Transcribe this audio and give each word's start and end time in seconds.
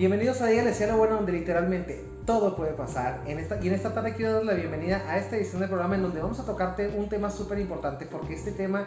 Bienvenidos 0.00 0.40
a 0.40 0.46
Dígale 0.46 0.72
Cielo 0.72 0.96
Bueno, 0.96 1.16
donde 1.16 1.32
literalmente 1.32 2.02
todo 2.24 2.56
puede 2.56 2.72
pasar. 2.72 3.20
En 3.26 3.38
esta, 3.38 3.62
y 3.62 3.68
en 3.68 3.74
esta 3.74 3.92
tarde 3.92 4.14
quiero 4.14 4.32
dar 4.32 4.44
la 4.46 4.54
bienvenida 4.54 5.02
a 5.06 5.18
esta 5.18 5.36
edición 5.36 5.60
del 5.60 5.68
programa 5.68 5.94
en 5.94 6.00
donde 6.00 6.22
vamos 6.22 6.40
a 6.40 6.46
tocarte 6.46 6.88
un 6.88 7.10
tema 7.10 7.28
súper 7.28 7.58
importante 7.58 8.06
porque 8.06 8.32
este 8.32 8.50
tema 8.50 8.86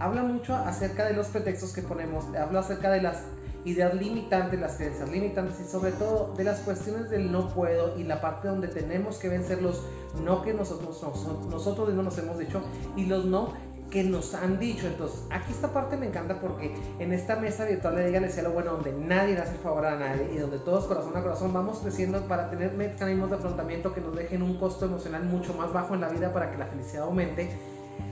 habla 0.00 0.24
mucho 0.24 0.56
acerca 0.56 1.04
de 1.04 1.12
los 1.12 1.28
pretextos 1.28 1.72
que 1.72 1.82
ponemos, 1.82 2.24
habla 2.34 2.58
acerca 2.58 2.90
de 2.90 3.02
las 3.02 3.22
ideas 3.64 3.94
limitantes, 3.94 4.58
las 4.58 4.74
creencias 4.74 5.08
limitantes 5.08 5.60
y 5.60 5.70
sobre 5.70 5.92
todo 5.92 6.34
de 6.36 6.42
las 6.42 6.58
cuestiones 6.58 7.08
del 7.08 7.30
no 7.30 7.54
puedo 7.54 7.96
y 7.96 8.02
la 8.02 8.20
parte 8.20 8.48
donde 8.48 8.66
tenemos 8.66 9.18
que 9.18 9.28
vencer 9.28 9.62
los 9.62 9.84
no 10.24 10.42
que 10.42 10.54
nosotros, 10.54 11.00
nosotros 11.48 11.94
no 11.94 12.02
nos 12.02 12.18
hemos 12.18 12.36
dicho 12.36 12.62
y 12.96 13.06
los 13.06 13.26
no 13.26 13.52
que 13.90 14.04
nos 14.04 14.34
han 14.34 14.58
dicho. 14.58 14.86
Entonces, 14.86 15.20
aquí 15.30 15.52
esta 15.52 15.72
parte 15.72 15.96
me 15.96 16.06
encanta 16.06 16.40
porque 16.40 16.74
en 16.98 17.12
esta 17.12 17.36
mesa 17.36 17.64
virtual 17.64 17.96
de 17.96 18.06
Dígale 18.06 18.42
lo 18.42 18.52
Bueno, 18.52 18.72
donde 18.72 18.92
nadie 18.92 19.34
le 19.34 19.40
hace 19.40 19.56
favor 19.56 19.86
a 19.86 19.96
nadie 19.96 20.30
y 20.34 20.38
donde 20.38 20.58
todos 20.58 20.84
corazón 20.86 21.16
a 21.16 21.22
corazón 21.22 21.52
vamos 21.52 21.78
creciendo 21.78 22.20
para 22.26 22.50
tener 22.50 22.72
mecanismos 22.72 23.30
de 23.30 23.36
afrontamiento 23.36 23.94
que 23.94 24.00
nos 24.00 24.14
dejen 24.14 24.42
un 24.42 24.58
costo 24.58 24.86
emocional 24.86 25.24
mucho 25.24 25.54
más 25.54 25.72
bajo 25.72 25.94
en 25.94 26.00
la 26.00 26.08
vida 26.08 26.32
para 26.32 26.50
que 26.50 26.58
la 26.58 26.66
felicidad 26.66 27.04
aumente. 27.04 27.48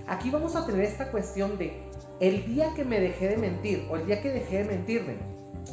Aquí 0.06 0.30
vamos 0.30 0.56
a 0.56 0.66
tener 0.66 0.82
esta 0.82 1.10
cuestión 1.10 1.58
de 1.58 1.82
el 2.20 2.46
día 2.46 2.72
que 2.74 2.84
me 2.84 3.00
dejé 3.00 3.28
de 3.28 3.36
mentir 3.36 3.86
o 3.90 3.96
el 3.96 4.06
día 4.06 4.22
que 4.22 4.30
dejé 4.30 4.58
de 4.58 4.64
mentirme. 4.64 5.16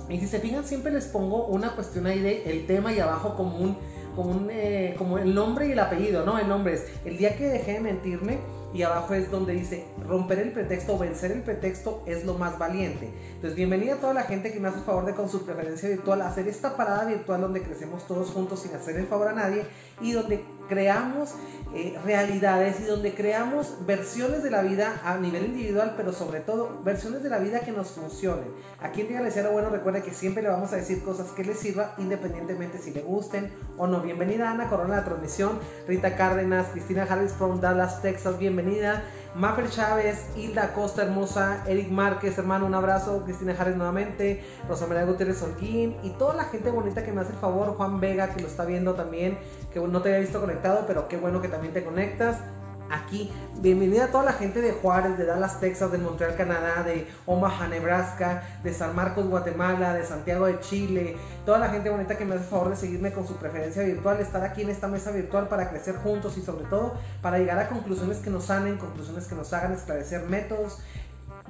Y 0.09 0.19
si 0.19 0.27
se 0.27 0.39
fijan, 0.39 0.65
siempre 0.65 0.91
les 0.91 1.05
pongo 1.05 1.45
una 1.47 1.75
cuestión 1.75 2.07
ahí 2.07 2.19
de 2.19 2.43
el 2.51 2.65
tema 2.65 2.91
y 2.91 2.99
abajo 2.99 3.35
como 3.35 3.57
un, 3.57 3.77
como 4.15 4.31
un, 4.31 4.49
eh, 4.51 4.95
como 4.97 5.17
el 5.19 5.33
nombre 5.33 5.67
y 5.67 5.71
el 5.71 5.79
apellido, 5.79 6.25
¿no? 6.25 6.39
El 6.39 6.47
nombre 6.47 6.73
es 6.73 6.87
el 7.05 7.17
día 7.17 7.37
que 7.37 7.47
dejé 7.47 7.73
de 7.73 7.79
mentirme 7.79 8.39
y 8.73 8.81
abajo 8.81 9.13
es 9.13 9.29
donde 9.29 9.53
dice 9.53 9.85
romper 10.07 10.39
el 10.39 10.51
pretexto, 10.51 10.97
vencer 10.97 11.31
el 11.31 11.41
pretexto 11.41 12.03
es 12.07 12.25
lo 12.25 12.33
más 12.33 12.57
valiente. 12.57 13.13
Entonces, 13.35 13.55
bienvenida 13.55 13.95
a 13.95 13.97
toda 13.97 14.13
la 14.13 14.23
gente 14.23 14.51
que 14.51 14.59
me 14.59 14.67
hace 14.67 14.79
el 14.79 14.83
favor 14.83 15.05
de 15.05 15.13
con 15.13 15.29
su 15.29 15.45
preferencia 15.45 15.89
virtual 15.89 16.21
hacer 16.23 16.47
esta 16.47 16.75
parada 16.75 17.05
virtual 17.05 17.41
donde 17.41 17.61
crecemos 17.61 18.07
todos 18.07 18.31
juntos 18.31 18.61
sin 18.61 18.73
hacer 18.73 18.97
el 18.97 19.05
favor 19.05 19.27
a 19.27 19.33
nadie 19.33 19.63
y 20.01 20.13
donde 20.13 20.43
creamos 20.67 21.35
eh, 21.75 21.97
realidades 22.05 22.79
y 22.81 22.83
donde 22.83 23.15
creamos 23.15 23.77
versiones 23.87 24.43
de 24.43 24.51
la 24.51 24.61
vida 24.61 25.01
a 25.03 25.17
nivel 25.17 25.45
individual, 25.45 25.95
pero 25.97 26.13
sobre 26.13 26.39
todo 26.39 26.81
versiones 26.83 27.23
de 27.23 27.29
la 27.29 27.39
vida 27.39 27.61
que 27.61 27.71
nos 27.71 27.87
funcionen. 27.91 28.45
Aquí 28.79 29.01
en 29.01 29.07
Dígale 29.07 29.31
Sea 29.31 29.41
lo 29.41 29.53
Bueno, 29.53 29.69
recuerde 29.69 30.03
que 30.03 30.11
siempre 30.11 30.43
le 30.43 30.49
vamos 30.49 30.71
a 30.71 30.75
decir 30.75 31.03
cosas 31.03 31.31
que 31.31 31.43
le 31.43 31.55
sirva, 31.55 31.95
independientemente 31.97 32.77
si 32.77 32.91
le 32.91 33.01
gusten 33.01 33.51
o 33.77 33.87
no. 33.87 34.01
Bienvenida 34.01 34.51
Ana 34.51 34.69
Corona 34.69 34.93
a 34.93 34.97
la 34.97 35.05
transmisión, 35.05 35.59
Rita 35.87 36.15
Cárdenas, 36.15 36.67
Cristina 36.67 37.07
Harris 37.09 37.31
from 37.31 37.59
Dallas, 37.59 38.03
Texas, 38.03 38.37
bienvenida. 38.37 39.03
Maffer 39.35 39.67
Chávez, 39.67 40.27
Hilda 40.35 40.73
Costa 40.73 41.03
Hermosa, 41.03 41.63
Eric 41.67 41.89
Márquez, 41.89 42.37
hermano, 42.37 42.67
un 42.67 42.75
abrazo, 42.75 43.23
Cristina 43.23 43.55
Harris 43.57 43.75
nuevamente, 43.75 44.43
Rosa 44.69 44.85
María 44.85 45.05
Gutiérrez 45.05 45.41
Holguín 45.41 45.95
y 46.03 46.11
toda 46.11 46.35
la 46.35 46.43
gente 46.45 46.69
bonita 46.69 47.03
que 47.03 47.11
me 47.11 47.21
hace 47.21 47.31
el 47.31 47.39
favor, 47.39 47.75
Juan 47.75 47.99
Vega 47.99 48.29
que 48.29 48.41
lo 48.41 48.47
está 48.47 48.63
viendo 48.63 48.93
también, 48.93 49.39
que 49.73 49.79
no 49.79 50.01
te 50.03 50.09
había 50.09 50.21
visto 50.21 50.39
conectado, 50.39 50.83
pero 50.85 51.07
qué 51.07 51.17
bueno 51.17 51.41
que 51.41 51.47
también 51.47 51.73
te 51.73 51.83
conectas 51.83 52.37
aquí. 52.93 53.31
Bienvenida 53.59 54.05
a 54.05 54.07
toda 54.07 54.23
la 54.25 54.33
gente 54.33 54.61
de 54.61 54.71
Juárez, 54.71 55.17
de 55.17 55.25
Dallas, 55.25 55.59
Texas, 55.59 55.91
de 55.91 55.97
Montreal, 55.97 56.35
Canadá, 56.35 56.83
de 56.83 57.07
Omaha, 57.25 57.67
Nebraska, 57.67 58.43
de 58.63 58.73
San 58.73 58.95
Marcos, 58.95 59.27
Guatemala, 59.27 59.93
de 59.93 60.05
Santiago 60.05 60.45
de 60.45 60.59
Chile. 60.59 61.15
Toda 61.45 61.59
la 61.59 61.69
gente 61.69 61.89
bonita 61.89 62.17
que 62.17 62.25
me 62.25 62.35
hace 62.35 62.45
favor 62.45 62.69
de 62.69 62.75
seguirme 62.75 63.11
con 63.11 63.27
su 63.27 63.35
preferencia 63.35 63.83
virtual, 63.83 64.19
estar 64.19 64.43
aquí 64.43 64.61
en 64.61 64.69
esta 64.69 64.87
mesa 64.87 65.11
virtual 65.11 65.47
para 65.47 65.69
crecer 65.69 65.95
juntos 65.95 66.37
y 66.37 66.41
sobre 66.41 66.65
todo 66.65 66.93
para 67.21 67.37
llegar 67.39 67.59
a 67.59 67.69
conclusiones 67.69 68.17
que 68.19 68.29
nos 68.29 68.45
sanen, 68.45 68.77
conclusiones 68.77 69.27
que 69.27 69.35
nos 69.35 69.51
hagan 69.53 69.73
esclarecer 69.73 70.23
métodos 70.23 70.79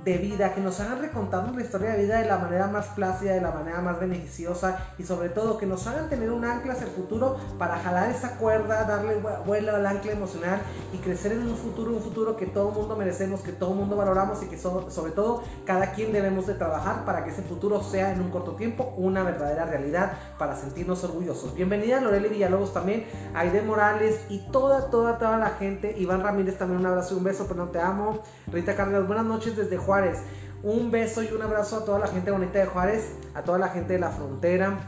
de 0.04 0.18
vida, 0.18 0.54
que 0.54 0.62
nos 0.62 0.80
hagan 0.80 1.00
recontar 1.02 1.50
la 1.54 1.62
historia 1.62 1.92
de 1.92 2.04
vida 2.04 2.20
de 2.20 2.26
la 2.26 2.38
manera 2.38 2.68
más 2.68 2.88
plácida, 2.88 3.34
de 3.34 3.42
la 3.42 3.52
manera 3.52 3.82
más 3.82 4.00
beneficiosa 4.00 4.78
y 4.98 5.04
sobre 5.04 5.30
todo 5.30 5.58
que 5.58 5.66
nos 5.66 5.88
hagan 5.88 6.10
tener 6.10 6.32
un 6.32 6.44
ancla 6.44 6.74
hacia 6.74 6.88
el 6.88 6.92
futuro 6.92 7.38
para 7.58 7.78
jalar 7.78 8.12
esa 8.12 8.38
cuerda, 8.38 8.84
darle 8.84 9.16
vuelo 9.46 9.76
al 9.76 9.86
ancla 9.86 10.12
emocional 10.12 10.60
y 10.94 10.98
crecer 10.98 11.32
en 11.32 11.48
un 11.48 11.56
futuro, 11.56 11.92
un 11.92 12.02
futuro 12.02 12.36
que 12.36 12.46
todo 12.46 12.72
mundo 12.72 12.96
merecemos, 12.98 13.42
que 13.42 13.54
todo 13.54 13.74
mundo 13.74 13.96
valoramos 13.96 14.44
y 14.44 14.48
que 14.48 14.58
sobre 14.58 15.12
todo 15.12 15.44
cada 15.66 15.92
quien 15.94 16.12
debemos 16.12 16.48
de 16.48 16.56
trabajar 16.56 17.06
para 17.06 17.24
que 17.24 17.32
ese 17.32 17.42
futuro 17.42 17.82
sea 17.82 18.12
en 18.12 18.20
un 18.20 18.30
corto 18.30 18.54
tiempo 18.54 18.94
una 18.98 19.24
verdadera 19.24 19.66
realidad 19.66 20.14
para 20.38 20.56
sentirnos 20.56 21.04
orgullosos. 21.04 21.56
Bienvenida 21.56 22.02
Loreli 22.02 22.30
Villalobos 22.30 22.74
también, 22.74 23.06
Aide 23.34 23.62
Morales 23.62 24.20
y 24.30 24.40
toda, 24.52 24.90
toda, 24.90 25.18
toda 25.18 25.38
la 25.38 25.52
gente. 25.52 25.96
Iván 25.98 26.22
Ramírez 26.24 26.58
también 26.58 26.80
un 26.82 26.86
abrazo 26.86 27.14
y 27.14 27.18
un 27.18 27.24
beso, 27.24 27.46
pero 27.48 27.66
no 27.66 27.72
te 27.72 27.80
amo. 27.80 28.20
Rita 28.52 28.76
Cárdenas, 28.76 29.08
buenas 29.08 29.26
noches 29.26 29.56
desde 29.56 29.78
Juan 29.78 29.93
Juárez. 29.94 30.24
Un 30.64 30.90
beso 30.90 31.22
y 31.22 31.28
un 31.28 31.44
abrazo 31.44 31.78
a 31.78 31.86
toda 31.86 32.00
la 32.00 32.08
gente 32.08 32.32
bonita 32.32 32.58
de 32.58 32.66
Juárez, 32.66 33.12
a 33.36 33.44
toda 33.44 33.60
la 33.60 33.68
gente 33.68 33.94
de 33.94 34.00
la 34.00 34.10
frontera. 34.10 34.80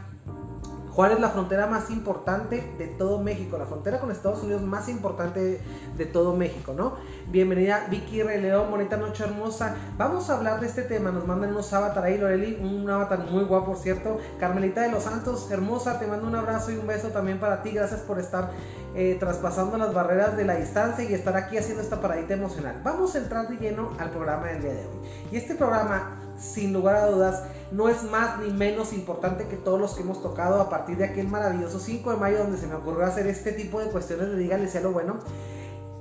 Juárez 0.90 1.20
la 1.20 1.28
frontera 1.28 1.68
más 1.68 1.90
importante 1.90 2.72
de 2.76 2.86
todo 2.88 3.20
México, 3.20 3.56
la 3.56 3.66
frontera 3.66 4.00
con 4.00 4.10
Estados 4.10 4.42
Unidos 4.42 4.62
más 4.62 4.88
importante 4.88 5.60
de, 5.96 6.06
todo 6.06 6.34
México, 6.34 6.72
¿no? 6.76 6.94
Bienvenida 7.28 7.86
Vicky 7.88 8.22
Rey 8.22 8.40
León, 8.40 8.68
bonita 8.68 8.96
noche 8.96 9.22
hermosa. 9.22 9.76
Vamos 9.96 10.28
a 10.28 10.38
hablar 10.38 10.58
de 10.58 10.66
este 10.66 10.82
tema, 10.82 11.12
nos 11.12 11.24
mandan 11.24 11.50
unos 11.50 11.72
avatar 11.72 12.02
ahí, 12.02 12.18
Loreli, 12.18 12.58
un 12.60 12.88
avatar 12.90 13.30
muy 13.30 13.44
guapo, 13.44 13.66
por 13.66 13.76
cierto. 13.76 14.18
Carmelita 14.40 14.80
de 14.80 14.90
los 14.90 15.04
Santos, 15.04 15.48
hermosa, 15.52 16.00
te 16.00 16.06
mando 16.08 16.26
un 16.26 16.34
abrazo 16.34 16.72
y 16.72 16.78
un 16.78 16.86
beso 16.88 17.10
también 17.10 17.38
para 17.38 17.62
ti, 17.62 17.70
gracias 17.70 18.00
por 18.00 18.18
estar 18.18 18.50
eh, 18.98 19.14
traspasando 19.20 19.76
las 19.76 19.92
barreras 19.92 20.38
de 20.38 20.46
la 20.46 20.56
distancia 20.56 21.04
y 21.04 21.12
estar 21.12 21.36
aquí 21.36 21.58
haciendo 21.58 21.82
esta 21.82 22.00
paradita 22.00 22.32
emocional. 22.32 22.80
Vamos 22.82 23.14
a 23.14 23.18
entrar 23.18 23.46
de 23.46 23.58
lleno 23.58 23.92
al 23.98 24.08
programa 24.08 24.46
del 24.46 24.62
día 24.62 24.72
de 24.72 24.86
hoy. 24.86 25.08
Y 25.30 25.36
este 25.36 25.54
programa, 25.54 26.18
sin 26.38 26.72
lugar 26.72 26.96
a 26.96 27.06
dudas, 27.06 27.42
no 27.72 27.90
es 27.90 28.04
más 28.04 28.38
ni 28.40 28.50
menos 28.50 28.94
importante 28.94 29.48
que 29.48 29.56
todos 29.56 29.78
los 29.78 29.92
que 29.92 30.00
hemos 30.00 30.22
tocado 30.22 30.62
a 30.62 30.70
partir 30.70 30.96
de 30.96 31.04
aquel 31.04 31.28
maravilloso 31.28 31.78
5 31.78 32.10
de 32.10 32.16
mayo 32.16 32.38
donde 32.38 32.56
se 32.56 32.66
me 32.66 32.74
ocurrió 32.74 33.04
hacer 33.04 33.26
este 33.26 33.52
tipo 33.52 33.80
de 33.80 33.90
cuestiones 33.90 34.30
de 34.30 34.36
dígale 34.38 34.66
sea 34.66 34.80
lo 34.80 34.92
bueno. 34.92 35.18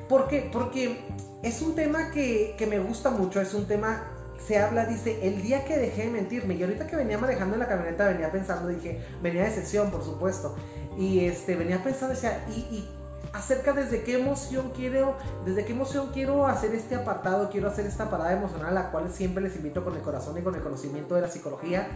¿Por 0.07 0.29
qué? 0.29 0.49
Porque 0.53 1.05
es 1.43 1.61
un 1.61 1.75
tema 1.75 2.11
que, 2.11 2.55
que 2.57 2.65
me 2.65 2.79
gusta 2.79 3.09
mucho, 3.09 3.41
es 3.41 3.53
un 3.53 3.65
tema 3.65 4.03
se 4.47 4.59
habla, 4.59 4.85
dice, 4.85 5.27
el 5.27 5.41
día 5.41 5.65
que 5.65 5.77
dejé 5.77 6.03
de 6.03 6.11
mentirme, 6.11 6.53
y 6.53 6.61
ahorita 6.61 6.87
que 6.87 6.95
venía 6.95 7.17
manejando 7.17 7.55
en 7.55 7.61
la 7.61 7.67
camioneta 7.67 8.07
venía 8.07 8.31
pensando, 8.31 8.67
dije, 8.67 9.01
venía 9.21 9.43
de 9.43 9.51
sesión, 9.51 9.89
por 9.89 10.03
supuesto, 10.03 10.55
y 10.97 11.25
este, 11.25 11.55
venía 11.55 11.83
pensando, 11.83 12.15
decía, 12.15 12.45
y, 12.49 12.59
y 12.75 12.89
acerca 13.35 13.73
desde 13.73 14.03
qué 14.03 14.19
emoción 14.19 14.71
quiero, 14.75 15.15
desde 15.45 15.65
qué 15.65 15.73
emoción 15.73 16.11
quiero 16.13 16.47
hacer 16.47 16.73
este 16.73 16.95
apartado, 16.95 17.49
quiero 17.49 17.67
hacer 17.67 17.85
esta 17.85 18.09
parada 18.09 18.31
emocional, 18.31 18.69
a 18.69 18.83
la 18.83 18.91
cual 18.91 19.11
siempre 19.11 19.43
les 19.43 19.55
invito 19.57 19.83
con 19.83 19.95
el 19.95 20.01
corazón 20.01 20.37
y 20.37 20.41
con 20.41 20.55
el 20.55 20.61
conocimiento 20.61 21.15
de 21.15 21.21
la 21.21 21.27
psicología. 21.27 21.87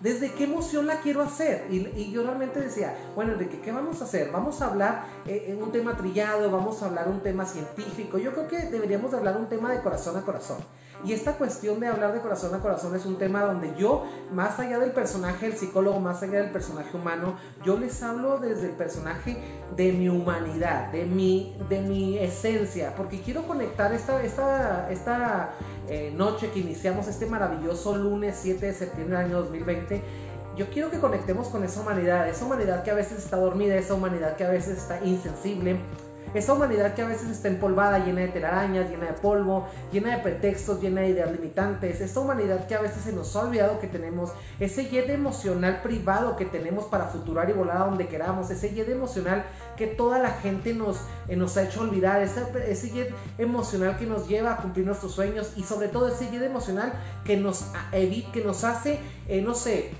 ¿Desde 0.00 0.32
qué 0.32 0.44
emoción 0.44 0.86
la 0.86 1.00
quiero 1.00 1.20
hacer? 1.22 1.66
Y, 1.70 2.10
yo 2.10 2.22
realmente 2.22 2.60
decía, 2.60 2.96
bueno, 3.14 3.34
¿de 3.34 3.48
qué, 3.48 3.72
vamos 3.72 4.00
a 4.00 4.04
hacer? 4.04 4.30
Vamos 4.30 4.62
a 4.62 4.68
hablar 4.68 5.04
eh, 5.26 5.46
en 5.48 5.62
un 5.62 5.72
tema 5.72 5.96
trillado, 5.96 6.50
vamos 6.50 6.82
a 6.82 6.86
hablar 6.86 7.08
un 7.08 7.20
tema 7.20 7.44
científico. 7.44 8.16
Yo 8.16 8.32
creo 8.32 8.48
que 8.48 8.58
deberíamos 8.70 9.10
de 9.10 9.18
hablar 9.18 9.36
un 9.36 9.48
tema 9.48 9.72
de 9.72 9.80
corazón 9.82 10.16
a 10.16 10.22
corazón. 10.22 10.58
Y 11.04 11.12
esta 11.12 11.34
cuestión 11.34 11.80
de 11.80 11.86
hablar 11.86 12.12
de 12.12 12.20
corazón 12.20 12.54
a 12.54 12.58
corazón 12.58 12.94
es 12.94 13.06
un 13.06 13.16
tema 13.16 13.42
donde 13.42 13.74
yo, 13.78 14.04
más 14.32 14.58
allá 14.58 14.78
del 14.78 14.92
personaje 14.92 15.48
del 15.48 15.56
psicólogo, 15.56 15.98
más 16.00 16.22
allá 16.22 16.42
del 16.42 16.50
personaje 16.50 16.96
humano, 16.96 17.36
yo 17.64 17.78
les 17.78 18.02
hablo 18.02 18.38
desde 18.38 18.66
el 18.66 18.76
personaje 18.76 19.38
de 19.76 19.92
mi 19.92 20.08
humanidad, 20.08 20.92
de 20.92 21.06
mi, 21.06 21.56
de 21.68 21.80
mi 21.80 22.18
esencia, 22.18 22.94
porque 22.96 23.20
quiero 23.20 23.46
conectar 23.46 23.92
esta, 23.92 24.22
esta, 24.22 24.90
esta 24.90 25.54
eh, 25.88 26.12
noche 26.14 26.50
que 26.50 26.60
iniciamos 26.60 27.08
este 27.08 27.26
maravilloso 27.26 27.96
lunes 27.96 28.38
7 28.40 28.66
de 28.66 28.74
septiembre 28.74 29.16
del 29.16 29.26
año 29.26 29.36
2020 29.42 30.30
yo 30.56 30.68
quiero 30.68 30.90
que 30.90 30.98
conectemos 30.98 31.48
con 31.48 31.64
esa 31.64 31.80
humanidad, 31.80 32.28
esa 32.28 32.44
humanidad 32.44 32.82
que 32.82 32.90
a 32.90 32.94
veces 32.94 33.18
está 33.18 33.36
dormida, 33.38 33.76
esa 33.76 33.94
humanidad 33.94 34.36
que 34.36 34.44
a 34.44 34.50
veces 34.50 34.76
está 34.76 35.02
insensible, 35.02 35.78
esa 36.34 36.52
humanidad 36.52 36.94
que 36.94 37.02
a 37.02 37.06
veces 37.06 37.28
está 37.28 37.48
empolvada, 37.48 37.98
llena 37.98 38.20
de 38.20 38.28
telarañas, 38.28 38.88
llena 38.88 39.06
de 39.06 39.12
polvo, 39.14 39.66
llena 39.92 40.16
de 40.16 40.22
pretextos, 40.22 40.80
llena 40.80 41.00
de 41.00 41.08
ideas 41.08 41.32
limitantes. 41.32 42.00
Esa 42.00 42.20
humanidad 42.20 42.66
que 42.66 42.74
a 42.74 42.80
veces 42.80 43.02
se 43.02 43.12
nos 43.12 43.34
ha 43.34 43.40
olvidado 43.40 43.80
que 43.80 43.86
tenemos. 43.86 44.32
Ese 44.60 44.84
jet 44.84 45.10
emocional 45.10 45.80
privado 45.82 46.36
que 46.36 46.44
tenemos 46.44 46.84
para 46.84 47.06
futurar 47.06 47.50
y 47.50 47.52
volar 47.52 47.78
a 47.78 47.84
donde 47.86 48.06
queramos. 48.06 48.50
Ese 48.50 48.72
jet 48.74 48.88
emocional 48.88 49.44
que 49.76 49.86
toda 49.86 50.18
la 50.18 50.30
gente 50.30 50.72
nos, 50.72 50.98
eh, 51.28 51.36
nos 51.36 51.56
ha 51.56 51.64
hecho 51.64 51.82
olvidar. 51.82 52.22
Ese, 52.22 52.42
ese 52.68 52.90
jet 52.90 53.14
emocional 53.38 53.98
que 53.98 54.06
nos 54.06 54.28
lleva 54.28 54.52
a 54.52 54.56
cumplir 54.58 54.86
nuestros 54.86 55.12
sueños. 55.12 55.52
Y 55.56 55.64
sobre 55.64 55.88
todo 55.88 56.08
ese 56.08 56.30
jet 56.30 56.42
emocional 56.42 56.92
que 57.24 57.36
nos, 57.36 57.66
que 57.90 58.42
nos 58.44 58.64
hace, 58.64 59.00
eh, 59.26 59.42
no 59.42 59.54
sé, 59.54 59.90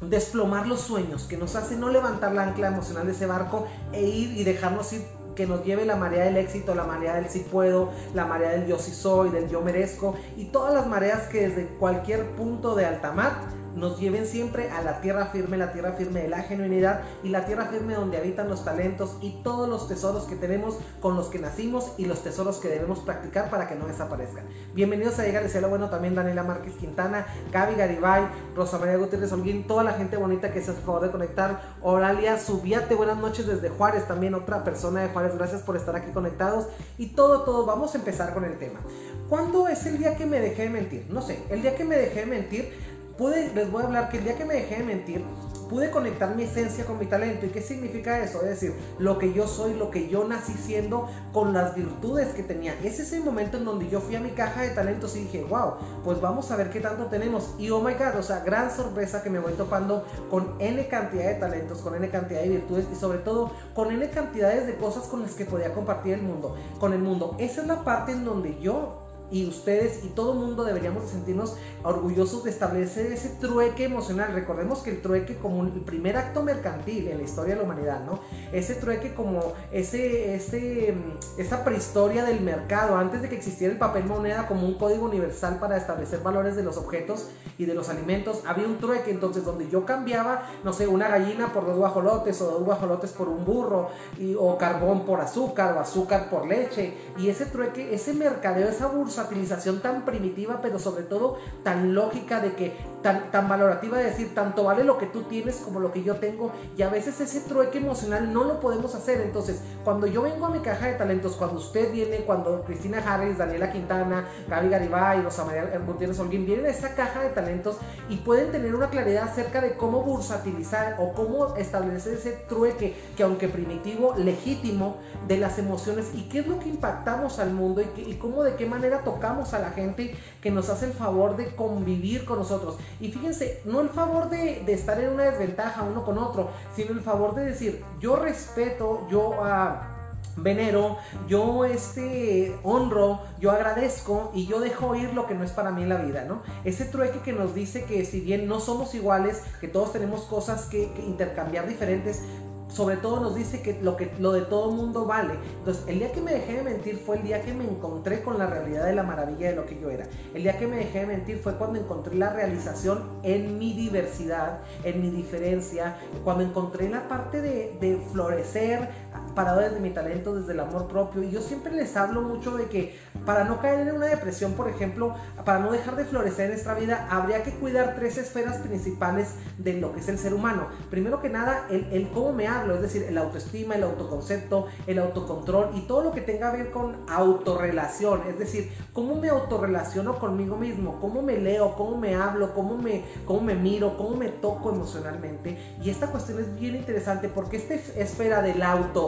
desplomar 0.00 0.66
los 0.66 0.80
sueños, 0.80 1.24
que 1.24 1.36
nos 1.36 1.56
hace 1.56 1.76
no 1.76 1.88
levantar 1.88 2.32
la 2.32 2.44
ancla 2.44 2.68
emocional 2.68 3.06
de 3.06 3.12
ese 3.12 3.26
barco 3.26 3.68
e 3.92 4.02
ir 4.02 4.36
y 4.36 4.44
dejarnos 4.44 4.92
ir 4.92 5.02
que 5.34 5.46
nos 5.46 5.64
lleve 5.64 5.84
la 5.84 5.96
marea 5.96 6.24
del 6.24 6.36
éxito, 6.36 6.74
la 6.74 6.84
marea 6.84 7.14
del 7.14 7.28
sí 7.28 7.44
puedo, 7.50 7.90
la 8.14 8.26
marea 8.26 8.50
del 8.50 8.66
yo 8.66 8.78
sí 8.78 8.92
soy, 8.92 9.30
del 9.30 9.48
yo 9.48 9.60
merezco 9.60 10.14
y 10.36 10.46
todas 10.46 10.74
las 10.74 10.86
mareas 10.86 11.28
que 11.28 11.48
desde 11.48 11.66
cualquier 11.78 12.24
punto 12.36 12.74
de 12.74 12.86
alta 12.86 13.12
mar 13.12 13.63
nos 13.74 13.98
lleven 13.98 14.26
siempre 14.26 14.70
a 14.70 14.82
la 14.82 15.00
tierra 15.00 15.26
firme, 15.26 15.56
la 15.56 15.72
tierra 15.72 15.92
firme 15.92 16.22
de 16.22 16.28
la 16.28 16.42
genuinidad 16.42 17.02
y 17.22 17.28
la 17.28 17.44
tierra 17.44 17.66
firme 17.66 17.94
donde 17.94 18.16
habitan 18.16 18.48
los 18.48 18.64
talentos 18.64 19.16
y 19.20 19.42
todos 19.42 19.68
los 19.68 19.88
tesoros 19.88 20.24
que 20.24 20.36
tenemos 20.36 20.78
con 21.00 21.16
los 21.16 21.28
que 21.28 21.38
nacimos 21.38 21.92
y 21.98 22.06
los 22.06 22.22
tesoros 22.22 22.58
que 22.58 22.68
debemos 22.68 23.00
practicar 23.00 23.50
para 23.50 23.68
que 23.68 23.74
no 23.74 23.86
desaparezcan. 23.86 24.44
Bienvenidos 24.74 25.18
a 25.18 25.24
Llega 25.24 25.40
al 25.40 25.50
Cielo 25.50 25.68
Bueno, 25.68 25.90
también 25.90 26.14
Daniela 26.14 26.42
Márquez 26.42 26.74
Quintana, 26.74 27.26
Gaby 27.52 27.74
Garibay, 27.74 28.22
Rosa 28.54 28.78
María 28.78 28.96
Gutiérrez 28.96 29.32
Holguín, 29.32 29.66
toda 29.66 29.82
la 29.82 29.94
gente 29.94 30.16
bonita 30.16 30.52
que 30.52 30.62
se 30.62 30.70
hace 30.70 30.80
favor 30.80 31.02
de 31.02 31.10
conectar. 31.10 31.74
Oralia 31.82 32.38
Subiate, 32.38 32.94
buenas 32.94 33.18
noches 33.18 33.46
desde 33.46 33.70
Juárez, 33.70 34.06
también 34.06 34.34
otra 34.34 34.62
persona 34.62 35.02
de 35.02 35.08
Juárez, 35.08 35.36
gracias 35.36 35.62
por 35.62 35.76
estar 35.76 35.96
aquí 35.96 36.12
conectados. 36.12 36.68
Y 36.98 37.08
todo, 37.08 37.42
todo, 37.42 37.66
vamos 37.66 37.94
a 37.94 37.98
empezar 37.98 38.34
con 38.34 38.44
el 38.44 38.58
tema. 38.58 38.80
¿Cuándo 39.28 39.68
es 39.68 39.86
el 39.86 39.98
día 39.98 40.16
que 40.16 40.26
me 40.26 40.38
dejé 40.38 40.64
de 40.64 40.70
mentir? 40.70 41.06
No 41.10 41.22
sé, 41.22 41.42
el 41.50 41.62
día 41.62 41.74
que 41.74 41.84
me 41.84 41.96
dejé 41.96 42.20
de 42.20 42.26
mentir 42.26 42.93
pude, 43.16 43.52
les 43.54 43.70
voy 43.70 43.82
a 43.82 43.86
hablar 43.86 44.08
que 44.08 44.18
el 44.18 44.24
día 44.24 44.36
que 44.36 44.44
me 44.44 44.54
dejé 44.54 44.78
de 44.78 44.84
mentir, 44.84 45.24
pude 45.68 45.90
conectar 45.90 46.34
mi 46.34 46.44
esencia 46.44 46.84
con 46.84 46.98
mi 46.98 47.06
talento. 47.06 47.46
¿Y 47.46 47.48
qué 47.48 47.60
significa 47.60 48.22
eso? 48.22 48.42
Es 48.42 48.48
decir, 48.48 48.74
lo 48.98 49.18
que 49.18 49.32
yo 49.32 49.46
soy, 49.46 49.74
lo 49.74 49.90
que 49.90 50.08
yo 50.08 50.24
nací 50.24 50.52
siendo 50.52 51.08
con 51.32 51.52
las 51.52 51.74
virtudes 51.74 52.28
que 52.28 52.42
tenía. 52.42 52.74
Ese 52.82 53.02
es 53.02 53.12
el 53.12 53.24
momento 53.24 53.56
en 53.56 53.64
donde 53.64 53.88
yo 53.88 54.00
fui 54.00 54.16
a 54.16 54.20
mi 54.20 54.30
caja 54.30 54.62
de 54.62 54.70
talentos 54.70 55.16
y 55.16 55.20
dije, 55.20 55.44
wow, 55.44 55.74
pues 56.04 56.20
vamos 56.20 56.50
a 56.50 56.56
ver 56.56 56.70
qué 56.70 56.80
tanto 56.80 57.06
tenemos. 57.06 57.54
Y 57.58 57.70
oh 57.70 57.80
my 57.80 57.94
god, 57.94 58.16
o 58.18 58.22
sea, 58.22 58.40
gran 58.40 58.70
sorpresa 58.70 59.22
que 59.22 59.30
me 59.30 59.38
voy 59.38 59.54
topando 59.54 60.04
con 60.30 60.54
N 60.58 60.86
cantidad 60.88 61.26
de 61.26 61.34
talentos, 61.34 61.80
con 61.80 61.94
N 61.94 62.08
cantidad 62.10 62.42
de 62.42 62.48
virtudes 62.48 62.86
y 62.92 62.96
sobre 62.96 63.18
todo 63.18 63.52
con 63.74 63.90
N 63.90 64.08
cantidades 64.10 64.66
de 64.66 64.76
cosas 64.76 65.04
con 65.04 65.22
las 65.22 65.32
que 65.32 65.44
podía 65.44 65.72
compartir 65.72 66.14
el 66.14 66.22
mundo, 66.22 66.56
con 66.78 66.92
el 66.92 67.00
mundo. 67.00 67.36
Esa 67.38 67.62
es 67.62 67.66
la 67.66 67.84
parte 67.84 68.12
en 68.12 68.24
donde 68.24 68.58
yo 68.60 69.03
y 69.34 69.48
ustedes 69.48 70.04
y 70.04 70.10
todo 70.10 70.34
mundo 70.34 70.62
deberíamos 70.62 71.10
sentirnos 71.10 71.56
orgullosos 71.82 72.44
de 72.44 72.50
establecer 72.50 73.10
ese 73.10 73.30
trueque 73.40 73.82
emocional. 73.82 74.32
Recordemos 74.32 74.78
que 74.78 74.90
el 74.90 75.02
trueque 75.02 75.36
como 75.38 75.64
el 75.64 75.80
primer 75.80 76.16
acto 76.16 76.44
mercantil 76.44 77.08
en 77.08 77.18
la 77.18 77.24
historia 77.24 77.54
de 77.54 77.60
la 77.60 77.66
humanidad, 77.66 78.04
¿no? 78.04 78.20
Ese 78.52 78.76
trueque 78.76 79.12
como 79.12 79.54
ese, 79.72 80.36
ese, 80.36 80.92
mm, 80.92 81.40
esa 81.40 81.64
prehistoria 81.64 82.24
del 82.24 82.42
mercado, 82.42 82.96
antes 82.96 83.22
de 83.22 83.28
que 83.28 83.34
existiera 83.34 83.72
el 83.72 83.78
papel 83.80 84.04
moneda 84.04 84.46
como 84.46 84.68
un 84.68 84.74
código 84.74 85.06
universal 85.06 85.58
para 85.58 85.76
establecer 85.78 86.20
valores 86.20 86.54
de 86.54 86.62
los 86.62 86.76
objetos 86.76 87.30
y 87.58 87.64
de 87.64 87.74
los 87.74 87.88
alimentos, 87.88 88.42
había 88.46 88.68
un 88.68 88.78
trueque 88.78 89.10
entonces 89.10 89.44
donde 89.44 89.68
yo 89.68 89.84
cambiaba, 89.84 90.48
no 90.62 90.72
sé, 90.72 90.86
una 90.86 91.08
gallina 91.08 91.52
por 91.52 91.66
dos 91.66 91.76
guajolotes 91.76 92.40
o 92.40 92.52
dos 92.52 92.62
guajolotes 92.62 93.10
por 93.10 93.28
un 93.28 93.44
burro 93.44 93.88
y, 94.16 94.36
o 94.38 94.56
carbón 94.58 95.04
por 95.04 95.20
azúcar 95.20 95.76
o 95.76 95.80
azúcar 95.80 96.30
por 96.30 96.46
leche 96.46 96.94
y 97.18 97.28
ese 97.28 97.46
trueque, 97.46 97.92
ese 97.92 98.12
mercadeo, 98.14 98.68
esa 98.68 98.86
bursa 98.86 99.23
utilización 99.24 99.80
tan 99.80 100.04
primitiva, 100.04 100.60
pero 100.62 100.78
sobre 100.78 101.04
todo 101.04 101.38
tan 101.62 101.94
lógica 101.94 102.40
de 102.40 102.54
que, 102.54 102.76
tan, 103.04 103.48
valorativa 103.50 103.98
de 103.98 104.04
decir, 104.04 104.34
tanto 104.34 104.64
vale 104.64 104.82
lo 104.82 104.96
que 104.96 105.04
tú 105.04 105.24
tienes 105.24 105.56
como 105.56 105.78
lo 105.78 105.92
que 105.92 106.02
yo 106.02 106.16
tengo, 106.16 106.52
y 106.74 106.80
a 106.80 106.88
veces 106.88 107.20
ese 107.20 107.40
trueque 107.40 107.76
emocional 107.76 108.32
no 108.32 108.44
lo 108.44 108.60
podemos 108.60 108.94
hacer. 108.94 109.20
Entonces, 109.20 109.60
cuando 109.84 110.06
yo 110.06 110.22
vengo 110.22 110.46
a 110.46 110.50
mi 110.50 110.60
caja 110.60 110.86
de 110.86 110.94
talentos, 110.94 111.36
cuando 111.36 111.58
usted 111.58 111.92
viene, 111.92 112.24
cuando 112.24 112.64
Cristina 112.64 113.02
Harris, 113.06 113.36
Daniela 113.36 113.70
Quintana, 113.70 114.24
Gaby 114.48 114.70
Garibay, 114.70 115.20
Rosa 115.20 115.44
María 115.44 115.70
Gutiérrez 115.86 116.18
Holguín 116.18 116.46
vienen 116.46 116.64
a 116.64 116.70
esta 116.70 116.94
caja 116.94 117.20
de 117.20 117.28
talentos 117.28 117.76
y 118.08 118.16
pueden 118.16 118.50
tener 118.50 118.74
una 118.74 118.88
claridad 118.88 119.24
acerca 119.24 119.60
de 119.60 119.76
cómo 119.76 120.02
bursatilizar 120.02 120.96
o 120.98 121.12
cómo 121.12 121.56
establecer 121.56 122.14
ese 122.14 122.32
trueque 122.48 122.96
que 123.18 123.22
aunque 123.22 123.48
primitivo, 123.48 124.14
legítimo, 124.16 124.96
de 125.28 125.36
las 125.36 125.58
emociones 125.58 126.12
y 126.14 126.22
qué 126.30 126.38
es 126.40 126.46
lo 126.46 126.58
que 126.58 126.70
impactamos 126.70 127.38
al 127.38 127.52
mundo 127.52 127.82
y 127.82 128.14
cómo 128.14 128.42
de 128.42 128.54
qué 128.54 128.64
manera 128.64 129.04
tocamos 129.04 129.52
a 129.52 129.58
la 129.58 129.70
gente 129.70 130.16
que 130.40 130.50
nos 130.50 130.70
hace 130.70 130.86
el 130.86 130.92
favor 130.92 131.36
de 131.36 131.54
convivir 131.54 132.24
con 132.24 132.38
nosotros. 132.38 132.78
Y 133.00 133.10
fíjense, 133.10 133.60
no 133.64 133.80
el 133.80 133.88
favor 133.88 134.30
de, 134.30 134.64
estar 134.72 135.00
en 135.00 135.10
una 135.10 135.24
desventaja 135.24 135.82
uno 135.82 136.04
con 136.04 136.18
otro, 136.18 136.50
sino 136.74 136.92
el 136.92 137.00
favor 137.00 137.34
de 137.34 137.44
decir, 137.44 137.84
yo 138.00 138.16
respeto, 138.16 139.06
yo... 139.10 139.30
Uh, 139.30 139.94
venero, 140.36 140.98
yo 141.28 141.64
este 141.64 142.56
honro, 142.62 143.20
yo 143.40 143.52
agradezco 143.52 144.32
y 144.34 144.46
yo 144.46 144.60
dejo 144.60 144.94
ir 144.96 145.14
lo 145.14 145.26
que 145.26 145.34
no 145.34 145.44
es 145.44 145.52
para 145.52 145.70
mí 145.70 145.82
en 145.82 145.88
la 145.88 145.96
vida, 145.98 146.24
¿no? 146.24 146.42
Ese 146.64 146.86
trueque 146.86 147.20
que 147.20 147.32
nos 147.32 147.54
dice 147.54 147.84
que 147.84 148.04
si 148.04 148.20
bien 148.20 148.48
no 148.48 148.60
somos 148.60 148.94
iguales, 148.94 149.42
que 149.60 149.68
todos 149.68 149.92
tenemos 149.92 150.22
cosas 150.22 150.66
que 150.66 150.92
intercambiar 151.06 151.68
diferentes, 151.68 152.22
sobre 152.68 152.96
todo 152.96 153.20
nos 153.20 153.34
dice 153.34 153.62
que 153.62 153.78
lo, 153.82 153.96
que 153.96 154.10
lo 154.18 154.32
de 154.32 154.42
todo 154.42 154.70
mundo 154.70 155.06
vale. 155.06 155.34
Entonces, 155.58 155.84
el 155.86 155.98
día 155.98 156.12
que 156.12 156.20
me 156.20 156.32
dejé 156.32 156.54
de 156.54 156.62
mentir 156.62 156.96
fue 156.96 157.16
el 157.16 157.22
día 157.22 157.42
que 157.42 157.54
me 157.54 157.64
encontré 157.64 158.22
con 158.22 158.38
la 158.38 158.46
realidad 158.46 158.86
de 158.86 158.94
la 158.94 159.02
maravilla 159.02 159.50
de 159.50 159.56
lo 159.56 159.66
que 159.66 159.78
yo 159.78 159.90
era. 159.90 160.06
El 160.34 160.42
día 160.42 160.58
que 160.58 160.66
me 160.66 160.76
dejé 160.76 161.00
de 161.00 161.06
mentir 161.06 161.38
fue 161.38 161.54
cuando 161.56 161.78
encontré 161.78 162.14
la 162.16 162.32
realización 162.32 163.04
en 163.22 163.58
mi 163.58 163.72
diversidad, 163.74 164.60
en 164.82 165.00
mi 165.02 165.10
diferencia, 165.10 165.96
cuando 166.24 166.44
encontré 166.44 166.88
la 166.88 167.08
parte 167.08 167.40
de, 167.40 167.76
de 167.80 167.98
florecer 168.12 168.88
parado 169.34 169.60
desde 169.60 169.80
mi 169.80 169.90
talento, 169.90 170.34
desde 170.34 170.52
el 170.52 170.60
amor 170.60 170.86
propio. 170.86 171.22
Y 171.22 171.30
yo 171.30 171.40
siempre 171.40 171.72
les 171.72 171.96
hablo 171.96 172.22
mucho 172.22 172.56
de 172.56 172.66
que 172.66 172.98
para 173.24 173.44
no 173.44 173.60
caer 173.60 173.88
en 173.88 173.94
una 173.94 174.06
depresión, 174.06 174.52
por 174.52 174.68
ejemplo, 174.68 175.14
para 175.44 175.58
no 175.58 175.72
dejar 175.72 175.96
de 175.96 176.04
florecer 176.04 176.46
en 176.46 176.52
nuestra 176.52 176.74
vida, 176.74 177.08
habría 177.10 177.42
que 177.42 177.52
cuidar 177.52 177.94
tres 177.96 178.18
esferas 178.18 178.58
principales 178.58 179.34
de 179.58 179.74
lo 179.74 179.92
que 179.92 180.00
es 180.00 180.08
el 180.08 180.18
ser 180.18 180.34
humano. 180.34 180.68
Primero 180.90 181.20
que 181.20 181.28
nada, 181.28 181.66
el, 181.70 181.86
el 181.92 182.10
cómo 182.10 182.32
me 182.32 182.46
hablo, 182.46 182.74
es 182.74 182.82
decir, 182.82 183.04
el 183.04 183.18
autoestima, 183.18 183.74
el 183.74 183.84
autoconcepto, 183.84 184.66
el 184.86 184.98
autocontrol 184.98 185.70
y 185.74 185.82
todo 185.82 186.02
lo 186.02 186.12
que 186.12 186.20
tenga 186.20 186.50
que 186.52 186.58
ver 186.58 186.70
con 186.70 186.96
autorrelación, 187.08 188.22
es 188.28 188.38
decir, 188.38 188.72
cómo 188.92 189.16
me 189.16 189.28
autorrelaciono 189.28 190.18
conmigo 190.18 190.56
mismo, 190.56 191.00
cómo 191.00 191.22
me 191.22 191.38
leo, 191.38 191.74
cómo 191.76 191.96
me 191.96 192.14
hablo, 192.14 192.54
cómo 192.54 192.76
me, 192.76 193.04
cómo 193.26 193.40
me 193.40 193.54
miro, 193.54 193.96
cómo 193.96 194.16
me 194.16 194.28
toco 194.28 194.70
emocionalmente. 194.70 195.58
Y 195.82 195.90
esta 195.90 196.08
cuestión 196.08 196.40
es 196.40 196.54
bien 196.58 196.76
interesante 196.76 197.28
porque 197.28 197.56
esta 197.56 197.74
esfera 197.74 198.42
del 198.42 198.62
auto 198.62 199.03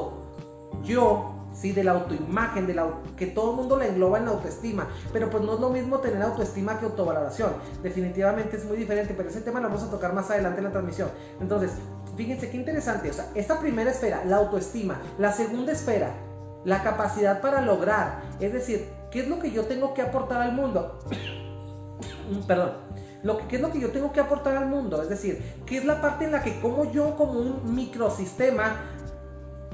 yo, 0.85 1.35
sí, 1.53 1.73
de 1.73 1.85
la 1.85 1.93
autoimagen, 1.93 2.67
de 2.67 2.75
la, 2.75 2.87
que 3.17 3.27
todo 3.27 3.51
el 3.51 3.57
mundo 3.57 3.77
la 3.77 3.87
engloba 3.87 4.19
en 4.19 4.27
la 4.27 4.33
autoestima, 4.33 4.89
pero 5.13 5.31
pues 5.31 5.43
no 5.43 5.55
es 5.55 5.61
lo 5.61 5.71
mismo 5.71 5.99
tener 5.99 6.23
autoestima 6.23 6.79
que 6.79 6.87
autovaloración. 6.87 7.53
Definitivamente 7.83 8.57
es 8.57 8.65
muy 8.65 8.77
diferente, 8.77 9.15
pero 9.17 9.29
ese 9.29 9.41
tema 9.41 9.61
lo 9.61 9.69
vamos 9.69 9.83
a 9.83 9.91
tocar 9.91 10.13
más 10.13 10.31
adelante 10.31 10.59
en 10.59 10.65
la 10.65 10.73
transmisión. 10.73 11.11
Entonces, 11.41 11.73
fíjense 12.17 12.51
qué 12.51 12.57
interesante, 12.57 13.11
o 13.11 13.13
sea, 13.13 13.31
esta 13.35 13.59
primera 13.59 13.91
esfera, 13.91 14.25
la 14.25 14.37
autoestima, 14.37 15.01
la 15.19 15.33
segunda 15.33 15.73
esfera, 15.73 16.15
la 16.65 16.83
capacidad 16.83 17.41
para 17.41 17.61
lograr, 17.61 18.23
es 18.41 18.53
decir, 18.53 18.89
¿qué 19.11 19.21
es 19.21 19.29
lo 19.29 19.39
que 19.39 19.51
yo 19.51 19.65
tengo 19.67 19.95
que 19.95 20.03
aportar 20.03 20.43
al 20.43 20.53
mundo? 20.53 20.99
Perdón. 22.47 22.87
Lo 23.23 23.39
que, 23.39 23.47
¿Qué 23.47 23.57
es 23.57 23.63
lo 23.63 23.73
que 23.73 23.81
yo 23.81 23.91
tengo 23.91 24.13
que 24.13 24.21
aportar 24.21 24.57
al 24.57 24.67
mundo? 24.67 25.03
Es 25.03 25.09
decir, 25.09 25.43
¿qué 25.67 25.79
es 25.79 25.85
la 25.85 26.01
parte 26.01 26.27
en 26.27 26.33
la 26.33 26.45
que 26.45 26.61
como 26.61 26.93
yo 26.93 27.17
como 27.17 27.41
un 27.41 27.75
microsistema 27.75 28.77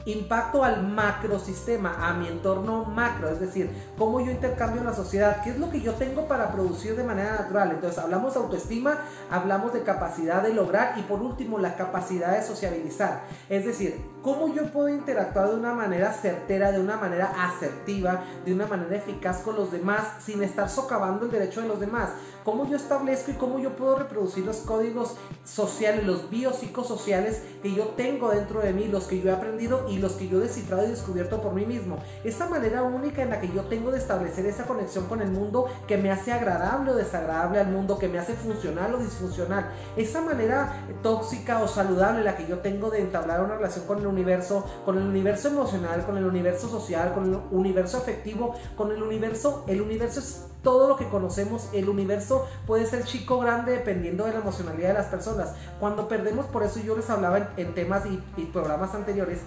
impacto 0.06 0.64
al 0.64 0.86
macrosistema, 0.86 2.08
a 2.08 2.14
mi 2.14 2.28
entorno 2.28 2.84
macro, 2.84 3.28
es 3.28 3.40
decir, 3.40 3.70
cómo 3.96 4.20
yo 4.20 4.30
intercambio 4.30 4.82
la 4.82 4.94
sociedad, 4.94 5.42
qué 5.42 5.50
es 5.50 5.58
lo 5.58 5.70
que 5.70 5.80
yo 5.80 5.94
tengo 5.94 6.26
para 6.26 6.52
producir 6.52 6.96
de 6.96 7.04
manera 7.04 7.32
natural. 7.32 7.70
Entonces, 7.72 7.98
hablamos 7.98 8.34
de 8.34 8.40
autoestima, 8.40 8.98
hablamos 9.30 9.72
de 9.72 9.82
capacidad 9.82 10.42
de 10.42 10.54
lograr 10.54 10.94
y 10.98 11.02
por 11.02 11.22
último, 11.22 11.58
la 11.58 11.76
capacidad 11.76 12.36
de 12.36 12.42
sociabilizar. 12.42 13.22
Es 13.48 13.64
decir, 13.64 14.00
cómo 14.22 14.54
yo 14.54 14.66
puedo 14.72 14.88
interactuar 14.88 15.50
de 15.50 15.56
una 15.56 15.74
manera 15.74 16.12
certera, 16.12 16.72
de 16.72 16.80
una 16.80 16.96
manera 16.96 17.32
asertiva, 17.44 18.22
de 18.44 18.54
una 18.54 18.66
manera 18.66 18.96
eficaz 18.96 19.40
con 19.40 19.56
los 19.56 19.72
demás 19.72 20.22
sin 20.24 20.42
estar 20.42 20.70
socavando 20.70 21.26
el 21.26 21.32
derecho 21.32 21.60
de 21.60 21.68
los 21.68 21.80
demás 21.80 22.10
cómo 22.44 22.66
yo 22.68 22.76
establezco 22.76 23.30
y 23.30 23.34
cómo 23.34 23.58
yo 23.58 23.76
puedo 23.76 23.96
reproducir 23.96 24.44
los 24.44 24.58
códigos 24.58 25.16
sociales, 25.44 26.04
los 26.04 26.30
biopsicosociales 26.30 27.42
que 27.62 27.74
yo 27.74 27.88
tengo 27.96 28.30
dentro 28.30 28.60
de 28.60 28.72
mí, 28.72 28.88
los 28.88 29.04
que 29.04 29.20
yo 29.20 29.30
he 29.30 29.32
aprendido 29.32 29.88
y 29.88 29.98
los 29.98 30.12
que 30.12 30.28
yo 30.28 30.38
he 30.38 30.42
descifrado 30.42 30.84
y 30.86 30.90
descubierto 30.90 31.40
por 31.40 31.54
mí 31.54 31.66
mismo. 31.66 31.98
Esa 32.24 32.48
manera 32.48 32.82
única 32.82 33.22
en 33.22 33.30
la 33.30 33.40
que 33.40 33.48
yo 33.48 33.62
tengo 33.62 33.90
de 33.90 33.98
establecer 33.98 34.46
esa 34.46 34.64
conexión 34.64 35.06
con 35.06 35.22
el 35.22 35.30
mundo 35.30 35.66
que 35.86 35.96
me 35.96 36.10
hace 36.10 36.32
agradable 36.32 36.92
o 36.92 36.94
desagradable 36.94 37.60
al 37.60 37.68
mundo, 37.68 37.98
que 37.98 38.08
me 38.08 38.18
hace 38.18 38.34
funcional 38.34 38.94
o 38.94 38.98
disfuncional. 38.98 39.70
Esa 39.96 40.20
manera 40.20 40.86
tóxica 41.02 41.62
o 41.62 41.68
saludable 41.68 42.20
en 42.20 42.24
la 42.24 42.36
que 42.36 42.46
yo 42.46 42.58
tengo 42.58 42.90
de 42.90 43.00
entablar 43.00 43.42
una 43.42 43.56
relación 43.56 43.86
con 43.86 43.98
el 43.98 44.06
universo, 44.12 44.64
con 44.84 44.98
el 44.98 45.04
universo 45.04 45.48
emocional, 45.48 46.04
con 46.06 46.16
el 46.16 46.26
universo 46.26 46.68
social, 46.68 47.12
con 47.14 47.26
el 47.26 47.40
universo 47.50 47.98
afectivo, 47.98 48.54
con 48.76 48.92
el 48.92 49.02
universo, 49.02 49.64
el 49.66 49.80
universo 49.80 50.20
es 50.20 50.46
todo 50.62 50.88
lo 50.88 50.96
que 50.96 51.08
conocemos, 51.08 51.68
el 51.72 51.88
universo 51.88 52.46
puede 52.66 52.86
ser 52.86 53.04
chico 53.04 53.36
o 53.36 53.40
grande 53.40 53.72
dependiendo 53.72 54.24
de 54.24 54.32
la 54.32 54.38
emocionalidad 54.38 54.88
de 54.88 54.94
las 54.94 55.06
personas. 55.06 55.54
Cuando 55.80 56.08
perdemos, 56.08 56.46
por 56.46 56.62
eso 56.62 56.80
yo 56.80 56.96
les 56.96 57.10
hablaba 57.10 57.50
en, 57.56 57.74
temas 57.74 58.04
y, 58.06 58.44
programas 58.44 58.94
anteriores, 58.94 59.40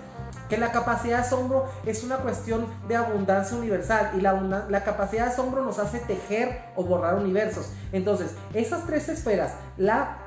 que 0.50 0.57
la 0.57 0.72
capacidad 0.72 1.17
de 1.17 1.24
asombro 1.24 1.65
es 1.86 2.03
una 2.03 2.17
cuestión 2.17 2.65
de 2.88 2.95
abundancia 2.95 3.57
universal 3.57 4.12
y 4.17 4.22
la, 4.22 4.65
la, 4.69 4.84
capacidad 4.84 5.25
de 5.25 5.31
asombro 5.31 5.63
nos 5.63 5.79
hace 5.79 6.00
tejer 6.00 6.60
o 6.75 6.84
borrar 6.84 7.15
universos. 7.15 7.69
Entonces, 7.91 8.31
esas 8.53 8.86
tres 8.86 9.07
esferas, 9.10 9.53
la 9.77 10.25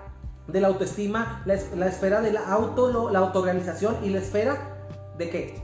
de 0.48 0.60
la 0.60 0.68
autoestima, 0.68 1.42
la, 1.44 1.56
la 1.76 1.86
esfera 1.86 2.20
de 2.20 2.32
la, 2.32 2.40
auto, 2.50 3.10
la 3.10 3.20
autorrealización 3.20 3.96
y 4.02 4.10
la 4.10 4.18
esfera 4.18 4.86
de 5.16 5.30
qué? 5.30 5.62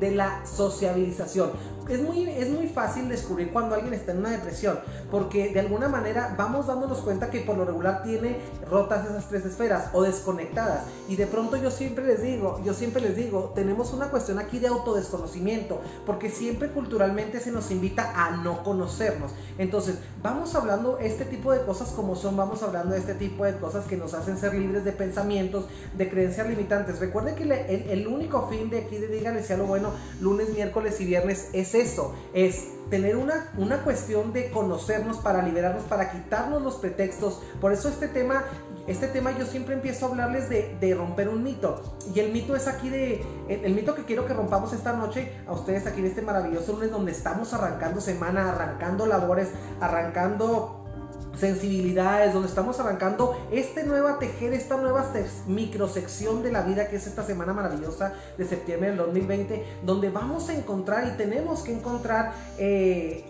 De 0.00 0.10
la 0.10 0.44
sociabilización 0.44 1.52
es, 1.90 2.00
muy, 2.02 2.28
es 2.28 2.48
muy 2.48 2.68
fácil 2.68 3.08
descubrir 3.08 3.52
cuando 3.52 3.74
alguien 3.74 3.94
está 3.94 4.12
en 4.12 4.18
una 4.18 4.30
depresión, 4.30 4.78
porque 5.10 5.52
de 5.52 5.60
alguna 5.60 5.88
manera 5.88 6.34
vamos 6.36 6.66
dándonos 6.66 6.98
cuenta 6.98 7.30
que 7.30 7.40
por 7.40 7.56
lo 7.56 7.64
regular 7.64 8.02
tiene 8.02 8.38
rotas 8.68 9.06
esas 9.06 9.28
tres 9.28 9.44
esferas 9.44 9.90
o 9.92 10.02
desconectadas. 10.02 10.84
Y 11.08 11.16
de 11.16 11.26
pronto 11.26 11.56
yo 11.56 11.70
siempre 11.70 12.06
les 12.06 12.22
digo, 12.22 12.60
yo 12.64 12.74
siempre 12.74 13.02
les 13.02 13.16
digo, 13.16 13.52
tenemos 13.54 13.92
una 13.92 14.08
cuestión 14.08 14.38
aquí 14.38 14.58
de 14.58 14.68
autodesconocimiento, 14.68 15.80
porque 16.06 16.30
siempre 16.30 16.70
culturalmente 16.70 17.40
se 17.40 17.50
nos 17.50 17.70
invita 17.70 18.12
a 18.14 18.36
no 18.36 18.62
conocernos. 18.62 19.32
Entonces, 19.58 19.96
vamos 20.22 20.54
hablando 20.54 20.98
este 20.98 21.24
tipo 21.24 21.52
de 21.52 21.62
cosas 21.62 21.90
como 21.90 22.16
son, 22.16 22.36
vamos 22.36 22.62
hablando 22.62 22.94
de 22.94 23.00
este 23.00 23.14
tipo 23.14 23.44
de 23.44 23.56
cosas 23.56 23.86
que 23.86 23.96
nos 23.96 24.14
hacen 24.14 24.38
ser 24.38 24.54
libres 24.54 24.84
de 24.84 24.92
pensamientos, 24.92 25.66
de 25.96 26.08
creencias 26.08 26.48
limitantes. 26.48 26.98
Recuerden 27.00 27.34
que 27.34 27.44
el, 27.92 28.06
único 28.06 28.48
fin 28.48 28.70
de 28.70 28.80
aquí 28.80 28.96
de 28.96 29.08
Díganle 29.08 29.42
sea 29.42 29.56
lo 29.56 29.64
bueno, 29.64 29.90
lunes, 30.20 30.50
miércoles 30.50 31.00
y 31.00 31.04
viernes 31.04 31.48
es 31.52 31.74
eso, 31.80 32.14
es 32.34 32.68
tener 32.90 33.16
una, 33.16 33.52
una 33.56 33.82
cuestión 33.84 34.32
de 34.32 34.50
conocernos 34.50 35.18
para 35.18 35.42
liberarnos, 35.42 35.84
para 35.84 36.10
quitarnos 36.10 36.62
los 36.62 36.76
pretextos. 36.76 37.40
Por 37.60 37.72
eso 37.72 37.88
este 37.88 38.08
tema 38.08 38.44
este 38.90 39.06
tema 39.06 39.30
yo 39.38 39.46
siempre 39.46 39.74
empiezo 39.74 40.06
a 40.06 40.08
hablarles 40.08 40.48
de, 40.48 40.94
romper 40.96 41.28
un 41.28 41.44
mito. 41.44 41.80
Y 42.12 42.18
el 42.18 42.32
mito 42.32 42.56
es 42.56 42.66
aquí 42.66 42.88
de, 42.88 43.24
el, 43.48 43.72
mito 43.72 43.94
que 43.94 44.04
quiero 44.04 44.26
que 44.26 44.34
rompamos 44.34 44.72
esta 44.72 44.94
noche 44.94 45.30
a 45.46 45.52
ustedes 45.52 45.86
aquí 45.86 46.00
en 46.00 46.06
este 46.06 46.22
maravilloso 46.22 46.72
lunes 46.72 46.90
donde 46.90 47.12
estamos 47.12 47.52
arrancando 47.52 48.00
semana, 48.00 48.50
arrancando 48.50 49.06
labores, 49.06 49.50
arrancando 49.80 50.79
sensibilidades, 51.38 52.32
donde 52.32 52.48
estamos 52.48 52.78
arrancando 52.80 53.36
este 53.50 53.84
nueva 53.84 54.18
tejer, 54.18 54.52
esta 54.52 54.76
nueva 54.76 55.10
microsección 55.46 56.42
de 56.42 56.52
la 56.52 56.62
vida 56.62 56.88
que 56.88 56.96
es 56.96 57.06
esta 57.06 57.24
semana 57.24 57.52
maravillosa 57.52 58.14
de 58.36 58.44
septiembre 58.44 58.90
del 58.90 58.98
2020, 58.98 59.64
donde 59.84 60.10
vamos 60.10 60.48
a 60.48 60.54
encontrar 60.54 61.08
y 61.08 61.16
tenemos 61.16 61.62
que 61.62 61.72
encontrar 61.72 62.32
eh, 62.58 63.24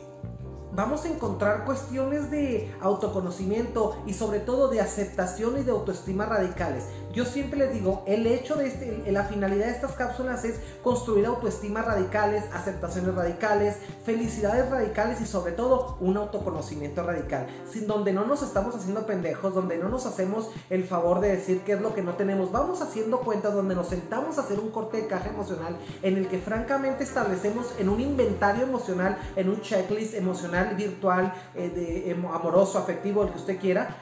vamos 0.72 1.04
a 1.04 1.08
encontrar 1.08 1.64
cuestiones 1.64 2.30
de 2.30 2.72
autoconocimiento 2.80 4.02
y 4.06 4.14
sobre 4.14 4.40
todo 4.40 4.68
de 4.68 4.80
aceptación 4.80 5.58
y 5.58 5.62
de 5.62 5.72
autoestima 5.72 6.26
radicales. 6.26 6.84
Yo 7.12 7.24
siempre 7.24 7.58
les 7.58 7.72
digo, 7.72 8.04
el 8.06 8.24
hecho 8.24 8.54
de 8.54 8.68
este, 8.68 9.10
la 9.10 9.24
finalidad 9.24 9.66
de 9.66 9.72
estas 9.72 9.92
cápsulas 9.92 10.44
es 10.44 10.60
construir 10.80 11.26
autoestima 11.26 11.82
radicales, 11.82 12.44
aceptaciones 12.52 13.16
radicales, 13.16 13.78
felicidades 14.04 14.70
radicales 14.70 15.20
y 15.20 15.26
sobre 15.26 15.52
todo 15.52 15.96
un 15.98 16.16
autoconocimiento 16.16 17.02
radical, 17.02 17.48
sin 17.68 17.88
donde 17.88 18.12
no 18.12 18.26
nos 18.26 18.42
estamos 18.42 18.76
haciendo 18.76 19.06
pendejos, 19.06 19.54
donde 19.54 19.76
no 19.76 19.88
nos 19.88 20.06
hacemos 20.06 20.50
el 20.70 20.84
favor 20.84 21.18
de 21.18 21.36
decir 21.36 21.62
qué 21.62 21.72
es 21.72 21.80
lo 21.80 21.94
que 21.94 22.02
no 22.02 22.14
tenemos, 22.14 22.52
vamos 22.52 22.80
haciendo 22.80 23.20
cuentas 23.20 23.54
donde 23.54 23.74
nos 23.74 23.88
sentamos 23.88 24.38
a 24.38 24.42
hacer 24.42 24.60
un 24.60 24.70
corte 24.70 24.98
de 24.98 25.08
caja 25.08 25.30
emocional 25.30 25.76
en 26.02 26.16
el 26.16 26.28
que 26.28 26.38
francamente 26.38 27.02
establecemos 27.02 27.74
en 27.80 27.88
un 27.88 28.00
inventario 28.00 28.62
emocional, 28.62 29.18
en 29.34 29.48
un 29.48 29.60
checklist 29.62 30.14
emocional 30.14 30.76
virtual, 30.76 31.34
eh, 31.56 31.70
de, 31.70 32.12
amoroso, 32.32 32.78
afectivo, 32.78 33.24
el 33.24 33.30
que 33.30 33.38
usted 33.38 33.58
quiera, 33.58 33.96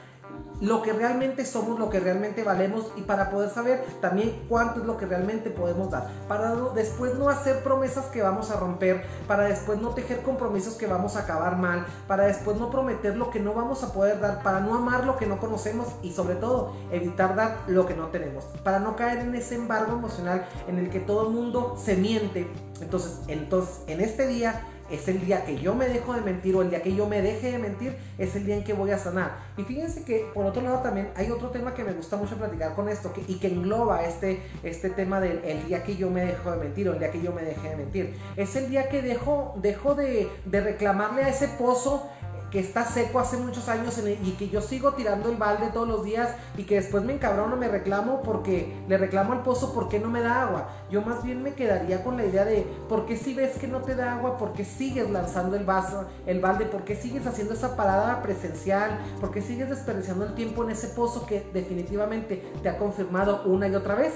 lo 0.61 0.81
que 0.81 0.93
realmente 0.93 1.45
somos, 1.45 1.79
lo 1.79 1.89
que 1.89 1.99
realmente 1.99 2.43
valemos 2.43 2.91
y 2.97 3.01
para 3.01 3.29
poder 3.29 3.49
saber 3.49 3.83
también 4.01 4.45
cuánto 4.49 4.81
es 4.81 4.85
lo 4.85 4.97
que 4.97 5.05
realmente 5.05 5.49
podemos 5.49 5.89
dar. 5.89 6.09
Para 6.27 6.53
después 6.75 7.15
no 7.15 7.29
hacer 7.29 7.63
promesas 7.63 8.05
que 8.07 8.21
vamos 8.21 8.51
a 8.51 8.59
romper, 8.59 9.03
para 9.27 9.43
después 9.43 9.79
no 9.79 9.89
tejer 9.89 10.21
compromisos 10.21 10.75
que 10.75 10.87
vamos 10.87 11.15
a 11.15 11.21
acabar 11.21 11.57
mal, 11.57 11.85
para 12.07 12.25
después 12.25 12.57
no 12.57 12.69
prometer 12.69 13.15
lo 13.15 13.29
que 13.29 13.39
no 13.39 13.53
vamos 13.53 13.83
a 13.83 13.93
poder 13.93 14.19
dar, 14.19 14.43
para 14.43 14.59
no 14.59 14.75
amar 14.75 15.05
lo 15.05 15.17
que 15.17 15.25
no 15.25 15.39
conocemos 15.39 15.87
y 16.01 16.11
sobre 16.11 16.35
todo 16.35 16.73
evitar 16.91 17.35
dar 17.35 17.57
lo 17.67 17.85
que 17.85 17.95
no 17.95 18.07
tenemos, 18.07 18.45
para 18.63 18.79
no 18.79 18.95
caer 18.95 19.19
en 19.19 19.35
ese 19.35 19.55
embargo 19.55 19.93
emocional 19.93 20.45
en 20.67 20.77
el 20.77 20.89
que 20.89 20.99
todo 20.99 21.27
el 21.27 21.33
mundo 21.33 21.75
se 21.77 21.95
miente. 21.95 22.51
Entonces, 22.81 23.19
entonces 23.27 23.81
en 23.87 24.01
este 24.01 24.27
día 24.27 24.61
es 24.91 25.07
el 25.07 25.25
día 25.25 25.45
que 25.45 25.57
yo 25.57 25.75
me 25.75 25.87
dejo 25.87 26.13
de 26.13 26.21
mentir 26.21 26.55
o 26.55 26.61
el 26.61 26.69
día 26.69 26.81
que 26.81 26.95
yo 26.95 27.07
me 27.07 27.21
deje 27.21 27.51
de 27.51 27.59
mentir, 27.59 27.95
es 28.17 28.35
el 28.35 28.45
día 28.45 28.55
en 28.55 28.63
que 28.63 28.73
voy 28.73 28.91
a 28.91 28.97
sanar. 28.97 29.37
Y 29.57 29.63
fíjense 29.63 30.03
que 30.03 30.29
por 30.33 30.45
otro 30.45 30.61
lado 30.61 30.79
también 30.79 31.09
hay 31.15 31.31
otro 31.31 31.49
tema 31.49 31.73
que 31.73 31.83
me 31.83 31.93
gusta 31.93 32.17
mucho 32.17 32.37
platicar 32.37 32.75
con 32.75 32.89
esto 32.89 33.13
y 33.27 33.35
que 33.35 33.47
engloba 33.47 34.03
este, 34.03 34.41
este 34.63 34.89
tema 34.89 35.19
del 35.19 35.43
el 35.43 35.67
día 35.67 35.83
que 35.83 35.95
yo 35.95 36.09
me 36.09 36.25
dejo 36.25 36.51
de 36.51 36.57
mentir 36.57 36.89
o 36.89 36.93
el 36.93 36.99
día 36.99 37.11
que 37.11 37.21
yo 37.21 37.31
me 37.31 37.43
deje 37.43 37.69
de 37.69 37.75
mentir. 37.75 38.15
Es 38.35 38.55
el 38.55 38.69
día 38.69 38.89
que 38.89 39.01
dejo, 39.01 39.55
dejo 39.61 39.95
de, 39.95 40.29
de 40.45 40.61
reclamarle 40.61 41.23
a 41.23 41.29
ese 41.29 41.47
pozo 41.47 42.09
que 42.51 42.59
está 42.59 42.83
seco 42.85 43.19
hace 43.19 43.37
muchos 43.37 43.69
años 43.69 43.99
y 44.23 44.31
que 44.31 44.49
yo 44.49 44.61
sigo 44.61 44.93
tirando 44.93 45.29
el 45.29 45.37
balde 45.37 45.69
todos 45.71 45.87
los 45.87 46.03
días 46.03 46.29
y 46.57 46.63
que 46.63 46.75
después 46.75 47.03
me 47.03 47.13
encabrono, 47.13 47.55
me 47.55 47.67
reclamo 47.67 48.21
porque 48.23 48.75
le 48.87 48.97
reclamo 48.97 49.33
al 49.33 49.43
pozo 49.43 49.73
porque 49.73 49.99
no 49.99 50.09
me 50.09 50.21
da 50.21 50.43
agua. 50.43 50.69
Yo 50.89 51.01
más 51.01 51.23
bien 51.23 51.43
me 51.43 51.53
quedaría 51.53 52.03
con 52.03 52.17
la 52.17 52.25
idea 52.25 52.45
de 52.45 52.65
por 52.87 53.05
qué 53.05 53.17
si 53.17 53.33
ves 53.33 53.57
que 53.57 53.67
no 53.67 53.81
te 53.81 53.95
da 53.95 54.13
agua, 54.13 54.37
por 54.37 54.53
qué 54.53 54.65
sigues 54.65 55.09
lanzando 55.09 55.55
el 55.55 55.65
vaso, 55.65 56.05
el 56.25 56.39
balde, 56.39 56.65
por 56.65 56.83
qué 56.83 56.95
sigues 56.95 57.27
haciendo 57.27 57.53
esa 57.53 57.75
parada 57.75 58.21
presencial, 58.21 58.99
por 59.19 59.31
qué 59.31 59.41
sigues 59.41 59.69
desperdiciando 59.69 60.25
el 60.25 60.33
tiempo 60.33 60.63
en 60.63 60.71
ese 60.71 60.87
pozo 60.87 61.25
que 61.25 61.47
definitivamente 61.53 62.43
te 62.63 62.69
ha 62.69 62.77
confirmado 62.77 63.43
una 63.45 63.67
y 63.67 63.75
otra 63.75 63.95
vez. 63.95 64.13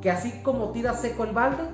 Que 0.00 0.10
así 0.10 0.42
como 0.42 0.72
tiras 0.72 1.00
seco 1.00 1.24
el 1.24 1.32
balde, 1.32 1.64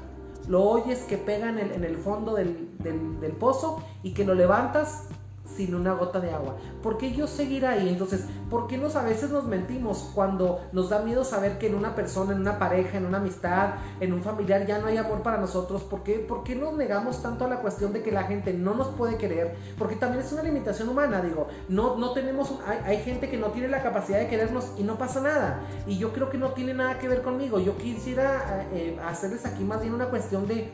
lo 0.49 0.63
oyes 0.63 1.01
que 1.01 1.17
pega 1.19 1.49
en 1.49 1.59
el, 1.59 1.73
en 1.73 1.85
el 1.85 1.97
fondo 1.97 2.35
del, 2.35 2.77
del 2.79 3.33
pozo 3.33 3.83
y 4.03 4.13
que 4.13 4.25
lo 4.25 4.35
levantas 4.35 5.09
sin 5.45 5.75
una 5.75 5.93
gota 5.95 6.21
de 6.21 6.31
agua. 6.31 6.57
¿Por 6.83 6.99
qué 6.99 7.13
yo 7.13 7.27
seguir 7.27 7.67
ahí? 7.67 7.89
Entonces, 7.89 8.27
¿por 8.49 8.67
qué 8.67 8.79
nos 8.79 8.97
a 8.97 9.03
veces 9.03 9.31
nos 9.31 9.45
mentimos 9.45 10.11
cuando 10.15 10.61
nos 10.73 10.91
da 10.91 11.01
miedo 11.01 11.25
saber 11.25 11.59
que 11.59 11.67
en 11.67 11.75
una 11.75 11.95
persona, 11.95 12.33
en 12.33 12.41
una 12.41 12.59
pareja, 12.59 12.99
en 12.99 13.07
una 13.07 13.19
amistad, 13.19 13.75
en 14.01 14.13
un 14.13 14.23
familiar 14.23 14.67
ya 14.67 14.79
no 14.79 14.87
hay 14.87 14.97
amor 14.97 15.23
para 15.23 15.39
nosotros? 15.39 15.83
¿Por 15.83 16.03
qué, 16.03 16.19
¿Por 16.19 16.45
qué 16.45 16.55
nos 16.55 16.75
negamos 16.75 17.23
tanto 17.23 17.45
a 17.45 17.49
la 17.49 17.61
cuestión 17.61 17.93
de 17.93 18.03
que 18.03 18.13
la 18.13 18.25
gente 18.25 18.53
no 18.53 18.75
nos 18.75 18.89
puede 18.89 19.17
querer? 19.17 19.57
Porque 19.79 19.97
también 19.97 20.25
es 20.25 20.33
una 20.33 20.43
limitación 20.43 20.89
humana, 20.89 21.21
digo, 21.21 21.49
no, 21.69 21.97
no 21.97 22.13
tenemos, 22.13 22.55
hay, 22.85 22.99
gente 23.03 23.29
que 23.29 23.37
no 23.37 23.49
tiene 23.49 23.69
la 23.69 23.83
capacidad 23.83 24.19
de 24.19 24.29
querernos 24.29 24.73
y 24.79 24.85
no 24.85 24.97
pasa 24.97 25.21
nada. 25.21 25.61
Y 25.87 25.99
yo 25.99 26.13
creo 26.13 26.31
que 26.31 26.39
no 26.39 26.51
tiene 26.51 26.73
nada 26.73 26.99
que 26.99 27.09
ver 27.09 27.23
conmigo. 27.23 27.59
Yo 27.59 27.77
quisiera 27.77 28.67
eh, 28.73 28.99
hacerles 29.05 29.45
aquí 29.45 29.65
más 29.65 29.81
bien 29.81 29.93
una 29.93 30.07
cuestión 30.07 30.47
de 30.47 30.73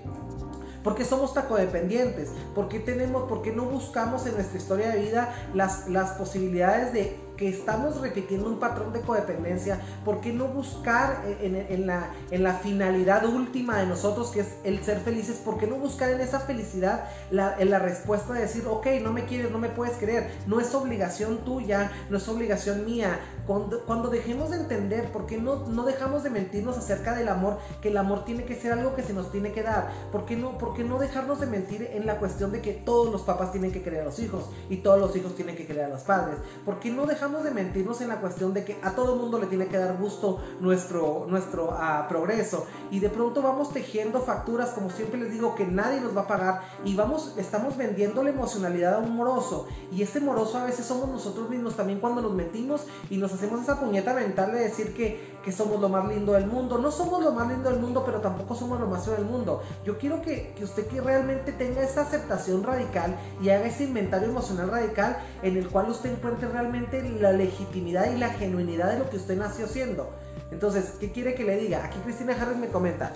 ¿Por 0.88 0.96
qué 0.96 1.04
somos 1.04 1.34
tacodependientes? 1.34 2.30
¿Por 2.54 2.70
qué, 2.70 2.78
tenemos, 2.80 3.28
por 3.28 3.42
qué 3.42 3.52
no 3.52 3.66
buscamos 3.66 4.24
en 4.24 4.32
nuestra 4.36 4.56
historia 4.56 4.88
de 4.88 5.00
vida 5.02 5.34
las, 5.52 5.86
las 5.86 6.12
posibilidades 6.12 6.94
de 6.94 7.27
que 7.38 7.48
estamos 7.48 8.00
repitiendo 8.00 8.48
un 8.48 8.58
patrón 8.58 8.92
de 8.92 9.00
codependencia, 9.00 9.80
¿por 10.04 10.20
qué 10.20 10.32
no 10.32 10.48
buscar 10.48 11.22
en, 11.40 11.86
la, 11.86 12.10
en 12.32 12.42
la 12.42 12.54
finalidad 12.54 13.24
última 13.24 13.78
de 13.78 13.86
nosotros, 13.86 14.32
que 14.32 14.40
es 14.40 14.56
el 14.64 14.82
ser 14.82 14.98
felices? 14.98 15.36
¿Por 15.36 15.56
qué 15.56 15.68
no 15.68 15.76
buscar 15.76 16.10
en 16.10 16.20
esa 16.20 16.40
felicidad 16.40 17.04
la, 17.30 17.54
en 17.58 17.70
la 17.70 17.78
respuesta 17.78 18.32
de 18.32 18.40
decir, 18.40 18.64
ok, 18.66 18.86
no 19.02 19.12
me 19.12 19.24
quieres, 19.24 19.52
no 19.52 19.58
me 19.58 19.68
puedes 19.68 19.96
querer, 19.96 20.32
no 20.46 20.60
es 20.60 20.74
obligación 20.74 21.38
tuya, 21.44 21.92
no 22.10 22.16
es 22.16 22.28
obligación 22.28 22.84
mía? 22.84 23.20
Cuando, 23.46 23.84
cuando 23.86 24.10
dejemos 24.10 24.50
de 24.50 24.56
entender, 24.56 25.12
¿por 25.12 25.26
qué 25.26 25.38
no, 25.38 25.66
no 25.68 25.84
dejamos 25.84 26.24
de 26.24 26.30
mentirnos 26.30 26.76
acerca 26.76 27.14
del 27.14 27.28
amor? 27.28 27.58
Que 27.80 27.88
el 27.88 27.96
amor 27.96 28.24
tiene 28.24 28.44
que 28.44 28.56
ser 28.56 28.72
algo 28.72 28.96
que 28.96 29.02
se 29.02 29.14
nos 29.14 29.30
tiene 29.30 29.52
que 29.52 29.62
dar. 29.62 29.90
¿Por 30.10 30.26
qué 30.26 30.36
no, 30.36 30.58
por 30.58 30.74
qué 30.74 30.82
no 30.82 30.98
dejarnos 30.98 31.40
de 31.40 31.46
mentir 31.46 31.88
en 31.92 32.04
la 32.04 32.18
cuestión 32.18 32.50
de 32.50 32.60
que 32.60 32.72
todos 32.72 33.12
los 33.12 33.22
papás 33.22 33.52
tienen 33.52 33.70
que 33.70 33.80
querer 33.80 34.02
a 34.02 34.04
los 34.06 34.18
hijos 34.18 34.50
y 34.68 34.78
todos 34.78 34.98
los 34.98 35.14
hijos 35.14 35.36
tienen 35.36 35.56
que 35.56 35.66
querer 35.66 35.84
a 35.84 35.88
los 35.88 36.02
padres? 36.02 36.38
¿Por 36.64 36.80
qué 36.80 36.90
no 36.90 37.06
dejamos 37.06 37.27
de 37.28 37.50
mentirnos 37.50 38.00
en 38.00 38.08
la 38.08 38.20
cuestión 38.20 38.54
de 38.54 38.64
que 38.64 38.78
a 38.82 38.92
todo 38.92 39.16
mundo 39.16 39.38
le 39.38 39.46
tiene 39.46 39.66
que 39.66 39.76
dar 39.76 39.96
gusto 39.98 40.42
nuestro, 40.60 41.26
nuestro 41.28 41.70
ah, 41.72 42.06
progreso. 42.08 42.66
Y 42.90 43.00
de 43.00 43.10
pronto 43.10 43.42
vamos 43.42 43.72
tejiendo 43.72 44.22
facturas 44.22 44.70
como 44.70 44.90
siempre 44.90 45.20
les 45.20 45.30
digo 45.30 45.54
que 45.54 45.66
nadie 45.66 46.00
nos 46.00 46.16
va 46.16 46.22
a 46.22 46.26
pagar 46.26 46.62
y 46.84 46.96
vamos 46.96 47.34
estamos 47.36 47.76
vendiendo 47.76 48.22
la 48.22 48.30
emocionalidad 48.30 48.94
a 48.94 48.98
un 48.98 49.14
moroso. 49.14 49.68
Y 49.92 50.02
ese 50.02 50.20
moroso 50.20 50.58
a 50.58 50.64
veces 50.64 50.86
somos 50.86 51.08
nosotros 51.08 51.50
mismos 51.50 51.76
también 51.76 52.00
cuando 52.00 52.22
nos 52.22 52.32
mentimos 52.32 52.86
y 53.10 53.18
nos 53.18 53.32
hacemos 53.32 53.62
esa 53.62 53.78
puñeta 53.78 54.14
mental 54.14 54.52
de 54.52 54.60
decir 54.60 54.94
que, 54.94 55.37
que 55.44 55.52
somos 55.52 55.80
lo 55.80 55.88
más 55.88 56.06
lindo 56.08 56.32
del 56.32 56.46
mundo 56.46 56.78
no 56.78 56.90
somos 56.90 57.22
lo 57.22 57.32
más 57.32 57.48
lindo 57.48 57.70
del 57.70 57.80
mundo 57.80 58.02
pero 58.04 58.20
tampoco 58.20 58.54
somos 58.54 58.80
lo 58.80 58.86
más 58.86 59.04
feo 59.04 59.14
del 59.14 59.24
mundo 59.24 59.62
yo 59.84 59.98
quiero 59.98 60.22
que, 60.22 60.52
que 60.56 60.64
usted 60.64 60.86
que 60.86 61.00
realmente 61.00 61.52
tenga 61.52 61.82
esa 61.82 62.02
aceptación 62.02 62.62
radical 62.62 63.16
y 63.40 63.50
haga 63.50 63.66
ese 63.66 63.84
inventario 63.84 64.28
emocional 64.28 64.70
radical 64.70 65.18
en 65.42 65.56
el 65.56 65.68
cual 65.68 65.90
usted 65.90 66.12
encuentre 66.12 66.48
realmente 66.48 67.02
la 67.20 67.32
legitimidad 67.32 68.12
y 68.12 68.18
la 68.18 68.30
genuinidad 68.30 68.92
de 68.92 68.98
lo 68.98 69.10
que 69.10 69.16
usted 69.16 69.36
nació 69.36 69.66
siendo. 69.66 70.10
Entonces, 70.50 70.94
¿qué 70.98 71.12
quiere 71.12 71.34
que 71.34 71.44
le 71.44 71.56
diga? 71.56 71.84
Aquí 71.84 71.98
Cristina 72.04 72.36
Harris 72.40 72.56
me 72.56 72.68
comenta, 72.68 73.12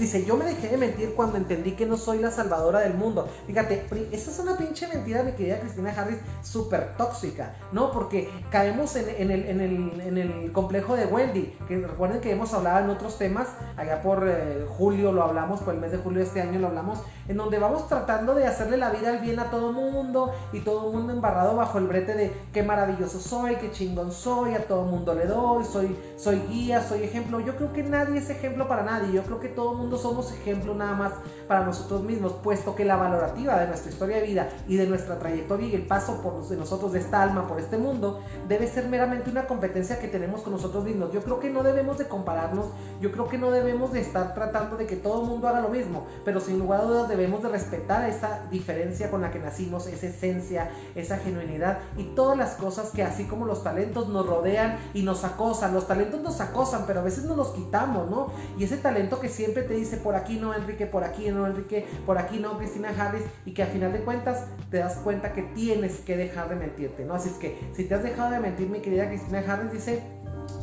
Dice, 0.00 0.24
yo 0.24 0.34
me 0.38 0.46
dejé 0.46 0.68
de 0.68 0.78
mentir 0.78 1.12
cuando 1.14 1.36
entendí 1.36 1.72
que 1.72 1.84
no 1.84 1.98
soy 1.98 2.20
la 2.20 2.30
salvadora 2.30 2.80
del 2.80 2.94
mundo. 2.94 3.28
Fíjate, 3.46 3.84
esa 4.10 4.30
es 4.30 4.38
una 4.38 4.56
pinche 4.56 4.88
mentira, 4.88 5.22
mi 5.22 5.32
querida 5.32 5.60
Cristina 5.60 5.92
Harris, 5.94 6.16
súper 6.42 6.96
tóxica, 6.96 7.54
¿no? 7.70 7.92
Porque 7.92 8.30
caemos 8.50 8.96
en, 8.96 9.30
el, 9.30 10.50
complejo 10.54 10.96
de 10.96 11.04
Wendy, 11.04 11.54
que 11.68 11.86
recuerden 11.86 12.22
que 12.22 12.32
hemos 12.32 12.54
hablado 12.54 12.82
en 12.82 12.88
otros 12.88 13.18
temas, 13.18 13.48
allá 13.76 14.00
por 14.00 14.26
eh, 14.26 14.64
julio 14.70 15.12
lo 15.12 15.22
hablamos, 15.22 15.60
por 15.60 15.74
el 15.74 15.80
mes 15.80 15.92
de 15.92 15.98
julio 15.98 16.20
de 16.20 16.24
este 16.24 16.40
año 16.40 16.58
lo 16.58 16.68
hablamos, 16.68 17.00
en 17.28 17.36
donde 17.36 17.58
vamos 17.58 17.86
tratando 17.86 18.34
de 18.34 18.46
hacerle 18.46 18.78
la 18.78 18.88
vida 18.88 19.10
al 19.10 19.18
bien 19.18 19.38
a 19.38 19.50
todo 19.50 19.70
mundo 19.70 20.32
y 20.54 20.60
todo 20.60 20.88
el 20.88 20.96
mundo 20.96 21.12
embarrado 21.12 21.56
bajo 21.56 21.76
el 21.76 21.86
brete 21.86 22.14
de 22.14 22.32
qué 22.54 22.62
maravilloso 22.62 23.20
soy, 23.20 23.56
qué 23.56 23.70
chingón 23.70 24.12
soy, 24.12 24.54
a 24.54 24.64
todo 24.66 24.84
mundo 24.84 25.14
le 25.14 25.26
doy, 25.26 25.62
soy, 25.64 25.94
soy 26.16 26.40
guía, 26.48 26.82
soy 26.82 27.02
ejemplo. 27.02 27.38
Yo 27.40 27.54
creo 27.56 27.72
que 27.74 27.82
nadie 27.82 28.18
es 28.18 28.30
ejemplo 28.30 28.66
para 28.66 28.82
nadie, 28.82 29.12
yo 29.12 29.22
creo 29.24 29.40
que 29.40 29.48
todo 29.48 29.72
el 29.72 29.78
mundo 29.78 29.89
mundo 29.90 29.98
somos 29.98 30.32
ejemplo 30.32 30.72
nada 30.72 30.92
más 30.92 31.12
para 31.48 31.64
nosotros 31.64 32.02
mismos, 32.02 32.34
puesto 32.44 32.76
que 32.76 32.84
la 32.84 32.94
valorativa 32.94 33.58
de 33.58 33.66
nuestra 33.66 33.90
historia 33.90 34.18
de 34.18 34.22
vida 34.22 34.48
y 34.68 34.76
de 34.76 34.86
nuestra 34.86 35.18
trayectoria 35.18 35.66
y 35.66 35.74
el 35.74 35.82
paso 35.82 36.22
por 36.22 36.40
de 36.48 36.56
nosotros 36.56 36.92
de 36.92 37.00
esta 37.00 37.20
alma 37.22 37.48
por 37.48 37.58
este 37.58 37.76
mundo 37.76 38.20
debe 38.48 38.68
ser 38.68 38.86
meramente 38.86 39.30
una 39.30 39.48
competencia 39.48 39.98
que 39.98 40.06
tenemos 40.06 40.42
con 40.42 40.52
nosotros 40.52 40.84
mismos. 40.84 41.12
Yo 41.12 41.22
creo 41.24 41.40
que 41.40 41.50
no 41.50 41.64
debemos 41.64 41.98
de 41.98 42.06
compararnos, 42.06 42.66
yo 43.00 43.10
creo 43.10 43.28
que 43.28 43.36
no 43.36 43.50
debemos 43.50 43.92
de 43.92 44.00
estar 44.00 44.32
tratando 44.32 44.76
de 44.76 44.86
que 44.86 44.94
todo 44.94 45.22
el 45.22 45.28
mundo 45.28 45.48
haga 45.48 45.60
lo 45.60 45.70
mismo, 45.70 46.06
pero 46.24 46.40
sin 46.40 46.60
lugar 46.60 46.82
a 46.82 46.84
dudas 46.84 47.08
debemos 47.08 47.42
de 47.42 47.48
respetar 47.48 48.08
esa 48.08 48.46
diferencia 48.48 49.10
con 49.10 49.22
la 49.22 49.32
que 49.32 49.40
nacimos, 49.40 49.88
esa 49.88 50.06
esencia, 50.06 50.70
esa 50.94 51.18
genuinidad 51.18 51.78
y 51.96 52.04
todas 52.14 52.38
las 52.38 52.54
cosas 52.54 52.90
que 52.90 53.02
así 53.02 53.24
como 53.24 53.44
los 53.44 53.64
talentos 53.64 54.08
nos 54.08 54.24
rodean 54.24 54.78
y 54.94 55.02
nos 55.02 55.24
acosan, 55.24 55.74
los 55.74 55.88
talentos 55.88 56.20
nos 56.20 56.40
acosan, 56.40 56.84
pero 56.86 57.00
a 57.00 57.02
veces 57.02 57.24
no 57.24 57.34
los 57.34 57.48
quitamos, 57.48 58.08
¿no? 58.08 58.28
Y 58.56 58.62
ese 58.62 58.76
talento 58.76 59.18
que 59.18 59.28
siempre 59.28 59.64
te 59.64 59.74
dice 59.80 59.96
por 59.96 60.14
aquí 60.14 60.36
no, 60.36 60.54
Enrique, 60.54 60.86
por 60.86 61.04
aquí 61.04 61.30
no, 61.30 61.46
Enrique, 61.46 61.86
por 62.06 62.18
aquí 62.18 62.38
no, 62.38 62.58
Cristina 62.58 62.90
Harris, 62.96 63.22
y 63.44 63.52
que 63.52 63.62
al 63.62 63.68
final 63.70 63.92
de 63.92 64.00
cuentas 64.00 64.46
te 64.70 64.78
das 64.78 64.96
cuenta 64.96 65.32
que 65.32 65.42
tienes 65.42 66.00
que 66.00 66.16
dejar 66.16 66.48
de 66.48 66.56
mentirte, 66.56 67.04
¿no? 67.04 67.14
Así 67.14 67.28
es 67.28 67.36
que 67.36 67.58
si 67.72 67.84
te 67.84 67.94
has 67.94 68.02
dejado 68.02 68.30
de 68.30 68.40
mentir, 68.40 68.68
mi 68.68 68.80
querida 68.80 69.08
Cristina 69.08 69.42
Harris 69.46 69.72
dice, 69.72 70.02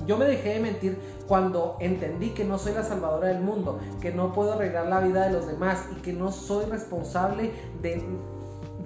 yo 0.06 0.18
me 0.18 0.26
dejé 0.26 0.56
de 0.56 0.60
mentir 0.60 0.98
cuando 1.28 1.78
entendí 1.80 2.30
que 2.30 2.46
no 2.46 2.58
soy 2.58 2.74
la 2.74 2.84
salvadora 2.84 3.28
del 3.28 3.42
mundo, 3.42 3.80
que 4.02 4.12
no 4.12 4.34
puedo 4.34 4.54
arreglar 4.54 4.88
la 4.88 5.02
vida 5.02 5.26
de 5.26 5.34
los 5.34 5.48
demás 5.48 5.86
y 5.96 6.02
que 6.02 6.14
no 6.14 6.32
soy 6.32 6.66
responsable 6.66 7.52
de 7.82 8.02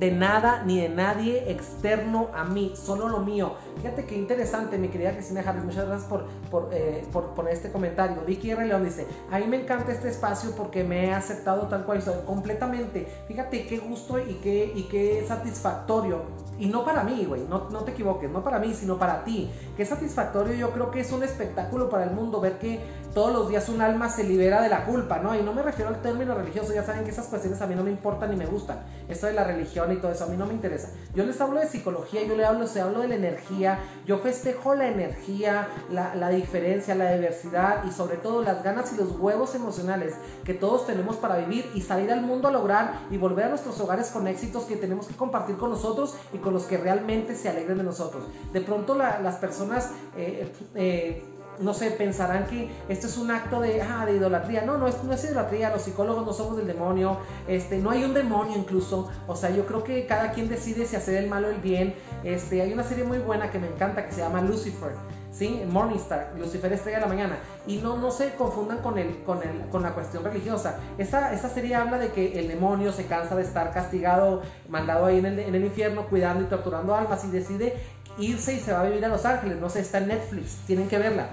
de 0.01 0.11
nada 0.11 0.63
ni 0.65 0.81
de 0.81 0.89
nadie 0.89 1.51
externo 1.51 2.29
a 2.33 2.43
mí, 2.43 2.73
solo 2.75 3.07
lo 3.07 3.19
mío. 3.19 3.53
Fíjate 3.77 4.05
qué 4.05 4.15
interesante, 4.15 4.77
mi 4.77 4.89
querida 4.89 5.11
Cristina 5.11 5.41
Harris. 5.41 5.63
Muchas 5.63 5.87
gracias 5.87 6.09
por, 6.09 6.25
por, 6.49 6.69
eh, 6.71 7.03
por 7.11 7.33
poner 7.33 7.53
este 7.53 7.71
comentario. 7.71 8.21
Vicky 8.25 8.51
R. 8.51 8.65
León 8.65 8.83
dice: 8.83 9.07
A 9.31 9.39
mí 9.39 9.45
me 9.47 9.61
encanta 9.61 9.91
este 9.91 10.09
espacio 10.09 10.51
porque 10.55 10.83
me 10.83 11.07
he 11.07 11.13
aceptado 11.13 11.67
tal 11.67 11.85
cual 11.85 12.01
soy, 12.01 12.15
completamente. 12.25 13.07
Fíjate 13.27 13.65
qué 13.65 13.79
gusto 13.79 14.19
y 14.19 14.35
qué, 14.35 14.71
y 14.75 14.83
qué 14.83 15.23
satisfactorio. 15.27 16.21
Y 16.59 16.67
no 16.67 16.85
para 16.85 17.03
mí, 17.03 17.25
güey, 17.25 17.41
no, 17.49 17.69
no 17.71 17.79
te 17.79 17.91
equivoques, 17.91 18.29
no 18.29 18.43
para 18.43 18.59
mí, 18.59 18.75
sino 18.75 18.99
para 18.99 19.23
ti. 19.23 19.49
Qué 19.75 19.83
satisfactorio, 19.83 20.53
yo 20.53 20.69
creo 20.69 20.91
que 20.91 20.99
es 20.99 21.11
un 21.11 21.23
espectáculo 21.23 21.89
para 21.89 22.03
el 22.03 22.11
mundo 22.11 22.39
ver 22.39 22.59
que 22.59 22.79
todos 23.15 23.33
los 23.33 23.49
días 23.49 23.67
un 23.69 23.81
alma 23.81 24.09
se 24.09 24.23
libera 24.23 24.61
de 24.61 24.69
la 24.69 24.85
culpa, 24.85 25.17
¿no? 25.17 25.33
Y 25.33 25.41
no 25.41 25.53
me 25.53 25.63
refiero 25.63 25.89
al 25.89 26.01
término 26.01 26.35
religioso, 26.35 26.73
ya 26.73 26.83
saben 26.83 27.03
que 27.03 27.09
esas 27.09 27.25
cuestiones 27.25 27.61
a 27.61 27.67
mí 27.67 27.75
no 27.75 27.83
me 27.83 27.89
importan 27.89 28.29
ni 28.29 28.35
me 28.35 28.45
gustan. 28.45 28.79
Esto 29.09 29.25
de 29.25 29.33
la 29.33 29.43
religión 29.43 29.91
y 29.91 29.95
todo 29.95 30.11
eso 30.11 30.25
a 30.25 30.27
mí 30.27 30.37
no 30.37 30.45
me 30.45 30.53
interesa. 30.53 30.89
Yo 31.15 31.25
les 31.25 31.39
hablo 31.41 31.59
de 31.59 31.67
psicología, 31.67 32.23
yo 32.23 32.35
les 32.35 32.45
hablo, 32.45 32.67
se 32.67 32.79
hablo 32.79 32.99
de 32.99 33.07
la 33.07 33.15
energía, 33.15 33.60
yo 34.05 34.17
festejo 34.19 34.75
la 34.75 34.87
energía, 34.87 35.67
la, 35.89 36.29
diferencia, 36.29 36.95
la 36.95 37.13
diversidad 37.13 37.83
y 37.85 37.91
sobre 37.91 38.17
todo 38.17 38.41
las 38.41 38.63
ganas 38.63 38.93
y 38.93 38.97
los 38.97 39.11
huevos 39.19 39.55
emocionales 39.55 40.15
que 40.43 40.53
todos 40.53 40.87
tenemos 40.87 41.17
para 41.17 41.37
vivir 41.37 41.69
y 41.73 41.81
salir 41.81 42.11
al 42.11 42.21
mundo 42.21 42.47
a 42.47 42.51
lograr 42.51 42.93
y 43.09 43.17
volver 43.17 43.45
a 43.45 43.49
nuestros 43.49 43.79
hogares 43.79 44.09
con 44.09 44.27
éxitos 44.27 44.65
que 44.65 44.75
tenemos 44.75 45.07
que 45.07 45.15
compartir 45.15 45.57
con 45.57 45.69
nosotros 45.69 46.15
y 46.33 46.37
con 46.37 46.53
los 46.53 46.63
que 46.63 46.77
realmente 46.77 47.35
se 47.35 47.49
alegren 47.49 47.77
de 47.77 47.83
nosotros. 47.83 48.23
De 48.53 48.61
pronto 48.61 48.95
las 48.95 49.35
personas... 49.35 49.91
Eh, 50.15 50.51
eh, 50.75 51.23
no 51.61 51.73
sé, 51.73 51.91
pensarán 51.91 52.45
que 52.45 52.69
esto 52.89 53.07
es 53.07 53.17
un 53.17 53.31
acto 53.31 53.59
de, 53.59 53.81
ah, 53.81 54.05
de 54.05 54.15
idolatría. 54.15 54.63
No, 54.63 54.77
no 54.77 54.87
es, 54.87 55.03
no 55.03 55.13
es 55.13 55.23
idolatría, 55.23 55.69
los 55.69 55.81
psicólogos 55.81 56.25
no 56.25 56.33
somos 56.33 56.57
del 56.57 56.67
demonio, 56.67 57.17
este, 57.47 57.77
no 57.77 57.91
hay 57.91 58.03
un 58.03 58.13
demonio 58.13 58.57
incluso. 58.57 59.09
O 59.27 59.35
sea, 59.35 59.49
yo 59.49 59.65
creo 59.65 59.83
que 59.83 60.05
cada 60.05 60.31
quien 60.31 60.49
decide 60.49 60.85
si 60.85 60.95
hacer 60.95 61.15
el 61.15 61.29
malo 61.29 61.47
o 61.47 61.51
el 61.51 61.61
bien. 61.61 61.95
Este, 62.23 62.61
hay 62.61 62.73
una 62.73 62.83
serie 62.83 63.03
muy 63.03 63.19
buena 63.19 63.49
que 63.49 63.59
me 63.59 63.67
encanta 63.67 64.05
que 64.05 64.11
se 64.11 64.21
llama 64.21 64.41
Lucifer. 64.41 64.91
¿sí? 65.31 65.63
Morningstar, 65.67 66.33
Lucifer 66.37 66.71
Estrella 66.73 66.97
de 66.97 67.01
la 67.01 67.07
Mañana. 67.07 67.37
Y 67.65 67.77
no, 67.77 67.97
no 67.97 68.11
se 68.11 68.33
confundan 68.35 68.79
con, 68.79 68.97
el, 68.97 69.23
con, 69.23 69.41
el, 69.41 69.67
con 69.69 69.81
la 69.81 69.93
cuestión 69.93 70.23
religiosa. 70.23 70.79
Esta, 70.97 71.33
esta 71.33 71.49
serie 71.49 71.75
habla 71.75 71.97
de 71.97 72.11
que 72.11 72.39
el 72.39 72.47
demonio 72.47 72.91
se 72.91 73.05
cansa 73.05 73.35
de 73.35 73.43
estar 73.43 73.71
castigado, 73.71 74.41
mandado 74.69 75.05
ahí 75.05 75.19
en 75.19 75.25
el, 75.25 75.39
en 75.39 75.55
el 75.55 75.65
infierno, 75.65 76.07
cuidando 76.07 76.43
y 76.43 76.47
torturando 76.47 76.95
almas 76.95 77.23
y 77.23 77.29
decide 77.29 77.75
irse 78.17 78.53
y 78.53 78.59
se 78.59 78.73
va 78.73 78.81
a 78.81 78.85
vivir 78.85 79.03
a 79.05 79.09
Los 79.09 79.25
Ángeles. 79.25 79.59
No 79.59 79.69
sé, 79.69 79.81
está 79.81 79.99
en 79.99 80.09
Netflix, 80.09 80.57
tienen 80.67 80.87
que 80.87 80.97
verla. 80.97 81.29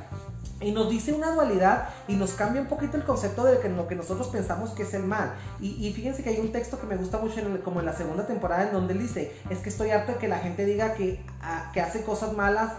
Y 0.61 0.73
nos 0.73 0.91
dice 0.91 1.13
una 1.13 1.31
dualidad 1.31 1.89
y 2.09 2.17
nos 2.17 2.33
cambia 2.33 2.61
un 2.61 2.67
poquito 2.67 2.97
el 2.97 3.05
concepto 3.05 3.45
de 3.45 3.69
lo 3.69 3.87
que 3.87 3.95
nosotros 3.95 4.27
pensamos 4.29 4.71
que 4.71 4.83
es 4.83 4.93
el 4.93 5.05
mal. 5.05 5.33
Y, 5.61 5.93
fíjense 5.93 6.25
que 6.25 6.31
hay 6.31 6.41
un 6.41 6.51
texto 6.51 6.81
que 6.81 6.87
me 6.87 6.97
gusta 6.97 7.19
mucho, 7.19 7.41
como 7.65 7.79
en 7.79 7.87
la 7.87 7.93
segunda 7.93 8.27
temporada, 8.27 8.65
en 8.65 8.73
donde 8.73 8.95
él 8.95 8.99
dice, 8.99 9.33
es 9.51 9.59
que 9.59 9.69
estoy 9.69 9.91
harto 9.91 10.13
de 10.13 10.19
que 10.19 10.27
la 10.27 10.39
gente 10.39 10.65
diga 10.65 10.95
que, 10.95 11.25
ah, 11.43 11.71
que 11.73 11.81
hace 11.81 12.03
cosas 12.03 12.33
malas 12.33 12.73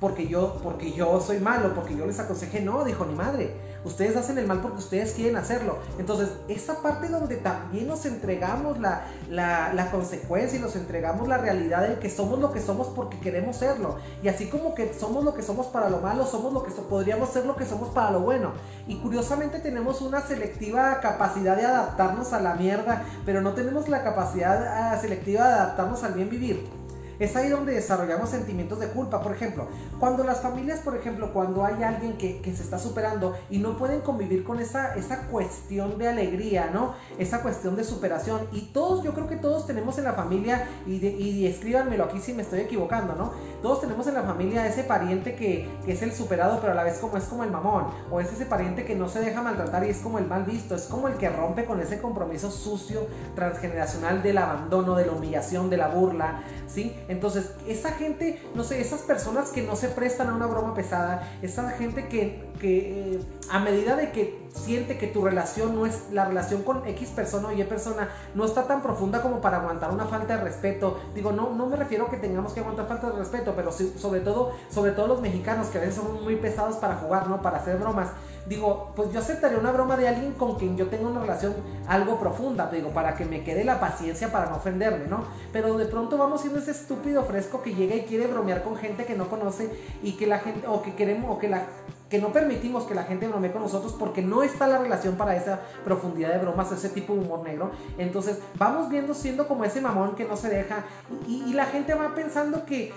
porque 0.00 0.28
yo, 0.28 0.60
porque 0.62 0.92
yo 0.92 1.20
soy 1.20 1.38
malo, 1.40 1.74
porque 1.74 1.96
yo 1.96 2.06
les 2.06 2.18
aconsejé, 2.18 2.60
no, 2.60 2.84
dijo 2.84 3.04
ni 3.04 3.14
madre. 3.14 3.54
Ustedes 3.86 4.16
hacen 4.16 4.36
el 4.36 4.48
mal 4.48 4.60
porque 4.60 4.78
ustedes 4.78 5.12
quieren 5.12 5.36
hacerlo. 5.36 5.78
Entonces, 5.96 6.30
esa 6.48 6.82
parte 6.82 7.08
donde 7.08 7.36
también 7.36 7.86
nos 7.86 8.04
entregamos 8.04 8.80
la, 8.80 9.06
la, 9.30 9.90
consecuencia 9.92 10.58
y 10.58 10.60
nos 10.60 10.74
entregamos 10.74 11.28
la 11.28 11.38
realidad 11.38 11.86
de 11.86 12.00
que 12.00 12.10
somos 12.10 12.40
lo 12.40 12.52
que 12.52 12.60
somos 12.60 12.88
porque 12.88 13.20
queremos 13.20 13.58
serlo. 13.58 13.96
Y 14.24 14.28
así 14.28 14.48
como 14.48 14.74
que 14.74 14.92
somos 14.92 15.22
lo 15.22 15.34
que 15.34 15.42
somos 15.42 15.68
para 15.68 15.88
lo 15.88 16.00
malo, 16.00 16.26
somos 16.26 16.52
lo 16.52 16.64
que 16.64 16.72
podríamos 16.72 17.30
ser 17.30 17.46
lo 17.46 17.54
que 17.54 17.64
somos 17.64 17.90
para 17.90 18.10
lo 18.10 18.20
bueno. 18.20 18.54
Y 18.88 18.96
curiosamente 18.96 19.60
tenemos 19.60 20.00
una 20.00 20.20
selectiva 20.20 20.98
capacidad 21.00 21.56
de 21.56 21.64
adaptarnos 21.64 22.32
a 22.32 22.40
la 22.40 22.54
mierda, 22.54 23.04
pero 23.24 23.40
no 23.40 23.52
tenemos 23.52 23.88
la 23.88 24.02
capacidad 24.02 24.92
ah, 24.92 24.98
selectiva 25.00 25.46
de 25.46 25.54
adaptarnos 25.54 26.02
al 26.02 26.14
bien 26.14 26.28
vivir. 26.28 26.85
Es 27.18 27.36
ahí 27.36 27.48
donde 27.48 27.72
desarrollamos 27.72 28.30
sentimientos 28.30 28.78
de 28.80 28.88
culpa. 28.88 29.22
Por 29.22 29.32
ejemplo, 29.32 29.68
cuando 29.98 30.24
las 30.24 30.40
familias, 30.40 30.80
por 30.80 30.96
ejemplo, 30.96 31.32
cuando 31.32 31.64
hay 31.64 31.82
alguien 31.82 32.16
que, 32.16 32.40
se 32.56 32.62
está 32.62 32.78
superando 32.78 33.34
y 33.50 33.58
no 33.58 33.76
pueden 33.76 34.00
convivir 34.00 34.44
con 34.44 34.60
esa, 34.60 34.94
esa 34.94 35.26
cuestión 35.26 35.98
de 35.98 36.08
alegría, 36.08 36.70
¿no? 36.72 36.94
Esa 37.18 37.42
cuestión 37.42 37.76
de 37.76 37.84
superación. 37.84 38.46
Y 38.52 38.72
todos, 38.72 39.04
yo 39.04 39.12
creo 39.12 39.28
que 39.28 39.36
todos 39.36 39.66
tenemos 39.66 39.98
en 39.98 40.04
la 40.04 40.14
familia, 40.14 40.68
y, 40.86 41.04
y 41.06 41.46
escríbanmelo 41.46 42.04
aquí 42.04 42.20
si 42.20 42.32
me 42.32 42.42
estoy 42.42 42.60
equivocando, 42.60 43.14
¿no? 43.14 43.32
Todos 43.62 43.80
tenemos 43.80 44.06
en 44.06 44.14
la 44.14 44.22
familia 44.22 44.66
ese 44.66 44.84
pariente 44.84 45.34
que, 45.34 45.68
que, 45.84 45.92
es 45.92 46.02
el 46.02 46.12
superado, 46.12 46.60
pero 46.60 46.72
a 46.72 46.76
la 46.76 46.84
vez 46.84 46.98
como 46.98 47.16
es 47.16 47.24
como 47.24 47.44
el 47.44 47.50
mamón. 47.50 47.86
O 48.10 48.20
es 48.20 48.32
ese 48.32 48.46
pariente 48.46 48.84
que 48.84 48.94
no 48.94 49.08
se 49.08 49.20
deja 49.20 49.42
maltratar 49.42 49.84
y 49.84 49.90
es 49.90 49.98
como 49.98 50.18
el 50.18 50.26
mal 50.26 50.44
visto. 50.44 50.74
Es 50.74 50.84
como 50.84 51.08
el 51.08 51.14
que 51.14 51.28
rompe 51.28 51.64
con 51.64 51.80
ese 51.80 52.00
compromiso 52.00 52.50
sucio, 52.50 53.06
transgeneracional 53.34 54.22
del 54.22 54.38
abandono, 54.38 54.94
de 54.96 55.06
la 55.06 55.12
humillación, 55.12 55.70
de 55.70 55.76
la 55.76 55.88
burla, 55.88 56.42
¿sí? 56.66 56.94
Entonces, 57.08 57.52
esa 57.66 57.92
gente, 57.92 58.42
no 58.54 58.64
sé, 58.64 58.80
esas 58.80 59.02
personas 59.02 59.50
que 59.50 59.62
no 59.62 59.76
se 59.76 59.88
prestan 59.88 60.28
a 60.28 60.34
una 60.34 60.46
broma 60.46 60.74
pesada, 60.74 61.28
esa 61.42 61.70
gente 61.70 62.08
que, 62.08 62.44
que 62.60 63.14
eh, 63.14 63.20
a 63.50 63.58
medida 63.60 63.96
de 63.96 64.10
que 64.10 64.46
siente 64.54 64.98
que 64.98 65.06
tu 65.06 65.24
relación 65.24 65.74
no 65.74 65.86
es, 65.86 66.10
la 66.12 66.24
relación 66.24 66.62
con 66.62 66.86
X 66.86 67.10
persona 67.10 67.48
o 67.48 67.52
Y 67.52 67.62
persona 67.64 68.08
no 68.34 68.44
está 68.44 68.66
tan 68.66 68.82
profunda 68.82 69.22
como 69.22 69.40
para 69.40 69.58
aguantar 69.58 69.90
una 69.90 70.06
falta 70.06 70.36
de 70.36 70.44
respeto. 70.44 70.98
Digo, 71.14 71.32
no, 71.32 71.54
no 71.54 71.66
me 71.66 71.76
refiero 71.76 72.06
a 72.06 72.10
que 72.10 72.16
tengamos 72.16 72.52
que 72.52 72.60
aguantar 72.60 72.88
falta 72.88 73.10
de 73.10 73.18
respeto, 73.18 73.52
pero 73.54 73.70
sobre 73.72 74.20
todo, 74.20 74.52
sobre 74.70 74.92
todo 74.92 75.06
los 75.06 75.20
mexicanos 75.20 75.68
que 75.68 75.78
a 75.78 75.82
veces 75.82 75.96
son 75.96 76.24
muy 76.24 76.36
pesados 76.36 76.76
para 76.76 76.96
jugar, 76.96 77.28
¿no? 77.28 77.42
Para 77.42 77.58
hacer 77.58 77.76
bromas 77.76 78.08
digo, 78.48 78.92
pues 78.94 79.12
yo 79.12 79.20
aceptaría 79.20 79.58
una 79.58 79.72
broma 79.72 79.96
de 79.96 80.08
alguien 80.08 80.32
con 80.32 80.56
quien 80.56 80.76
yo 80.76 80.88
tengo 80.88 81.08
una 81.08 81.20
relación 81.20 81.54
algo 81.88 82.18
profunda, 82.18 82.70
digo, 82.70 82.90
para 82.90 83.14
que 83.16 83.24
me 83.24 83.42
quede 83.42 83.64
la 83.64 83.80
paciencia 83.80 84.30
para 84.30 84.50
no 84.50 84.56
ofenderme, 84.56 85.06
¿no? 85.06 85.24
Pero 85.52 85.76
de 85.76 85.86
pronto 85.86 86.16
vamos 86.16 86.40
siendo 86.40 86.58
ese 86.58 86.70
estúpido 86.70 87.24
fresco 87.24 87.62
que 87.62 87.74
llega 87.74 87.94
y 87.94 88.02
quiere 88.02 88.26
bromear 88.26 88.62
con 88.62 88.76
gente 88.76 89.04
que 89.04 89.16
no 89.16 89.28
conoce 89.28 89.70
y 90.02 90.12
que 90.12 90.26
la 90.26 90.38
gente, 90.38 90.66
o 90.66 90.82
que 90.82 90.94
queremos, 90.94 91.30
o 91.30 91.38
que 91.38 91.48
la 91.48 91.66
que 92.08 92.20
no 92.20 92.32
permitimos 92.32 92.84
que 92.84 92.94
la 92.94 93.02
gente 93.02 93.26
bromee 93.26 93.50
con 93.50 93.62
nosotros 93.62 93.92
porque 93.98 94.22
no 94.22 94.44
está 94.44 94.68
la 94.68 94.78
relación 94.78 95.16
para 95.16 95.34
esa 95.34 95.60
profundidad 95.84 96.30
de 96.32 96.38
bromas, 96.38 96.70
ese 96.70 96.88
tipo 96.90 97.14
de 97.14 97.20
humor 97.20 97.42
negro. 97.42 97.72
Entonces 97.98 98.38
vamos 98.56 98.88
viendo 98.88 99.12
siendo 99.12 99.48
como 99.48 99.64
ese 99.64 99.80
mamón 99.80 100.14
que 100.14 100.24
no 100.24 100.36
se 100.36 100.48
deja 100.48 100.84
y, 101.26 101.42
y 101.48 101.52
la 101.54 101.66
gente 101.66 101.94
va 101.94 102.14
pensando 102.14 102.64
que 102.64 102.92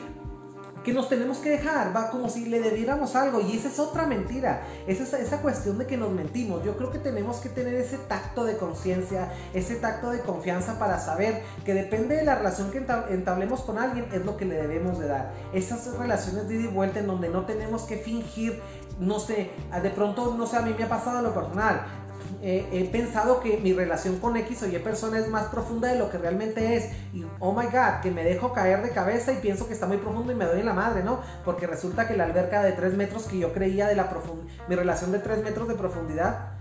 que 0.84 0.94
nos 0.94 1.10
tenemos 1.10 1.40
que 1.40 1.50
dejar, 1.50 1.96
va 1.96 2.10
como 2.10 2.30
si 2.30 2.46
le 2.46 2.60
debiéramos 2.62 3.16
algo 3.16 3.42
y 3.42 3.58
esa 3.58 3.68
es 3.68 3.80
otra 3.80 4.06
mentira, 4.06 4.62
es 4.88 5.02
esa, 5.02 5.20
esa 5.20 5.42
cuestión 5.42 5.78
de 5.78 5.86
que 5.86 5.98
nos 5.98 6.12
mentimos. 6.12 6.64
Yo 6.64 6.78
creo 6.78 6.92
que 6.92 7.00
tenemos 7.00 7.38
que 7.38 7.50
tener 7.50 7.76
ese 7.76 7.98
tacto 7.98 8.46
de 8.46 8.58
conciencia, 8.58 9.32
ese 9.54 9.76
tacto 9.76 10.12
de 10.12 10.22
confianza 10.22 10.80
para 10.80 11.00
saber 11.00 11.44
que 11.66 11.74
depende 11.74 12.16
de 12.16 12.24
la 12.24 12.36
relación 12.36 12.72
que 12.72 12.86
entablemos 13.10 13.62
con 13.62 13.78
alguien 13.78 14.08
es 14.12 14.26
lo 14.26 14.38
que 14.38 14.46
le 14.46 14.56
debemos 14.56 15.00
de 15.00 15.08
dar. 15.08 15.34
Esas 15.54 15.86
relaciones 15.98 16.48
de 16.48 16.56
ida 16.56 16.70
y 16.70 16.74
vuelta 16.74 17.00
en 17.00 17.08
donde 17.08 17.30
no 17.30 17.46
tenemos 17.46 17.84
que 17.84 17.98
fingir, 17.98 18.62
no 19.00 19.20
sé, 19.20 19.52
de 19.82 19.90
pronto, 19.90 20.36
no 20.38 20.48
sé, 20.48 20.58
a 20.58 20.62
mí 20.62 20.74
me 20.78 20.84
ha 20.84 20.90
pasado 20.90 21.22
lo 21.22 21.34
personal, 21.34 21.86
he 22.42 22.90
pensado 22.92 23.40
que 23.40 23.58
mi 23.58 23.74
relación 23.74 24.20
con 24.20 24.38
X 24.38 24.64
o 24.64 24.68
Y 24.68 24.78
persona 24.80 25.20
es 25.20 25.28
más 25.30 25.48
profunda 25.48 25.90
de 25.90 25.98
lo 25.98 26.10
que 26.10 26.18
realmente 26.18 26.76
es. 26.76 26.92
Y 27.14 27.26
oh 27.40 27.54
my 27.54 27.66
god, 27.66 28.02
que 28.02 28.12
me 28.12 28.24
dejo 28.24 28.54
caer 28.54 28.82
de 28.82 28.92
cabeza 28.92 29.34
y 29.34 29.38
pienso 29.38 29.68
que 29.68 29.74
está 29.74 29.88
muy 29.88 29.98
profundo 29.98 30.32
y 30.32 30.36
me 30.36 30.46
doy 30.46 30.60
en 30.60 30.66
la 30.66 30.74
madre, 30.74 31.04
¿no? 31.04 31.22
Porque 31.44 31.68
resulta 31.68 32.08
que 32.08 32.16
la 32.16 32.26
alberca 32.26 32.64
de 32.64 32.72
3 32.72 32.94
metros 32.94 33.24
que 33.24 33.40
yo 33.40 33.54
creía 33.54 33.88
de 33.88 33.96
la 33.96 34.10
mi 34.68 34.76
relación 34.76 35.12
de 35.12 35.20
3 35.20 35.44
metros 35.44 35.68
de 35.68 35.76
profundidad 35.76 36.52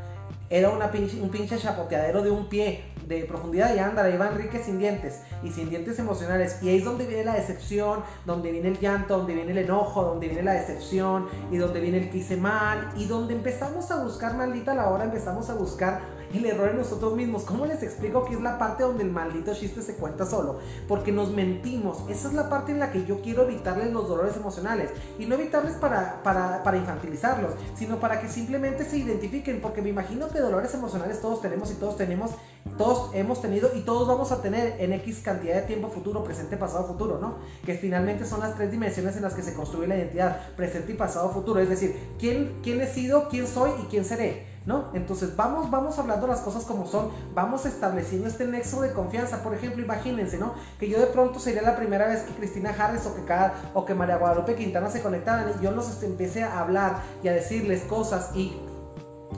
era 0.50 0.70
una 0.70 0.86
un 0.86 1.30
pinche 1.30 1.58
chapoteadero 1.58 2.22
de 2.22 2.30
un 2.30 2.48
pie 2.48 2.84
de 3.08 3.24
profundidad 3.24 3.74
y 3.74 3.78
ahí 3.78 4.16
va 4.16 4.28
Enrique 4.28 4.62
sin 4.62 4.78
dientes 4.78 5.22
y 5.42 5.50
sin 5.50 5.70
dientes 5.70 5.98
emocionales. 5.98 6.62
Y 6.62 6.68
ahí 6.68 6.78
es 6.78 6.84
donde 6.84 7.06
viene 7.06 7.24
la 7.24 7.34
decepción, 7.34 8.02
donde 8.26 8.52
viene 8.52 8.68
el 8.68 8.78
llanto, 8.78 9.16
donde 9.16 9.34
viene 9.34 9.52
el 9.52 9.58
enojo, 9.58 10.04
donde 10.04 10.28
viene 10.28 10.42
la 10.42 10.52
decepción 10.52 11.26
y 11.50 11.56
donde 11.56 11.80
viene 11.80 11.98
el 11.98 12.10
que 12.10 12.18
hice 12.18 12.36
mal 12.36 12.90
y 12.96 13.06
donde 13.06 13.34
empezamos 13.34 13.90
a 13.90 14.02
buscar, 14.02 14.36
maldita 14.36 14.74
la 14.74 14.90
hora, 14.90 15.04
empezamos 15.04 15.48
a 15.48 15.54
buscar 15.54 16.17
el 16.32 16.44
error 16.46 16.70
en 16.70 16.78
nosotros 16.78 17.14
mismos. 17.14 17.44
¿Cómo 17.44 17.66
les 17.66 17.82
explico 17.82 18.24
que 18.24 18.34
es 18.34 18.40
la 18.40 18.58
parte 18.58 18.82
donde 18.82 19.04
el 19.04 19.10
maldito 19.10 19.54
chiste 19.54 19.82
se 19.82 19.94
cuenta 19.94 20.26
solo? 20.26 20.58
Porque 20.86 21.12
nos 21.12 21.30
mentimos. 21.30 21.98
Esa 22.08 22.28
es 22.28 22.34
la 22.34 22.48
parte 22.48 22.72
en 22.72 22.80
la 22.80 22.92
que 22.92 23.04
yo 23.04 23.20
quiero 23.20 23.42
evitarles 23.42 23.92
los 23.92 24.08
dolores 24.08 24.36
emocionales. 24.36 24.90
Y 25.18 25.26
no 25.26 25.34
evitarles 25.34 25.74
para, 25.76 26.22
para, 26.22 26.62
para 26.62 26.76
infantilizarlos, 26.76 27.52
sino 27.76 27.98
para 27.98 28.20
que 28.20 28.28
simplemente 28.28 28.84
se 28.84 28.98
identifiquen. 28.98 29.60
Porque 29.60 29.82
me 29.82 29.90
imagino 29.90 30.28
que 30.28 30.40
dolores 30.40 30.74
emocionales 30.74 31.20
todos 31.20 31.40
tenemos 31.40 31.70
y 31.70 31.74
todos 31.74 31.96
tenemos, 31.96 32.32
todos 32.76 33.14
hemos 33.14 33.40
tenido 33.40 33.70
y 33.74 33.80
todos 33.80 34.06
vamos 34.06 34.32
a 34.32 34.42
tener 34.42 34.76
en 34.78 34.92
X 34.92 35.20
cantidad 35.24 35.54
de 35.54 35.62
tiempo 35.62 35.88
futuro, 35.88 36.24
presente, 36.24 36.56
pasado, 36.56 36.86
futuro, 36.86 37.18
¿no? 37.20 37.36
Que 37.64 37.74
finalmente 37.74 38.24
son 38.24 38.40
las 38.40 38.54
tres 38.54 38.70
dimensiones 38.70 39.16
en 39.16 39.22
las 39.22 39.34
que 39.34 39.42
se 39.42 39.54
construye 39.54 39.86
la 39.86 39.96
identidad, 39.96 40.54
presente 40.56 40.92
y 40.92 40.94
pasado, 40.96 41.30
futuro. 41.30 41.60
Es 41.60 41.68
decir, 41.68 41.96
quién, 42.18 42.58
quién 42.62 42.80
he 42.80 42.86
sido, 42.86 43.28
quién 43.28 43.46
soy 43.46 43.70
y 43.82 43.86
quién 43.86 44.04
seré. 44.04 44.47
¿No? 44.68 44.90
Entonces 44.92 45.35
vamos, 45.35 45.70
vamos 45.70 45.98
hablando 45.98 46.26
las 46.26 46.40
cosas 46.40 46.64
como 46.64 46.87
son, 46.87 47.09
vamos 47.35 47.64
estableciendo 47.64 48.28
este 48.28 48.46
nexo 48.46 48.83
de 48.83 48.92
confianza. 48.92 49.42
Por 49.42 49.54
ejemplo, 49.54 49.83
imagínense, 49.83 50.37
¿no? 50.37 50.52
Que 50.78 50.90
yo 50.90 51.00
de 51.00 51.07
pronto 51.07 51.40
sería 51.40 51.62
la 51.62 51.74
primera 51.74 52.07
vez 52.07 52.20
que 52.24 52.35
Cristina 52.35 52.74
Harris 52.78 53.07
o 53.07 53.14
que, 53.14 53.24
cada, 53.24 53.54
o 53.72 53.87
que 53.87 53.94
María 53.94 54.18
Guadalupe 54.18 54.57
Quintana 54.57 54.90
se 54.90 55.00
conectaran 55.00 55.54
y 55.59 55.64
yo 55.64 55.70
los 55.70 56.02
empecé 56.02 56.42
a 56.42 56.61
hablar 56.61 57.00
y 57.22 57.28
a 57.28 57.33
decirles 57.33 57.81
cosas 57.85 58.37
y 58.37 58.61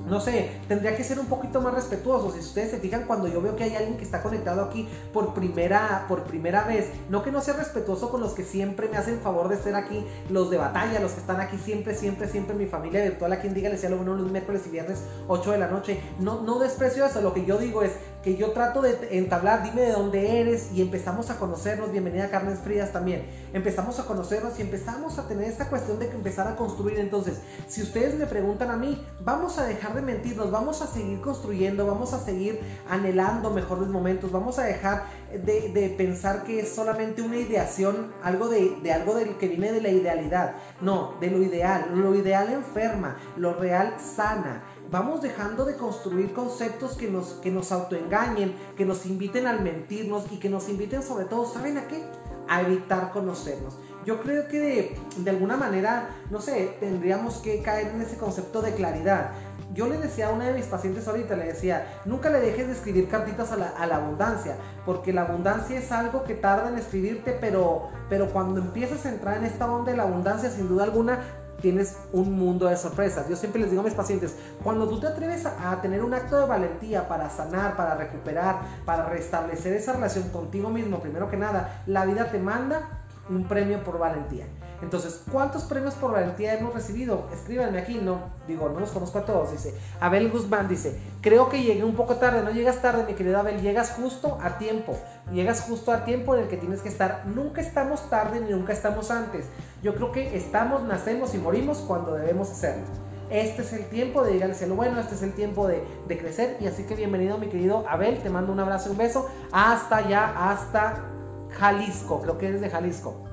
no 0.06 0.20
sé, 0.20 0.50
tendría 0.68 0.96
que 0.96 1.04
ser 1.04 1.18
un 1.18 1.26
poquito 1.26 1.60
más 1.60 1.74
respetuoso. 1.74 2.30
Si 2.32 2.38
ustedes 2.38 2.70
se 2.70 2.78
fijan, 2.78 3.04
cuando 3.06 3.28
yo 3.28 3.40
veo 3.40 3.56
que 3.56 3.64
hay 3.64 3.74
alguien 3.74 3.96
que 3.96 4.04
está 4.04 4.22
conectado 4.22 4.62
aquí 4.62 4.88
por 5.12 5.34
primera, 5.34 6.04
por 6.08 6.24
primera 6.24 6.64
vez, 6.64 6.90
no 7.08 7.22
que 7.22 7.30
no 7.30 7.40
sea 7.40 7.54
respetuoso 7.54 8.10
con 8.10 8.20
los 8.20 8.32
que 8.32 8.44
siempre 8.44 8.88
me 8.88 8.96
hacen 8.96 9.20
favor 9.20 9.48
de 9.48 9.56
ser 9.56 9.74
aquí, 9.74 10.04
los 10.28 10.50
de 10.50 10.58
batalla, 10.58 11.00
los 11.00 11.12
que 11.12 11.20
están 11.20 11.40
aquí 11.40 11.58
siempre, 11.58 11.94
siempre, 11.94 12.28
siempre, 12.28 12.54
mi 12.54 12.66
familia 12.66 13.02
virtual, 13.02 13.32
a 13.32 13.40
quien 13.40 13.54
diga, 13.54 13.68
les 13.68 13.80
sea 13.80 13.90
lo 13.90 13.96
bueno 13.96 14.14
los 14.14 14.30
miércoles 14.30 14.62
y 14.66 14.70
viernes, 14.70 15.02
8 15.28 15.52
de 15.52 15.58
la 15.58 15.68
noche. 15.68 16.00
No, 16.18 16.42
no 16.42 16.58
desprecio 16.58 17.04
eso, 17.04 17.20
lo 17.20 17.34
que 17.34 17.44
yo 17.44 17.58
digo 17.58 17.82
es 17.82 17.92
que 18.22 18.36
yo 18.36 18.50
trato 18.50 18.82
de 18.82 18.98
entablar, 19.12 19.62
dime 19.62 19.82
de 19.82 19.92
dónde 19.92 20.40
eres 20.40 20.72
y 20.72 20.82
empezamos 20.82 21.30
a 21.30 21.38
conocernos. 21.38 21.90
Bienvenida 21.90 22.24
a 22.24 22.30
Carnes 22.30 22.58
Frías 22.58 22.92
también. 22.92 23.24
Empezamos 23.54 23.98
a 23.98 24.04
conocernos 24.04 24.58
y 24.58 24.62
empezamos 24.62 25.18
a 25.18 25.26
tener 25.26 25.48
esta 25.48 25.68
cuestión 25.70 25.98
de 25.98 26.10
empezar 26.10 26.46
a 26.46 26.54
construir. 26.54 26.98
Entonces, 26.98 27.40
si 27.66 27.82
ustedes 27.82 28.16
me 28.16 28.26
preguntan 28.26 28.70
a 28.70 28.76
mí, 28.76 29.02
vamos 29.20 29.58
a 29.58 29.64
dejar 29.64 29.94
de 29.94 30.02
mentirnos, 30.02 30.50
vamos 30.50 30.82
a 30.82 30.86
seguir 30.86 31.20
construyendo, 31.22 31.86
vamos 31.86 32.12
a 32.12 32.18
seguir 32.18 32.60
anhelando 32.88 33.50
mejores 33.50 33.88
momentos, 33.88 34.30
vamos 34.30 34.58
a 34.58 34.64
dejar 34.64 35.04
de, 35.32 35.94
pensar 35.96 36.44
que 36.44 36.60
es 36.60 36.68
solamente 36.68 37.22
una 37.22 37.38
ideación, 37.38 38.12
algo 38.22 38.48
de, 38.48 38.76
de 38.82 38.92
algo 38.92 39.14
que 39.38 39.48
viene 39.48 39.72
de 39.72 39.80
la 39.80 39.88
idealidad. 39.88 40.56
No, 40.82 41.14
de 41.20 41.30
lo 41.30 41.38
ideal. 41.42 41.90
Lo 41.94 42.14
ideal 42.14 42.52
enferma, 42.52 43.16
lo 43.36 43.54
real 43.54 43.96
sana 43.98 44.62
vamos 44.90 45.22
dejando 45.22 45.64
de 45.64 45.76
construir 45.76 46.32
conceptos 46.32 46.96
que 46.96 47.10
nos, 47.10 47.34
que 47.34 47.50
nos 47.50 47.72
autoengañen, 47.72 48.54
que 48.76 48.84
nos 48.84 49.06
inviten 49.06 49.46
al 49.46 49.62
mentirnos 49.62 50.24
y 50.32 50.38
que 50.38 50.50
nos 50.50 50.68
inviten 50.68 51.02
sobre 51.02 51.26
todo, 51.26 51.46
¿saben 51.46 51.78
a 51.78 51.86
qué? 51.86 52.02
A 52.48 52.62
evitar 52.62 53.12
conocernos. 53.12 53.76
Yo 54.04 54.20
creo 54.20 54.48
que 54.48 54.96
de, 55.18 55.30
alguna 55.30 55.56
manera, 55.56 56.08
no 56.30 56.40
sé, 56.40 56.76
tendríamos 56.80 57.36
que 57.38 57.62
caer 57.62 57.88
en 57.88 58.00
ese 58.00 58.16
concepto 58.16 58.62
de 58.62 58.74
claridad. 58.74 59.32
Yo 59.72 59.86
le 59.86 59.98
decía 59.98 60.28
a 60.28 60.32
una 60.32 60.46
de 60.46 60.54
mis 60.54 60.66
pacientes 60.66 61.06
ahorita, 61.06 61.36
le 61.36 61.44
decía, 61.44 62.00
nunca 62.04 62.30
le 62.30 62.40
dejes 62.40 62.66
de 62.66 62.72
escribir 62.72 63.08
cartitas 63.08 63.52
a 63.52 63.56
la, 63.56 63.68
a 63.68 63.86
la, 63.86 63.96
abundancia, 63.96 64.56
porque 64.84 65.12
la 65.12 65.22
abundancia 65.22 65.78
es 65.78 65.92
algo 65.92 66.24
que 66.24 66.34
tarda 66.34 66.70
en 66.70 66.78
escribirte, 66.78 67.36
pero, 67.40 67.88
pero 68.08 68.32
cuando 68.32 68.60
empiezas 68.60 69.06
a 69.06 69.10
entrar 69.10 69.36
en 69.36 69.44
esta 69.44 69.70
onda 69.70 69.92
de 69.92 69.98
la 69.98 70.04
abundancia, 70.04 70.50
sin 70.50 70.66
duda 70.66 70.84
alguna, 70.84 71.20
tienes 71.60 71.96
un 72.12 72.32
mundo 72.32 72.66
de 72.66 72.76
sorpresas. 72.76 73.28
Yo 73.28 73.36
siempre 73.36 73.60
les 73.60 73.70
digo 73.70 73.82
a 73.82 73.84
mis 73.84 73.94
pacientes, 73.94 74.34
cuando 74.62 74.88
tú 74.88 75.00
te 75.00 75.06
atreves 75.06 75.46
a, 75.46 75.80
tener 75.80 76.02
un 76.02 76.12
acto 76.14 76.38
de 76.38 76.46
valentía 76.46 77.08
para 77.08 77.30
sanar, 77.30 77.76
para 77.76 77.94
recuperar, 77.94 78.60
para 78.84 79.08
restablecer 79.08 79.72
esa 79.74 79.92
relación 79.92 80.28
contigo 80.30 80.70
mismo, 80.70 81.00
primero 81.00 81.30
que 81.30 81.36
nada, 81.36 81.82
la 81.86 82.04
vida 82.04 82.30
te 82.30 82.38
manda 82.38 83.04
un 83.28 83.44
premio 83.44 83.82
por 83.84 83.98
valentía. 83.98 84.46
Entonces, 84.82 85.22
¿cuántos 85.30 85.64
premios 85.64 85.94
por 85.94 86.12
valentía 86.12 86.54
hemos 86.54 86.74
recibido? 86.74 87.26
Escríbanme 87.32 87.78
aquí, 87.78 87.98
no, 88.02 88.20
digo, 88.48 88.68
no 88.68 88.80
los 88.80 88.90
conozco 88.90 89.18
a 89.18 89.24
todos, 89.24 89.52
dice. 89.52 89.74
Abel 90.00 90.30
Guzmán 90.30 90.68
dice, 90.68 90.98
creo 91.20 91.48
que 91.48 91.62
llegué 91.62 91.84
un 91.84 91.94
poco 91.94 92.16
tarde, 92.16 92.42
no 92.42 92.50
llegas 92.50 92.80
tarde, 92.80 93.04
mi 93.06 93.14
querido 93.14 93.38
Abel, 93.38 93.60
llegas 93.60 93.92
justo 93.92 94.38
a 94.40 94.58
tiempo, 94.58 94.98
llegas 95.32 95.62
justo 95.62 95.92
a 95.92 96.04
tiempo 96.04 96.34
en 96.34 96.44
el 96.44 96.48
que 96.48 96.56
tienes 96.56 96.80
que 96.80 96.88
estar. 96.88 97.26
Nunca 97.26 97.60
estamos 97.60 98.08
tarde 98.08 98.40
ni 98.40 98.50
nunca 98.50 98.72
estamos 98.72 99.10
antes. 99.10 99.46
Yo 99.82 99.94
creo 99.94 100.12
que 100.12 100.36
estamos, 100.36 100.82
nacemos 100.84 101.34
y 101.34 101.38
morimos 101.38 101.78
cuando 101.78 102.14
debemos 102.14 102.50
hacerlo. 102.50 102.84
Este 103.30 103.62
es 103.62 103.72
el 103.72 103.84
tiempo 103.86 104.24
de 104.24 104.32
llegar 104.32 104.50
al 104.50 104.56
cielo 104.56 104.74
bueno, 104.74 104.98
este 104.98 105.14
es 105.14 105.22
el 105.22 105.34
tiempo 105.34 105.68
de, 105.68 105.84
de 106.08 106.18
crecer. 106.18 106.56
Y 106.60 106.66
así 106.66 106.82
que 106.82 106.96
bienvenido, 106.96 107.38
mi 107.38 107.48
querido 107.48 107.84
Abel. 107.88 108.18
Te 108.22 108.28
mando 108.28 108.52
un 108.52 108.58
abrazo 108.58 108.88
y 108.88 108.92
un 108.92 108.98
beso. 108.98 109.28
Hasta 109.52 109.98
allá, 109.98 110.50
hasta 110.50 111.04
Jalisco. 111.50 112.20
Creo 112.22 112.38
que 112.38 112.48
eres 112.48 112.60
de 112.60 112.70
Jalisco. 112.70 113.29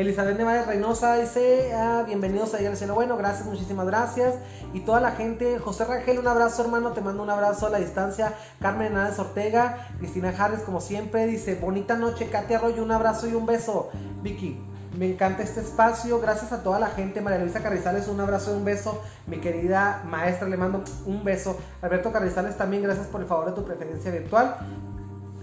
Elizabeth 0.00 0.38
Nevares 0.38 0.66
Reynosa 0.66 1.16
dice, 1.16 1.74
ah, 1.74 2.04
bienvenidos 2.06 2.54
a 2.54 2.56
al 2.56 2.74
cielo. 2.74 2.94
Bueno, 2.94 3.18
gracias, 3.18 3.46
muchísimas 3.46 3.86
gracias. 3.86 4.34
Y 4.72 4.80
toda 4.80 4.98
la 4.98 5.10
gente, 5.10 5.58
José 5.58 5.84
Rangel, 5.84 6.18
un 6.18 6.26
abrazo 6.26 6.62
hermano, 6.62 6.92
te 6.92 7.02
mando 7.02 7.22
un 7.22 7.28
abrazo 7.28 7.66
a 7.66 7.70
la 7.70 7.80
distancia. 7.80 8.32
Carmen 8.62 8.86
Hernández 8.86 9.18
Ortega, 9.18 9.88
Cristina 9.98 10.32
Harris, 10.38 10.60
como 10.60 10.80
siempre, 10.80 11.26
dice, 11.26 11.56
bonita 11.56 11.96
noche, 11.96 12.30
Katia 12.30 12.56
Arroyo, 12.56 12.82
un 12.82 12.92
abrazo 12.92 13.28
y 13.28 13.34
un 13.34 13.44
beso. 13.44 13.90
Vicky, 14.22 14.58
me 14.96 15.06
encanta 15.10 15.42
este 15.42 15.60
espacio. 15.60 16.18
Gracias 16.18 16.50
a 16.52 16.62
toda 16.62 16.80
la 16.80 16.88
gente. 16.88 17.20
María 17.20 17.38
Luisa 17.38 17.62
Carrizales, 17.62 18.08
un 18.08 18.20
abrazo 18.20 18.54
y 18.54 18.56
un 18.56 18.64
beso. 18.64 19.02
Mi 19.26 19.36
querida 19.36 20.02
maestra, 20.06 20.48
le 20.48 20.56
mando 20.56 20.82
un 21.04 21.22
beso. 21.24 21.58
Alberto 21.82 22.10
Carrizales, 22.10 22.56
también 22.56 22.82
gracias 22.82 23.06
por 23.08 23.20
el 23.20 23.26
favor 23.26 23.46
de 23.46 23.52
tu 23.52 23.66
preferencia 23.66 24.10
virtual. 24.10 24.56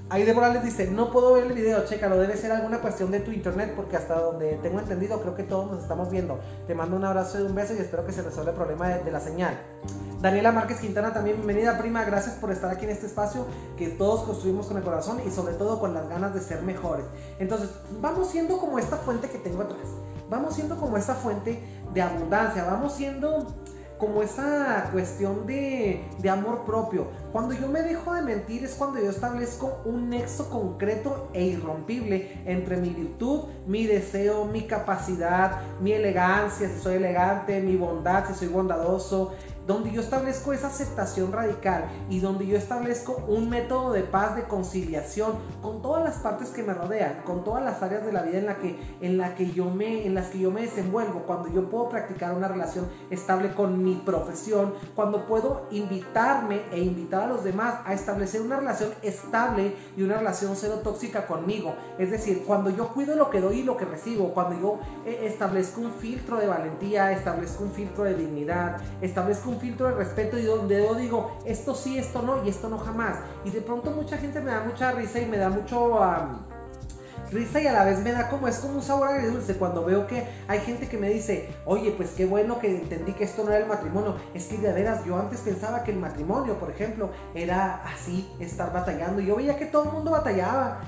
Ahí 0.10 0.26
Morales 0.34 0.64
dice, 0.64 0.90
no 0.90 1.12
puedo 1.12 1.34
ver 1.34 1.48
el 1.48 1.54
video, 1.54 1.84
chécalo, 1.84 2.18
debe 2.18 2.38
ser 2.38 2.54
alguna 2.54 2.80
cuestión 2.80 3.12
de 3.12 3.20
tu 3.20 3.32
internet 3.32 3.74
porque 3.76 3.98
hasta 3.98 4.18
donde 4.18 4.58
tengo 4.64 4.80
entendido 4.80 5.20
creo 5.20 5.36
que 5.36 5.44
todos 5.44 5.70
nos 5.70 5.82
estamos 5.82 6.10
viendo. 6.10 6.40
Te 6.66 6.74
mando 6.74 6.96
un 6.96 7.04
abrazo 7.04 7.42
y 7.42 7.44
un 7.44 7.54
beso 7.54 7.74
y 7.74 7.80
espero 7.80 8.06
que 8.06 8.14
se 8.14 8.22
resuelva 8.22 8.52
el 8.52 8.56
problema 8.56 8.88
de, 8.88 9.04
de 9.04 9.12
la 9.12 9.20
señal. 9.20 9.60
Daniela 10.22 10.54
Márquez 10.54 10.80
Quintana 10.80 11.12
también, 11.12 11.36
bienvenida 11.36 11.78
prima, 11.78 12.06
gracias 12.06 12.36
por 12.36 12.52
estar 12.52 12.72
aquí 12.72 12.86
en 12.86 12.92
este 12.92 13.08
espacio 13.08 13.46
que 13.78 13.90
todos 13.90 14.24
construimos 14.24 14.68
con 14.68 14.78
el 14.78 14.84
corazón 14.84 15.20
y 15.28 15.30
sobre 15.30 15.56
todo 15.56 15.78
con 15.78 15.94
las 15.94 16.08
ganas 16.08 16.34
de 16.34 16.40
ser 16.40 16.62
mejores. 16.62 17.06
Entonces, 17.38 17.70
vamos 18.02 18.30
siendo 18.30 18.60
como 18.60 18.80
esta 18.80 18.96
fuente 18.96 19.30
que 19.30 19.40
tengo 19.40 19.62
atrás, 19.62 19.90
vamos 20.30 20.56
siendo 20.56 20.78
como 20.78 20.96
esta 20.96 21.16
fuente 21.16 21.62
de 21.94 22.02
abundancia, 22.02 22.64
vamos 22.64 22.94
siendo 22.94 23.46
como 23.98 24.22
esa 24.22 24.90
cuestión 24.92 25.48
de, 25.48 26.04
de, 26.20 26.30
amor 26.30 26.66
propio. 26.66 27.08
Cuando 27.32 27.54
yo 27.54 27.68
me 27.68 27.82
dejo 27.82 28.14
de 28.14 28.22
mentir 28.22 28.64
es 28.64 28.76
cuando 28.76 29.00
yo 29.00 29.10
establezco 29.10 29.80
un 29.86 30.10
nexo 30.10 30.50
concreto 30.50 31.30
e 31.34 31.46
irrompible 31.46 32.42
entre 32.46 32.78
mi 32.78 32.90
virtud, 32.90 33.46
mi 33.66 33.86
deseo, 33.86 34.46
mi 34.46 34.64
capacidad, 34.64 35.62
mi 35.82 35.94
elegancia, 35.94 36.70
si 36.70 36.80
soy 36.80 36.96
elegante, 36.96 37.60
mi 37.62 37.76
bondad, 37.76 38.28
si 38.28 38.34
soy 38.34 38.48
bondadoso, 38.48 39.34
donde 39.68 39.92
yo 39.92 40.02
establezco 40.02 40.54
esa 40.54 40.68
aceptación 40.68 41.32
radical 41.32 41.86
y 42.10 42.20
donde 42.20 42.48
yo 42.48 42.58
establezco 42.58 43.24
un 43.28 43.50
método 43.50 43.92
de 43.92 44.04
paz, 44.04 44.36
de 44.38 44.44
conciliación 44.44 45.34
con 45.62 45.82
todas 45.82 46.04
las 46.04 46.16
partes 46.16 46.50
que 46.50 46.64
me 46.64 46.74
rodean, 46.74 47.22
con 47.26 47.44
todas 47.44 47.64
las 47.64 47.84
áreas 47.84 48.06
de 48.06 48.14
la 48.14 48.24
vida 48.24 48.40
en, 48.40 48.46
la 48.46 48.58
que, 48.58 48.80
en, 49.02 49.18
la 49.18 49.36
que 49.36 49.52
yo 49.52 49.70
me, 49.70 50.06
en 50.06 50.16
las 50.16 50.28
que 50.28 50.40
yo 50.40 50.52
me 50.52 50.62
desenvuelvo, 50.62 51.24
cuando 51.28 51.50
yo 51.50 51.70
puedo 51.70 51.90
practicar 51.90 52.34
una 52.34 52.48
relación 52.48 52.88
estable 53.10 53.54
con 53.54 53.84
mi 53.84 53.96
profesión, 53.96 54.74
cuando 54.96 55.26
puedo 55.26 55.68
invitarme 55.72 56.62
e 56.72 56.80
invitar 56.80 57.24
a 57.24 57.28
los 57.28 57.44
demás 57.44 57.76
a 57.86 57.94
establecer 57.94 58.42
una 58.42 58.56
relación 58.56 58.92
estable 59.02 59.76
y 59.98 60.04
una 60.04 60.18
relación 60.18 60.56
cero 60.56 60.80
tóxica 60.82 61.28
conmigo. 61.28 61.76
Es 61.98 62.10
decir, 62.10 62.44
cuando 62.48 62.70
yo 62.70 62.88
cuido 62.94 63.16
lo 63.16 63.30
que 63.30 63.42
doy 63.42 63.60
y 63.60 63.64
lo 63.64 63.76
que 63.76 63.84
recibo, 63.84 64.34
cuando 64.34 64.60
yo 64.60 64.80
eh, 65.06 65.24
establezco 65.24 65.82
un 65.82 65.92
filtro 65.92 66.38
de 66.38 66.48
valentía, 66.48 67.12
establezco 67.12 67.66
un 67.66 67.72
filtro 67.72 68.06
de 68.06 68.14
dignidad, 68.14 68.78
establezco 69.02 69.50
un 69.50 69.57
filtro 69.60 69.88
de 69.88 69.96
respeto 69.96 70.38
y 70.38 70.44
donde 70.44 70.84
yo 70.84 70.96
digo, 70.96 71.38
esto 71.46 71.76
sí, 71.76 71.98
esto 71.98 72.22
no 72.22 72.44
y 72.46 72.50
esto 72.50 72.70
no 72.70 72.78
jamás. 72.78 73.18
Y 73.44 73.52
de 73.52 73.62
pronto 73.62 73.92
mucha 73.92 74.18
gente 74.18 74.40
me 74.42 74.52
da 74.52 74.62
mucha 74.62 74.92
risa 74.92 75.20
y 75.20 75.26
me 75.26 75.38
da 75.38 75.50
mucho... 75.50 76.00
risa 77.32 77.60
y 77.60 77.68
a 77.68 77.74
la 77.74 77.84
vez 77.84 78.00
me 78.00 78.12
da 78.14 78.30
como 78.30 78.48
es 78.48 78.60
como 78.60 78.76
un 78.76 78.82
sabor 78.82 79.10
agridulce 79.10 79.56
cuando 79.56 79.84
veo 79.84 80.08
que 80.08 80.26
hay 80.48 80.60
gente 80.60 80.88
que 80.88 80.98
me 80.98 81.10
dice, 81.10 81.50
oye, 81.66 81.92
pues 81.92 82.12
qué 82.12 82.26
bueno 82.26 82.60
que 82.60 82.70
entendí 82.70 83.14
que 83.14 83.26
esto 83.26 83.44
no 83.44 83.50
era 83.50 83.60
el 83.60 83.68
matrimonio. 83.68 84.16
Es 84.34 84.46
que 84.46 84.58
de 84.58 84.72
veras, 84.72 85.04
yo 85.06 85.18
antes 85.20 85.42
pensaba 85.42 85.84
que 85.84 85.92
el 85.92 85.98
matrimonio, 86.00 86.58
por 86.60 86.72
ejemplo, 86.72 87.10
era 87.36 87.84
así, 87.84 88.32
estar 88.40 88.72
batallando. 88.72 89.22
Yo 89.22 89.36
veía 89.36 89.58
que 89.58 89.66
todo 89.66 89.84
el 89.84 89.92
mundo 89.92 90.12
batallaba. 90.12 90.82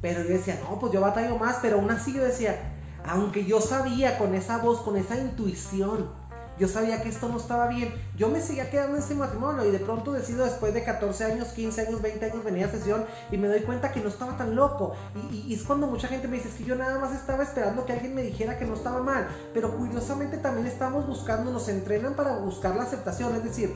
Pero 0.00 0.22
yo 0.22 0.28
decía, 0.28 0.58
no, 0.62 0.78
pues 0.78 0.92
yo 0.92 1.00
batallo 1.00 1.38
más. 1.38 1.58
Pero 1.62 1.76
aún 1.80 1.90
así 1.90 2.12
yo 2.12 2.22
decía, 2.22 2.74
aunque 3.06 3.44
yo 3.44 3.60
sabía 3.60 4.18
con 4.18 4.34
esa 4.34 4.58
voz, 4.58 4.80
con 4.82 4.96
esa 4.96 5.16
intuición, 5.16 6.10
yo 6.58 6.68
sabía 6.68 7.02
que 7.02 7.08
esto 7.08 7.28
no 7.28 7.36
estaba 7.36 7.66
bien. 7.68 7.92
Yo 8.16 8.28
me 8.28 8.40
seguía 8.40 8.70
quedando 8.70 8.96
en 8.96 9.02
ese 9.02 9.14
matrimonio 9.14 9.64
y 9.64 9.70
de 9.70 9.80
pronto 9.80 10.12
decido 10.12 10.44
después 10.44 10.72
de 10.72 10.84
14 10.84 11.24
años, 11.24 11.48
15 11.48 11.86
años, 11.88 12.02
20 12.02 12.24
años 12.24 12.44
venir 12.44 12.64
a 12.64 12.70
sesión 12.70 13.04
y 13.32 13.38
me 13.38 13.48
doy 13.48 13.60
cuenta 13.60 13.90
que 13.90 14.00
no 14.00 14.08
estaba 14.08 14.36
tan 14.36 14.54
loco. 14.54 14.94
Y, 15.32 15.52
es 15.52 15.62
cuando 15.64 15.86
mucha 15.86 16.08
gente 16.08 16.28
me 16.28 16.36
dice, 16.36 16.48
es 16.48 16.54
que 16.54 16.64
yo 16.64 16.76
nada 16.76 16.98
más 16.98 17.12
estaba 17.12 17.42
esperando 17.42 17.84
que 17.84 17.92
alguien 17.92 18.14
me 18.14 18.22
dijera 18.22 18.58
que 18.58 18.64
no 18.64 18.74
estaba 18.74 19.02
mal. 19.02 19.28
Pero 19.52 19.76
curiosamente 19.76 20.38
también 20.38 20.66
estamos 20.66 21.06
buscando, 21.06 21.50
nos 21.50 21.68
entrenan 21.68 22.14
para 22.14 22.36
buscar 22.36 22.76
la 22.76 22.84
aceptación. 22.84 23.34
Es 23.34 23.44
decir, 23.44 23.74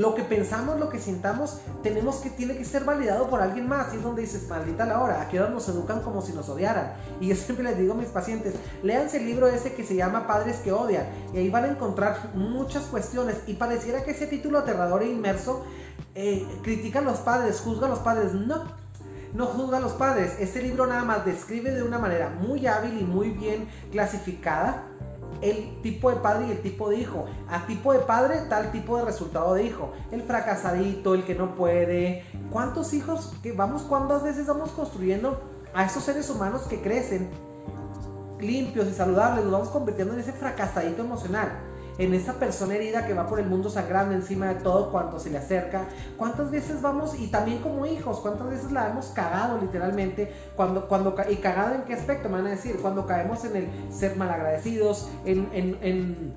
lo 0.00 0.14
que 0.14 0.22
pensamos, 0.22 0.80
lo 0.80 0.88
que 0.88 0.98
sintamos, 0.98 1.60
tenemos 1.82 2.16
que, 2.16 2.30
tiene 2.30 2.56
que 2.56 2.64
ser 2.64 2.84
validado 2.84 3.28
por 3.28 3.42
alguien 3.42 3.68
más. 3.68 3.92
Y 3.92 3.98
es 3.98 4.02
donde 4.02 4.22
dices, 4.22 4.48
maldita 4.48 4.86
la 4.86 5.02
hora, 5.02 5.20
aquí 5.20 5.36
ahora 5.36 5.50
nos 5.50 5.68
educan 5.68 6.00
como 6.00 6.22
si 6.22 6.32
nos 6.32 6.48
odiaran. 6.48 6.94
Y 7.20 7.28
yo 7.28 7.36
siempre 7.36 7.64
les 7.64 7.76
digo 7.76 7.92
a 7.92 7.96
mis 7.96 8.08
pacientes, 8.08 8.54
léanse 8.82 9.18
el 9.18 9.26
libro 9.26 9.46
ese 9.46 9.74
que 9.74 9.84
se 9.84 9.94
llama 9.94 10.26
Padres 10.26 10.56
que 10.64 10.72
odian. 10.72 11.06
Y 11.34 11.36
ahí 11.36 11.50
van 11.50 11.64
a 11.64 11.68
encontrar 11.68 12.30
muchas 12.34 12.84
cuestiones. 12.84 13.42
Y 13.46 13.54
pareciera 13.54 14.02
que 14.02 14.12
ese 14.12 14.26
título 14.26 14.60
aterrador 14.60 15.02
e 15.02 15.10
inmerso 15.10 15.66
eh, 16.14 16.46
critica 16.62 17.00
a 17.00 17.02
los 17.02 17.18
padres, 17.18 17.60
juzga 17.60 17.86
a 17.86 17.90
los 17.90 17.98
padres. 17.98 18.32
No, 18.32 18.64
no 19.34 19.46
juzga 19.48 19.76
a 19.76 19.80
los 19.80 19.92
padres. 19.92 20.32
Este 20.40 20.62
libro 20.62 20.86
nada 20.86 21.04
más 21.04 21.26
describe 21.26 21.72
de 21.72 21.82
una 21.82 21.98
manera 21.98 22.30
muy 22.30 22.66
hábil 22.66 22.98
y 22.98 23.04
muy 23.04 23.28
bien 23.28 23.68
clasificada 23.92 24.89
el 25.42 25.80
tipo 25.82 26.10
de 26.10 26.16
padre 26.16 26.48
y 26.48 26.50
el 26.52 26.62
tipo 26.62 26.90
de 26.90 26.98
hijo. 26.98 27.26
A 27.48 27.66
tipo 27.66 27.92
de 27.92 28.00
padre, 28.00 28.40
tal 28.48 28.72
tipo 28.72 28.98
de 28.98 29.04
resultado 29.04 29.54
de 29.54 29.64
hijo. 29.64 29.92
El 30.10 30.22
fracasadito, 30.22 31.14
el 31.14 31.24
que 31.24 31.34
no 31.34 31.54
puede. 31.54 32.24
¿Cuántos 32.50 32.92
hijos 32.92 33.32
que 33.42 33.52
vamos, 33.52 33.82
cuántas 33.82 34.22
veces 34.22 34.46
vamos 34.46 34.70
construyendo 34.70 35.40
a 35.74 35.84
esos 35.84 36.02
seres 36.02 36.28
humanos 36.30 36.62
que 36.62 36.80
crecen 36.80 37.30
limpios 38.40 38.88
y 38.88 38.92
saludables? 38.92 39.44
Los 39.44 39.52
vamos 39.52 39.68
convirtiendo 39.70 40.14
en 40.14 40.20
ese 40.20 40.32
fracasadito 40.32 41.02
emocional 41.02 41.69
en 42.00 42.14
esa 42.14 42.34
persona 42.34 42.76
herida 42.76 43.06
que 43.06 43.12
va 43.12 43.26
por 43.26 43.38
el 43.40 43.46
mundo 43.46 43.68
sangrando 43.68 44.14
encima 44.14 44.48
de 44.48 44.54
todo 44.56 44.90
cuando 44.90 45.20
se 45.20 45.28
le 45.28 45.36
acerca. 45.36 45.84
¿Cuántas 46.16 46.50
veces 46.50 46.80
vamos, 46.80 47.18
y 47.20 47.28
también 47.28 47.58
como 47.58 47.84
hijos, 47.84 48.20
cuántas 48.20 48.48
veces 48.48 48.72
la 48.72 48.88
hemos 48.88 49.08
cagado 49.08 49.58
literalmente? 49.60 50.32
Cuando, 50.56 50.88
cuando, 50.88 51.14
¿Y 51.28 51.36
cagado 51.36 51.74
en 51.74 51.82
qué 51.82 51.92
aspecto? 51.92 52.30
Me 52.30 52.36
van 52.36 52.46
a 52.46 52.50
decir, 52.50 52.78
cuando 52.80 53.04
caemos 53.06 53.44
en 53.44 53.56
el 53.56 53.92
ser 53.92 54.16
malagradecidos, 54.16 55.10
en, 55.26 55.50
en, 55.52 55.78
en 55.82 56.34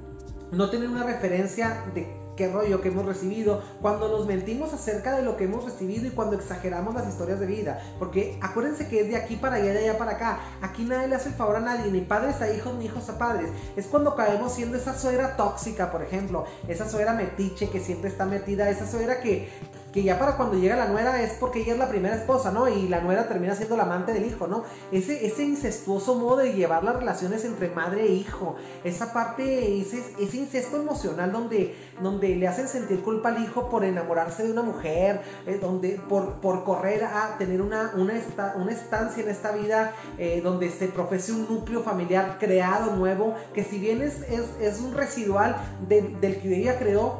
no 0.51 0.69
tener 0.69 0.89
una 0.89 1.03
referencia 1.03 1.81
de 1.95 2.22
qué 2.35 2.47
rollo 2.47 2.81
que 2.81 2.89
hemos 2.89 3.05
recibido, 3.05 3.61
cuando 3.81 4.07
nos 4.09 4.25
mentimos 4.25 4.73
acerca 4.73 5.15
de 5.15 5.23
lo 5.23 5.37
que 5.37 5.45
hemos 5.45 5.65
recibido 5.65 6.07
y 6.07 6.11
cuando 6.11 6.35
exageramos 6.35 6.93
las 6.93 7.07
historias 7.07 7.39
de 7.39 7.45
vida. 7.45 7.81
Porque 7.99 8.37
acuérdense 8.41 8.87
que 8.87 9.01
es 9.01 9.07
de 9.09 9.15
aquí 9.15 9.35
para 9.35 9.55
allá, 9.55 9.73
de 9.73 9.89
allá 9.89 9.97
para 9.97 10.11
acá. 10.11 10.39
Aquí 10.61 10.83
nadie 10.83 11.07
le 11.07 11.15
hace 11.15 11.29
el 11.29 11.35
favor 11.35 11.57
a 11.57 11.61
nadie, 11.61 11.91
ni 11.91 12.01
padres 12.01 12.41
a 12.41 12.51
hijos, 12.51 12.73
ni 12.75 12.85
hijos 12.85 13.09
a 13.09 13.17
padres. 13.17 13.49
Es 13.75 13.87
cuando 13.87 14.15
caemos 14.15 14.53
siendo 14.53 14.77
esa 14.77 14.97
suegra 14.97 15.35
tóxica, 15.35 15.91
por 15.91 16.01
ejemplo, 16.01 16.45
esa 16.67 16.89
suegra 16.89 17.13
metiche 17.13 17.69
que 17.69 17.79
siempre 17.79 18.09
está 18.09 18.25
metida, 18.25 18.69
esa 18.69 18.89
suegra 18.89 19.21
que, 19.21 19.49
que 19.93 20.01
ya 20.01 20.17
para 20.17 20.35
cuando 20.35 20.57
llega 20.57 20.75
la 20.75 20.87
nuera 20.87 21.21
es 21.21 21.33
porque 21.33 21.61
ella 21.61 21.73
es 21.73 21.79
la 21.79 21.87
primera 21.87 22.15
esposa, 22.15 22.51
¿no? 22.51 22.67
Y 22.67 22.87
la 22.87 23.01
nuera 23.01 23.27
termina 23.27 23.53
siendo 23.53 23.77
la 23.77 23.83
amante 23.83 24.11
del 24.11 24.25
hijo, 24.25 24.47
¿no? 24.47 24.63
Ese, 24.91 25.25
ese 25.25 25.43
incestuoso 25.43 26.15
modo 26.15 26.37
de 26.37 26.53
llevar 26.53 26.83
las 26.83 26.95
relaciones 26.95 27.45
entre 27.45 27.69
madre 27.69 28.07
e 28.07 28.11
hijo, 28.13 28.55
esa 28.83 29.13
parte, 29.13 29.79
ese, 29.79 30.03
ese 30.19 30.37
incesto 30.37 30.77
emocional 30.77 31.31
donde, 31.31 31.75
donde 32.01 32.35
le 32.35 32.47
hacen 32.47 32.67
sentir 32.67 33.03
culpa 33.03 33.29
al 33.29 33.43
hijo 33.43 33.69
por 33.69 33.85
enamorarse 33.85 34.43
de 34.43 34.51
una 34.51 34.63
mujer, 34.63 35.21
eh, 35.45 35.59
donde, 35.61 36.01
por, 36.09 36.41
por 36.41 36.63
correr 36.63 37.03
a 37.03 37.37
tener 37.37 37.61
una, 37.61 37.91
una, 37.95 38.13
una 38.55 38.71
estancia 38.71 39.23
en 39.23 39.29
esta 39.29 39.51
vida 39.51 39.93
eh, 40.17 40.41
donde 40.43 40.71
se 40.71 40.87
profese 40.87 41.33
un 41.33 41.47
núcleo 41.47 41.83
familiar 41.83 42.37
creado 42.39 42.95
nuevo, 42.95 43.35
que 43.53 43.63
si 43.63 43.77
bien 43.77 44.01
es, 44.01 44.21
es, 44.59 44.79
un 44.79 44.95
residual 44.95 45.55
del 45.87 46.41
que 46.41 46.57
ella 46.57 46.79
creó, 46.79 47.19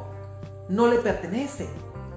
no 0.68 0.88
le 0.88 0.98
pertenece 0.98 1.68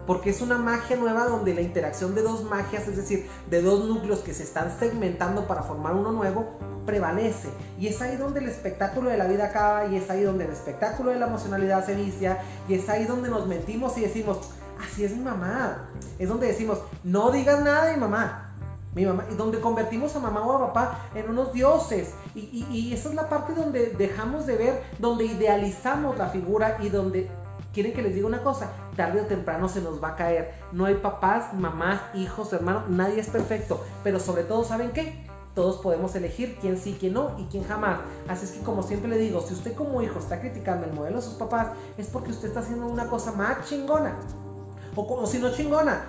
porque 0.08 0.30
es 0.30 0.42
una 0.42 0.58
magia 0.58 0.96
nueva 0.96 1.26
donde 1.26 1.54
la 1.54 1.62
interacción 1.62 2.16
de 2.16 2.24
dos 2.24 2.46
magias, 2.46 2.88
es 2.88 2.96
decir, 2.96 3.30
de 3.50 3.62
dos 3.62 3.86
núcleos 3.86 4.20
que 4.20 4.34
se 4.34 4.44
están 4.44 4.72
segmentando 4.80 5.46
para 5.46 5.64
formar 5.64 5.94
uno 5.94 6.14
nuevo, 6.14 6.58
prevalece. 6.86 7.50
Y 7.78 7.88
es 7.88 8.02
ahí 8.02 8.16
donde 8.16 8.40
el 8.40 8.48
espectáculo 8.48 9.10
de 9.10 9.18
la 9.18 9.28
vida 9.28 9.48
acaba, 9.48 9.86
y 9.88 9.98
es 9.98 10.10
ahí 10.10 10.24
donde 10.24 10.46
el 10.46 10.52
espectáculo 10.52 11.12
de 11.12 11.20
la 11.20 11.28
emocionalidad 11.28 11.86
se 11.86 11.94
vicia, 11.94 12.40
y 12.70 12.76
es 12.76 12.88
ahí 12.88 13.04
donde 13.04 13.30
nos 13.30 13.46
mentimos 13.48 13.98
y 13.98 14.02
decimos, 14.02 14.40
así 14.82 15.04
es 15.04 15.12
mi 15.12 15.24
mamá. 15.24 15.90
Es 16.18 16.30
donde 16.30 16.48
decimos, 16.48 16.80
no 17.04 17.30
digas 17.32 17.60
nada 17.60 17.88
de 17.88 17.96
mi 17.96 18.00
mamá. 18.00 18.46
Mi 18.96 19.06
mamá, 19.06 19.26
y 19.30 19.36
donde 19.36 19.60
convertimos 19.60 20.16
a 20.16 20.20
mamá 20.20 20.42
o 20.42 20.54
a 20.54 20.68
papá 20.68 21.10
en 21.14 21.30
unos 21.30 21.52
dioses. 21.52 22.14
Y, 22.34 22.66
y 22.72 22.94
esa 22.94 23.10
es 23.10 23.16
la 23.16 23.30
parte 23.30 23.54
donde 23.54 23.90
dejamos 23.90 24.48
de 24.48 24.56
ver, 24.56 24.84
donde 24.98 25.26
idealizamos 25.26 26.18
la 26.18 26.30
figura 26.30 26.78
y 26.82 26.90
donde 26.90 27.30
quieren 27.78 27.94
que 27.94 28.02
les 28.02 28.16
diga 28.16 28.26
una 28.26 28.42
cosa, 28.42 28.72
tarde 28.96 29.22
o 29.22 29.26
temprano 29.26 29.70
se 29.70 29.82
nos 29.82 30.04
va 30.04 30.08
a 30.08 30.16
caer. 30.16 30.52
No 30.72 30.86
hay 30.86 30.96
papás, 30.96 31.54
mamás, 31.54 32.02
hijos, 32.16 32.52
hermanos, 32.52 32.90
nadie 32.90 33.20
es 33.20 33.28
perfecto, 33.28 33.86
pero 34.04 34.20
sobre 34.20 34.44
todo, 34.44 34.64
¿saben 34.64 34.90
qué? 34.94 35.24
Todos 35.54 35.78
podemos 35.78 36.16
elegir 36.16 36.58
quién 36.60 36.80
sí, 36.80 36.98
quién 37.00 37.14
no 37.14 37.36
y 37.38 37.44
quién 37.44 37.64
jamás. 37.64 38.00
Así 38.28 38.46
es 38.46 38.54
que 38.54 38.64
como 38.64 38.82
siempre 38.82 39.12
le 39.12 39.20
digo, 39.20 39.42
si 39.42 39.54
usted 39.54 39.76
como 39.76 40.02
hijo 40.02 40.18
está 40.18 40.40
criticando 40.40 40.88
el 40.88 40.94
modelo 40.94 41.18
de 41.18 41.22
sus 41.22 41.36
papás, 41.36 41.68
es 42.00 42.08
porque 42.08 42.32
usted 42.32 42.48
está 42.48 42.62
haciendo 42.62 42.88
una 42.88 43.06
cosa 43.06 43.34
más 43.34 43.70
chingona. 43.70 44.16
O, 44.96 45.04
o 45.04 45.28
si 45.28 45.38
no 45.38 45.52
chingona, 45.52 46.02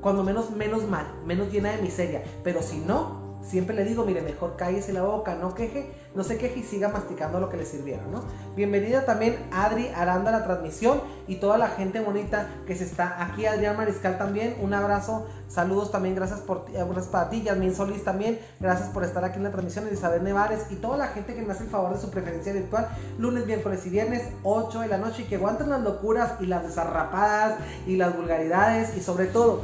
cuando 0.00 0.22
menos, 0.22 0.52
menos 0.52 0.84
mal, 0.84 1.06
menos 1.26 1.50
llena 1.50 1.72
de 1.72 1.82
miseria. 1.82 2.22
Pero 2.44 2.62
si 2.62 2.78
no, 2.78 3.19
siempre 3.42 3.74
le 3.74 3.84
digo, 3.84 4.04
mire, 4.04 4.22
mejor 4.22 4.56
cállese 4.56 4.92
la 4.92 5.02
boca, 5.02 5.34
no 5.34 5.54
queje, 5.54 5.90
no 6.14 6.24
se 6.24 6.38
queje 6.38 6.60
y 6.60 6.62
siga 6.62 6.88
masticando 6.88 7.40
lo 7.40 7.48
que 7.48 7.56
le 7.56 7.64
sirvieron, 7.64 8.10
¿no? 8.10 8.22
Bienvenida 8.56 9.04
también 9.04 9.36
Adri 9.52 9.88
Aranda 9.88 10.30
a 10.30 10.40
la 10.40 10.44
transmisión 10.44 11.00
y 11.26 11.36
toda 11.36 11.56
la 11.56 11.68
gente 11.68 12.00
bonita 12.00 12.48
que 12.66 12.74
se 12.76 12.84
está 12.84 13.22
aquí, 13.24 13.46
Adrián 13.46 13.76
Mariscal 13.76 14.18
también, 14.18 14.56
un 14.60 14.74
abrazo, 14.74 15.26
saludos 15.48 15.90
también, 15.90 16.14
gracias 16.14 16.40
por 16.40 16.70
gracias 16.70 17.06
para 17.06 17.30
ti, 17.30 17.42
Yasmin 17.42 17.74
Solís 17.74 18.04
también, 18.04 18.38
gracias 18.58 18.88
por 18.90 19.04
estar 19.04 19.24
aquí 19.24 19.38
en 19.38 19.44
la 19.44 19.50
transmisión, 19.50 19.86
Elizabeth 19.86 20.22
Nevares 20.22 20.66
y 20.70 20.76
toda 20.76 20.96
la 20.96 21.08
gente 21.08 21.34
que 21.34 21.42
me 21.42 21.52
hace 21.52 21.64
el 21.64 21.70
favor 21.70 21.94
de 21.94 22.00
su 22.00 22.10
preferencia 22.10 22.52
virtual, 22.52 22.88
lunes, 23.18 23.46
miércoles 23.46 23.86
y 23.86 23.90
viernes, 23.90 24.22
8 24.42 24.80
de 24.80 24.88
la 24.88 24.98
noche 24.98 25.22
y 25.22 25.24
que 25.26 25.36
aguanten 25.36 25.70
las 25.70 25.80
locuras 25.82 26.34
y 26.40 26.46
las 26.46 26.62
desarrapadas 26.62 27.58
y 27.86 27.96
las 27.96 28.16
vulgaridades 28.16 28.96
y 28.96 29.00
sobre 29.00 29.26
todo 29.26 29.62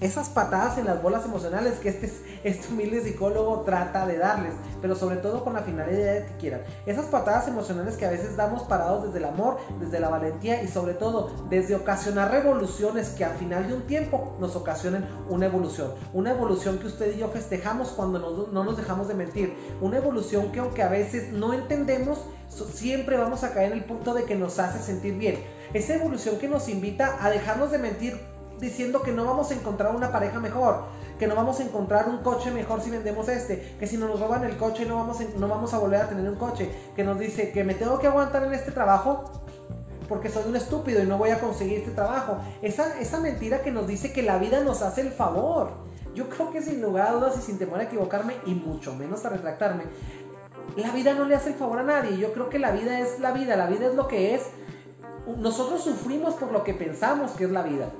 esas 0.00 0.28
patadas 0.28 0.78
en 0.78 0.84
las 0.84 1.02
bolas 1.02 1.24
emocionales 1.24 1.78
que 1.78 1.88
este, 1.88 2.12
este 2.44 2.72
humilde 2.72 3.02
psicólogo 3.02 3.62
trata 3.62 4.06
de 4.06 4.18
darles, 4.18 4.52
pero 4.82 4.94
sobre 4.94 5.16
todo 5.16 5.42
con 5.42 5.54
la 5.54 5.62
finalidad 5.62 6.14
de 6.14 6.26
que 6.26 6.36
quieran. 6.38 6.60
Esas 6.84 7.06
patadas 7.06 7.48
emocionales 7.48 7.96
que 7.96 8.04
a 8.04 8.10
veces 8.10 8.36
damos 8.36 8.62
parados 8.64 9.04
desde 9.04 9.18
el 9.18 9.24
amor, 9.24 9.56
desde 9.80 10.00
la 10.00 10.08
valentía 10.08 10.62
y 10.62 10.68
sobre 10.68 10.94
todo 10.94 11.30
desde 11.48 11.74
ocasionar 11.74 12.30
revoluciones 12.30 13.10
que 13.10 13.24
al 13.24 13.36
final 13.36 13.68
de 13.68 13.74
un 13.74 13.82
tiempo 13.82 14.36
nos 14.38 14.54
ocasionen 14.54 15.06
una 15.30 15.46
evolución. 15.46 15.92
Una 16.12 16.30
evolución 16.30 16.78
que 16.78 16.86
usted 16.86 17.14
y 17.14 17.18
yo 17.18 17.28
festejamos 17.28 17.88
cuando 17.90 18.48
no 18.52 18.64
nos 18.64 18.76
dejamos 18.76 19.08
de 19.08 19.14
mentir. 19.14 19.54
Una 19.80 19.96
evolución 19.96 20.52
que 20.52 20.60
aunque 20.60 20.82
a 20.82 20.88
veces 20.88 21.32
no 21.32 21.54
entendemos, 21.54 22.18
siempre 22.48 23.16
vamos 23.16 23.44
a 23.44 23.52
caer 23.52 23.72
en 23.72 23.78
el 23.78 23.84
punto 23.84 24.14
de 24.14 24.24
que 24.24 24.34
nos 24.34 24.58
hace 24.58 24.78
sentir 24.78 25.14
bien. 25.14 25.42
Esa 25.72 25.94
evolución 25.94 26.38
que 26.38 26.48
nos 26.48 26.68
invita 26.68 27.18
a 27.20 27.30
dejarnos 27.30 27.70
de 27.70 27.78
mentir 27.78 28.35
diciendo 28.60 29.02
que 29.02 29.12
no 29.12 29.24
vamos 29.24 29.50
a 29.50 29.54
encontrar 29.54 29.94
una 29.94 30.10
pareja 30.10 30.40
mejor, 30.40 30.84
que 31.18 31.26
no 31.26 31.34
vamos 31.34 31.60
a 31.60 31.64
encontrar 31.64 32.08
un 32.08 32.18
coche 32.18 32.50
mejor 32.50 32.80
si 32.80 32.90
vendemos 32.90 33.28
este, 33.28 33.76
que 33.78 33.86
si 33.86 33.96
nos 33.96 34.18
roban 34.18 34.44
el 34.44 34.56
coche 34.56 34.84
no 34.86 34.96
vamos, 34.96 35.20
a, 35.20 35.24
no 35.38 35.48
vamos 35.48 35.72
a 35.74 35.78
volver 35.78 36.00
a 36.00 36.08
tener 36.08 36.28
un 36.28 36.36
coche, 36.36 36.70
que 36.94 37.04
nos 37.04 37.18
dice 37.18 37.52
que 37.52 37.64
me 37.64 37.74
tengo 37.74 37.98
que 37.98 38.06
aguantar 38.06 38.44
en 38.44 38.54
este 38.54 38.72
trabajo 38.72 39.24
porque 40.08 40.28
soy 40.28 40.44
un 40.48 40.56
estúpido 40.56 41.02
y 41.02 41.06
no 41.06 41.18
voy 41.18 41.30
a 41.30 41.40
conseguir 41.40 41.78
este 41.78 41.90
trabajo. 41.90 42.38
Esa, 42.62 42.98
esa 43.00 43.20
mentira 43.20 43.62
que 43.62 43.70
nos 43.70 43.86
dice 43.86 44.12
que 44.12 44.22
la 44.22 44.38
vida 44.38 44.60
nos 44.60 44.82
hace 44.82 45.00
el 45.00 45.10
favor. 45.10 45.70
Yo 46.14 46.28
creo 46.28 46.50
que 46.50 46.62
sin 46.62 46.80
lugar 46.80 47.08
a 47.08 47.12
dudas 47.12 47.36
y 47.38 47.42
sin 47.42 47.58
temor 47.58 47.80
a 47.80 47.84
equivocarme 47.84 48.34
y 48.46 48.54
mucho 48.54 48.94
menos 48.94 49.24
a 49.24 49.30
retractarme, 49.30 49.84
la 50.76 50.90
vida 50.90 51.14
no 51.14 51.24
le 51.24 51.34
hace 51.34 51.50
el 51.50 51.54
favor 51.56 51.78
a 51.78 51.82
nadie. 51.82 52.16
Yo 52.18 52.32
creo 52.32 52.48
que 52.48 52.58
la 52.58 52.70
vida 52.70 53.00
es 53.00 53.18
la 53.20 53.32
vida, 53.32 53.56
la 53.56 53.66
vida 53.66 53.86
es 53.86 53.94
lo 53.94 54.08
que 54.08 54.34
es. 54.34 54.42
Nosotros 55.38 55.82
sufrimos 55.82 56.34
por 56.34 56.52
lo 56.52 56.64
que 56.64 56.74
pensamos 56.74 57.32
que 57.32 57.44
es 57.44 57.50
la 57.50 57.62
vida. 57.62 57.90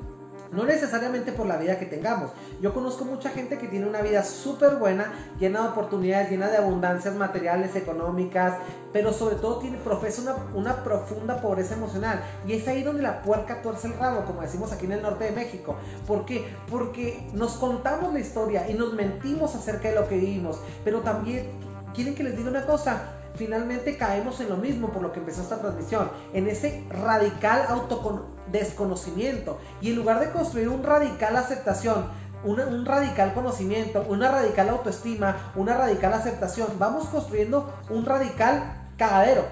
No 0.52 0.64
necesariamente 0.64 1.32
por 1.32 1.46
la 1.46 1.56
vida 1.56 1.78
que 1.78 1.86
tengamos. 1.86 2.30
Yo 2.60 2.72
conozco 2.72 3.04
mucha 3.04 3.30
gente 3.30 3.58
que 3.58 3.68
tiene 3.68 3.86
una 3.86 4.00
vida 4.00 4.22
súper 4.22 4.76
buena, 4.76 5.12
llena 5.38 5.62
de 5.62 5.68
oportunidades, 5.68 6.30
llena 6.30 6.48
de 6.48 6.58
abundancias 6.58 7.14
materiales, 7.14 7.76
económicas, 7.76 8.54
pero 8.92 9.12
sobre 9.12 9.36
todo 9.36 9.58
tiene, 9.58 9.78
profesa 9.78 10.36
una, 10.54 10.82
profunda 10.82 11.40
pobreza 11.40 11.74
emocional. 11.74 12.20
Y 12.46 12.54
es 12.54 12.66
ahí 12.68 12.82
donde 12.82 13.02
la 13.02 13.22
puerca 13.22 13.62
tuerce 13.62 13.88
el 13.88 13.94
rabo, 13.94 14.24
como 14.24 14.42
decimos 14.42 14.72
aquí 14.72 14.86
en 14.86 14.92
el 14.92 15.02
norte 15.02 15.24
de 15.24 15.32
México. 15.32 15.76
¿Por 16.06 16.24
qué? 16.24 16.46
Porque 16.70 17.28
nos 17.32 17.54
contamos 17.54 18.12
la 18.12 18.20
historia 18.20 18.70
y 18.70 18.74
nos 18.74 18.94
mentimos 18.94 19.54
acerca 19.54 19.88
de 19.88 19.94
lo 19.94 20.08
que 20.08 20.16
vivimos, 20.16 20.60
pero 20.84 21.00
también 21.00 21.50
quieren 21.94 22.14
que 22.14 22.22
les 22.22 22.36
diga 22.36 22.50
una 22.50 22.66
cosa 22.66 23.12
finalmente 23.36 23.96
caemos 23.96 24.40
en 24.40 24.48
lo 24.48 24.56
mismo 24.56 24.88
por 24.88 25.02
lo 25.02 25.12
que 25.12 25.20
empezó 25.20 25.42
esta 25.42 25.58
transmisión, 25.58 26.10
en 26.32 26.48
ese 26.48 26.84
radical 26.90 27.64
autodesconocimiento. 27.68 29.58
Y 29.80 29.90
en 29.90 29.96
lugar 29.96 30.20
de 30.20 30.30
construir 30.30 30.68
un 30.68 30.82
radical 30.82 31.36
aceptación, 31.36 32.06
un 32.44 32.84
radical 32.84 33.34
conocimiento, 33.34 34.04
una 34.08 34.30
radical 34.30 34.68
autoestima, 34.68 35.52
una 35.56 35.76
radical 35.76 36.12
aceptación, 36.14 36.68
vamos 36.78 37.08
construyendo 37.08 37.72
un 37.90 38.04
radical 38.04 38.88
cagadero. 38.96 39.44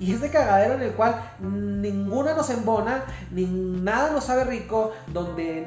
Y 0.00 0.14
ese 0.14 0.30
cagadero 0.30 0.74
en 0.74 0.82
el 0.82 0.92
cual 0.92 1.14
ninguna 1.40 2.34
nos 2.34 2.50
embona, 2.50 3.04
ni 3.30 3.44
nada 3.44 4.10
nos 4.10 4.24
sabe 4.24 4.44
rico, 4.44 4.90
donde 5.08 5.66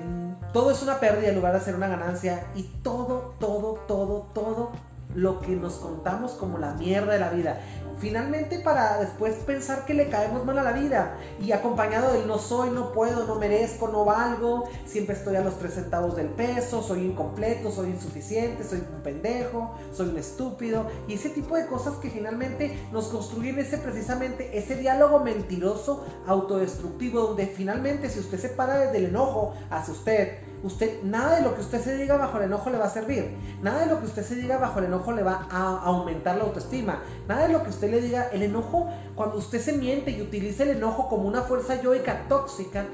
todo 0.51 0.71
es 0.71 0.81
una 0.83 0.99
pérdida 0.99 1.29
en 1.29 1.35
lugar 1.35 1.53
de 1.53 1.61
ser 1.61 1.75
una 1.75 1.87
ganancia 1.87 2.47
y 2.53 2.63
todo, 2.83 3.35
todo, 3.39 3.75
todo, 3.87 4.27
todo 4.33 4.71
lo 5.15 5.39
que 5.39 5.55
nos 5.55 5.75
contamos 5.75 6.33
como 6.33 6.57
la 6.57 6.73
mierda 6.73 7.13
de 7.13 7.19
la 7.19 7.29
vida. 7.29 7.61
finalmente 7.97 8.59
para 8.59 8.99
después 8.99 9.35
pensar 9.45 9.85
que 9.85 9.93
le 9.93 10.09
caemos 10.09 10.43
mal 10.43 10.59
a 10.59 10.63
la 10.63 10.73
vida 10.73 11.17
y 11.41 11.53
acompañado 11.53 12.11
del 12.11 12.27
no 12.27 12.37
soy, 12.37 12.69
no 12.69 12.91
puedo, 12.91 13.25
no 13.25 13.35
merezco, 13.35 13.87
no 13.87 14.03
valgo, 14.03 14.65
siempre 14.85 15.15
estoy 15.15 15.37
a 15.37 15.41
los 15.41 15.57
tres 15.57 15.75
centavos 15.75 16.13
del 16.17 16.27
peso, 16.27 16.83
soy 16.83 17.05
incompleto, 17.05 17.71
soy 17.71 17.91
insuficiente, 17.91 18.65
soy 18.65 18.79
un 18.79 19.01
pendejo, 19.01 19.75
soy 19.93 20.09
un 20.09 20.17
estúpido 20.17 20.87
y 21.07 21.13
ese 21.13 21.29
tipo 21.29 21.55
de 21.55 21.67
cosas 21.67 21.95
que 21.95 22.09
finalmente 22.09 22.77
nos 22.91 23.07
construyen 23.07 23.57
ese 23.59 23.77
precisamente 23.77 24.57
ese 24.57 24.75
diálogo 24.75 25.21
mentiroso 25.21 26.05
autodestructivo 26.27 27.21
donde 27.21 27.47
finalmente 27.47 28.09
si 28.09 28.19
usted 28.19 28.39
se 28.39 28.49
para 28.49 28.77
desde 28.77 28.97
el 28.97 29.05
enojo 29.05 29.53
hacia 29.69 29.93
usted 29.93 30.54
usted, 30.63 31.03
nada 31.03 31.35
de 31.35 31.41
lo 31.41 31.55
que 31.55 31.61
usted 31.61 31.81
se 31.81 31.97
diga 31.97 32.17
bajo 32.17 32.37
el 32.37 32.45
enojo 32.45 32.69
le 32.69 32.77
va 32.77 32.85
a 32.85 32.89
servir. 32.89 33.35
Nada 33.61 33.81
de 33.81 33.85
lo 33.87 33.99
que 33.99 34.05
usted 34.05 34.23
se 34.23 34.35
diga 34.35 34.57
bajo 34.57 34.79
el 34.79 34.85
enojo 34.85 35.11
le 35.11 35.23
va 35.23 35.47
a 35.49 35.81
aumentar 35.83 36.37
la 36.37 36.43
autoestima. 36.43 37.01
Nada 37.27 37.47
de 37.47 37.53
lo 37.53 37.63
que 37.63 37.69
usted 37.69 37.89
le 37.89 38.01
diga, 38.01 38.29
el 38.31 38.43
enojo, 38.43 38.89
cuando 39.15 39.37
usted 39.37 39.61
se 39.61 39.73
miente 39.73 40.11
y 40.11 40.21
utiliza 40.21 40.63
el 40.63 40.71
enojo 40.71 41.07
como 41.09 41.27
una 41.27 41.41
fuerza 41.41 41.81
yoica 41.81 42.27
tóxica, 42.27 42.85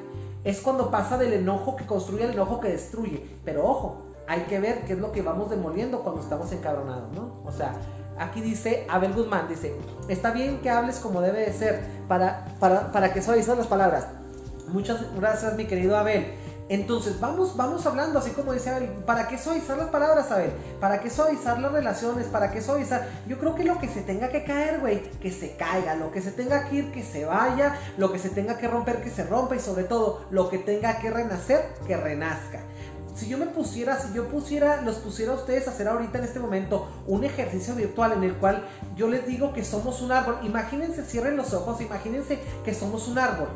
es 0.43 0.62
cuando 0.62 0.89
pasa 0.89 1.17
del 1.17 1.34
enojo 1.34 1.76
que 1.76 1.86
construye 1.86 2.24
al 2.24 2.32
enojo 2.32 2.60
que 2.60 2.69
destruye. 2.69 3.26
Pero 3.45 3.65
ojo, 3.65 3.97
hay 4.28 4.41
que 4.41 4.60
ver 4.60 4.82
qué 4.86 4.93
es 4.93 5.00
lo 5.00 5.12
que 5.12 5.21
vamos 5.21 5.50
demoliendo 5.50 6.02
cuando 6.02 6.21
estamos 6.21 6.52
encabronados, 6.52 7.12
¿no? 7.13 7.41
O 7.45 7.52
sea, 7.52 7.74
aquí 8.17 8.41
dice 8.41 8.86
Abel 8.89 9.13
Guzmán, 9.13 9.47
dice, 9.47 9.76
está 10.08 10.32
bien 10.32 10.60
que 10.62 10.69
hables 10.69 11.00
como 11.00 11.21
debe 11.21 11.41
de 11.41 11.54
ser 11.54 11.82
para, 12.08 12.45
para, 12.60 12.91
para 12.91 13.13
que 13.13 13.21
suavizas 13.21 13.58
las 13.58 13.67
palabras. 13.67 14.08
Muchas 14.69 15.13
gracias, 15.15 15.56
mi 15.56 15.65
querido 15.65 15.97
Abel. 15.97 16.34
Entonces, 16.72 17.20
vamos, 17.20 17.58
vamos 17.58 17.86
hablando, 17.86 18.18
así 18.18 18.32
como 18.32 18.54
dice 18.54 18.70
Abel, 18.70 18.88
¿para 19.06 19.28
qué 19.28 19.38
suavizar 19.38 19.78
las 19.78 19.90
palabras, 19.90 20.32
Abel? 20.32 20.52
¿Para 20.80 21.02
qué 21.02 21.10
suavizar 21.10 21.60
las 21.60 21.70
relaciones? 21.70 22.28
¿Para 22.28 22.50
qué 22.50 22.62
suavizar? 22.62 23.10
Yo 23.28 23.38
creo 23.40 23.56
que 23.56 23.66
lo 23.66 23.78
que 23.78 23.90
se 23.90 24.00
tenga 24.00 24.30
que 24.30 24.46
caer, 24.46 24.80
güey, 24.80 25.02
que 25.20 25.32
se 25.34 25.58
caiga, 25.58 25.96
lo 25.96 26.14
que 26.14 26.22
se 26.22 26.32
tenga 26.32 26.70
que 26.70 26.78
ir, 26.78 26.92
que 26.94 27.04
se 27.04 27.26
vaya, 27.26 27.78
lo 27.98 28.14
que 28.14 28.20
se 28.20 28.30
tenga 28.30 28.58
que 28.58 28.70
romper, 28.70 29.04
que 29.04 29.10
se 29.10 29.26
rompa 29.26 29.58
y 29.58 29.60
sobre 29.60 29.84
todo, 29.84 30.26
lo 30.32 30.50
que 30.50 30.60
tenga 30.60 30.98
que 31.00 31.12
renacer, 31.12 31.74
que 31.86 31.98
renazca 31.98 32.62
si 33.16 33.28
yo 33.28 33.38
me 33.38 33.48
pusiera, 33.48 34.00
si 34.00 34.14
yo 34.14 34.30
pusiera, 34.30 34.82
los 34.84 34.96
pusiera 34.96 35.34
a 35.34 35.36
ustedes 35.36 35.68
a 35.68 35.72
hacer 35.72 35.90
ahorita 35.90 36.20
en 36.20 36.24
este 36.24 36.40
momento 36.40 36.88
un 37.06 37.26
ejercicio 37.26 37.76
virtual 37.76 38.14
en 38.14 38.24
el 38.24 38.36
cual 38.36 38.66
yo 38.96 39.10
les 39.10 39.28
digo 39.28 39.52
que 39.52 39.66
somos 39.66 40.02
un 40.02 40.14
árbol, 40.14 40.38
imagínense, 40.44 41.04
cierren 41.04 41.36
los 41.36 41.54
ojos, 41.54 41.82
imagínense 41.82 42.40
que 42.64 42.74
somos 42.74 43.10
un 43.10 43.20
árbol. 43.20 43.50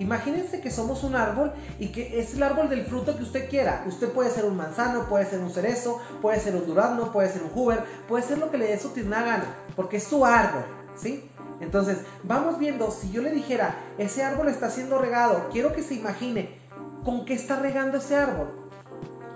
Imagínense 0.00 0.62
que 0.62 0.70
somos 0.70 1.04
un 1.04 1.14
árbol 1.14 1.52
y 1.78 1.88
que 1.88 2.18
es 2.18 2.32
el 2.34 2.42
árbol 2.42 2.70
del 2.70 2.86
fruto 2.86 3.18
que 3.18 3.22
usted 3.22 3.50
quiera. 3.50 3.84
Usted 3.86 4.08
puede 4.08 4.30
ser 4.30 4.46
un 4.46 4.56
manzano, 4.56 5.04
puede 5.10 5.26
ser 5.26 5.40
un 5.40 5.50
cerezo, 5.50 6.00
puede 6.22 6.40
ser 6.40 6.56
un 6.56 6.66
durazno, 6.66 7.12
puede 7.12 7.30
ser 7.30 7.42
un 7.42 7.50
juber, 7.50 7.84
puede 8.08 8.24
ser 8.24 8.38
lo 8.38 8.50
que 8.50 8.56
le 8.56 8.68
dé 8.68 8.78
su 8.78 8.88
tierna 8.88 9.22
gana, 9.22 9.44
porque 9.76 9.98
es 9.98 10.04
su 10.04 10.24
árbol, 10.24 10.64
¿sí? 10.96 11.28
Entonces, 11.60 11.98
vamos 12.22 12.58
viendo, 12.58 12.90
si 12.90 13.10
yo 13.10 13.20
le 13.20 13.30
dijera, 13.30 13.76
ese 13.98 14.24
árbol 14.24 14.48
está 14.48 14.70
siendo 14.70 14.96
regado, 14.96 15.50
quiero 15.52 15.74
que 15.74 15.82
se 15.82 15.96
imagine 15.96 16.58
con 17.04 17.26
qué 17.26 17.34
está 17.34 17.56
regando 17.56 17.98
ese 17.98 18.16
árbol. 18.16 18.48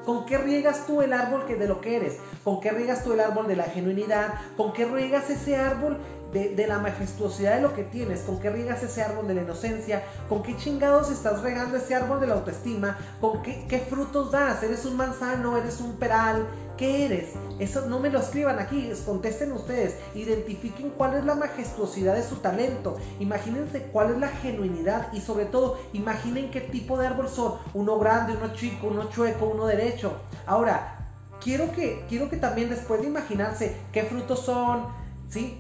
¿Con 0.07 0.27
qué 0.27 0.39
riegas 0.39 0.87
tú 0.87 1.03
el 1.03 1.13
árbol 1.13 1.47
que 1.47 1.57
de 1.57 1.69
lo 1.69 1.81
que 1.81 1.97
eres? 1.97 2.19
¿Con 2.43 2.61
qué 2.61 2.71
riegas 2.71 3.05
tú 3.05 3.13
el 3.13 3.21
árbol 3.21 3.49
de 3.49 3.57
la 3.57 3.65
genuinidad? 3.65 4.35
¿Con 4.57 4.73
qué 4.73 4.85
riegas 4.85 5.31
ese 5.31 5.57
árbol 5.57 5.99
de, 6.35 6.67
la 6.67 6.81
majestuosidad 6.81 7.57
de 7.57 7.63
lo 7.63 7.75
que 7.75 7.85
tienes, 7.85 8.23
con 8.23 8.41
qué 8.41 8.51
riegas 8.51 8.83
ese 8.83 9.03
árbol 9.03 9.29
de 9.29 9.35
la 9.35 9.43
inocencia, 9.43 10.03
con 10.29 10.43
qué 10.43 10.57
chingados 10.57 11.11
estás 11.11 11.43
regando 11.43 11.77
ese 11.77 11.95
árbol 11.95 12.21
de 12.21 12.27
la 12.27 12.35
autoestima, 12.35 12.99
con 13.21 13.41
qué, 13.43 13.87
frutos 13.89 14.33
das, 14.33 14.63
eres 14.63 14.85
un 14.85 14.97
manzano, 14.97 15.57
eres 15.57 15.81
un 15.81 15.97
peral, 15.97 16.45
¿qué 16.77 17.07
eres? 17.07 17.31
Eso 17.61 17.87
no 17.87 18.01
me 18.01 18.11
lo 18.11 18.19
escriban 18.19 18.59
aquí, 18.59 18.91
contesten 19.07 19.53
ustedes, 19.53 19.97
identifiquen 20.17 20.91
cuál 20.91 21.15
es 21.15 21.25
la 21.25 21.37
majestuosidad 21.37 22.17
de 22.17 22.25
su 22.25 22.37
talento, 22.37 22.97
imagínense 23.21 23.83
cuál 23.93 24.11
es 24.11 24.19
la 24.19 24.29
genuinidad 24.29 25.13
y 25.13 25.21
sobre 25.21 25.45
todo 25.45 25.79
imaginen 25.93 26.51
qué 26.51 26.61
tipo 26.61 26.99
de 26.99 27.07
árbol 27.07 27.29
son, 27.29 27.55
uno 27.75 27.99
grande, 28.01 28.37
uno 28.37 28.53
chico, 28.55 28.89
uno 28.89 29.09
chueco, 29.09 29.47
uno 29.47 29.67
derecho. 29.67 30.17
Ahora, 30.47 31.13
quiero 31.41 31.71
que, 31.71 32.05
quiero 32.09 32.29
que 32.29 32.39
también 32.39 32.71
después 32.71 33.01
de 33.01 33.07
imaginarse 33.07 33.77
qué 33.93 34.03
frutos 34.03 34.41
son, 34.41 35.04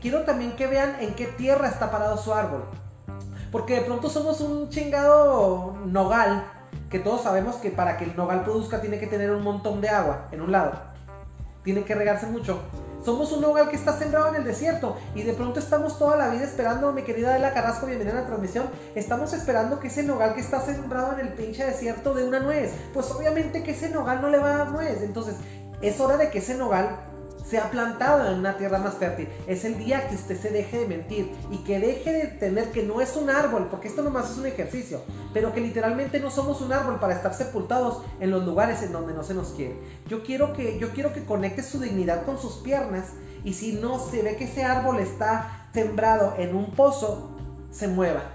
Quiero 0.00 0.22
también 0.22 0.54
que 0.56 0.66
vean 0.66 0.96
en 1.00 1.14
qué 1.14 1.26
tierra 1.26 1.68
está 1.68 1.90
parado 1.90 2.16
su 2.16 2.32
árbol. 2.32 2.64
Porque 3.50 3.74
de 3.74 3.80
pronto 3.82 4.08
somos 4.08 4.40
un 4.40 4.68
chingado 4.68 5.76
nogal, 5.86 6.44
que 6.90 6.98
todos 6.98 7.22
sabemos 7.22 7.56
que 7.56 7.70
para 7.70 7.96
que 7.96 8.04
el 8.04 8.16
nogal 8.16 8.42
produzca 8.42 8.80
tiene 8.80 8.98
que 8.98 9.06
tener 9.06 9.32
un 9.32 9.42
montón 9.42 9.80
de 9.80 9.88
agua 9.88 10.28
en 10.32 10.40
un 10.40 10.52
lado. 10.52 10.72
Tiene 11.62 11.84
que 11.84 11.94
regarse 11.94 12.26
mucho. 12.26 12.60
Somos 13.04 13.32
un 13.32 13.42
nogal 13.42 13.68
que 13.68 13.76
está 13.76 13.98
sembrado 13.98 14.28
en 14.28 14.36
el 14.36 14.44
desierto 14.44 14.96
y 15.14 15.24
de 15.24 15.34
pronto 15.34 15.60
estamos 15.60 15.98
toda 15.98 16.16
la 16.16 16.28
vida 16.28 16.44
esperando, 16.44 16.92
mi 16.92 17.02
querida 17.02 17.30
Adela 17.30 17.52
Carrasco, 17.52 17.84
bienvenida 17.84 18.16
a 18.16 18.22
la 18.22 18.26
transmisión, 18.26 18.66
estamos 18.94 19.34
esperando 19.34 19.78
que 19.78 19.88
ese 19.88 20.04
nogal 20.04 20.34
que 20.34 20.40
está 20.40 20.62
sembrado 20.62 21.12
en 21.12 21.20
el 21.20 21.34
pinche 21.34 21.66
desierto 21.66 22.14
de 22.14 22.24
una 22.24 22.40
nuez. 22.40 22.72
Pues 22.94 23.10
obviamente 23.10 23.62
que 23.62 23.72
ese 23.72 23.90
nogal 23.90 24.22
no 24.22 24.30
le 24.30 24.38
va 24.38 24.54
a 24.54 24.56
dar 24.58 24.72
nuez. 24.72 25.02
Entonces 25.02 25.36
es 25.82 26.00
hora 26.00 26.16
de 26.16 26.30
que 26.30 26.38
ese 26.38 26.54
nogal 26.54 26.96
se 27.48 27.58
ha 27.58 27.70
plantado 27.70 28.30
en 28.30 28.38
una 28.38 28.56
tierra 28.56 28.78
más 28.78 28.94
fértil. 28.94 29.28
Es 29.46 29.64
el 29.64 29.78
día 29.78 30.08
que 30.08 30.14
usted 30.14 30.40
se 30.40 30.50
deje 30.50 30.80
de 30.80 30.86
mentir 30.86 31.30
y 31.50 31.58
que 31.58 31.78
deje 31.78 32.12
de 32.12 32.26
tener 32.26 32.70
que 32.70 32.82
no 32.82 33.00
es 33.00 33.16
un 33.16 33.30
árbol, 33.30 33.68
porque 33.70 33.88
esto 33.88 34.02
nomás 34.02 34.30
es 34.30 34.38
un 34.38 34.46
ejercicio, 34.46 35.02
pero 35.32 35.52
que 35.52 35.60
literalmente 35.60 36.20
no 36.20 36.30
somos 36.30 36.60
un 36.60 36.72
árbol 36.72 36.98
para 36.98 37.14
estar 37.14 37.34
sepultados 37.34 38.02
en 38.20 38.30
los 38.30 38.44
lugares 38.44 38.82
en 38.82 38.92
donde 38.92 39.14
no 39.14 39.22
se 39.22 39.34
nos 39.34 39.48
quiere. 39.50 39.76
Yo 40.08 40.22
quiero 40.22 40.52
que, 40.52 40.78
yo 40.78 40.90
quiero 40.90 41.12
que 41.12 41.24
conecte 41.24 41.62
su 41.62 41.80
dignidad 41.80 42.24
con 42.24 42.38
sus 42.38 42.56
piernas 42.56 43.10
y 43.44 43.52
si 43.52 43.74
no 43.74 43.98
se 43.98 44.22
ve 44.22 44.36
que 44.36 44.44
ese 44.44 44.64
árbol 44.64 45.00
está 45.00 45.68
sembrado 45.72 46.34
en 46.38 46.54
un 46.54 46.70
pozo, 46.70 47.30
se 47.70 47.88
mueva 47.88 48.33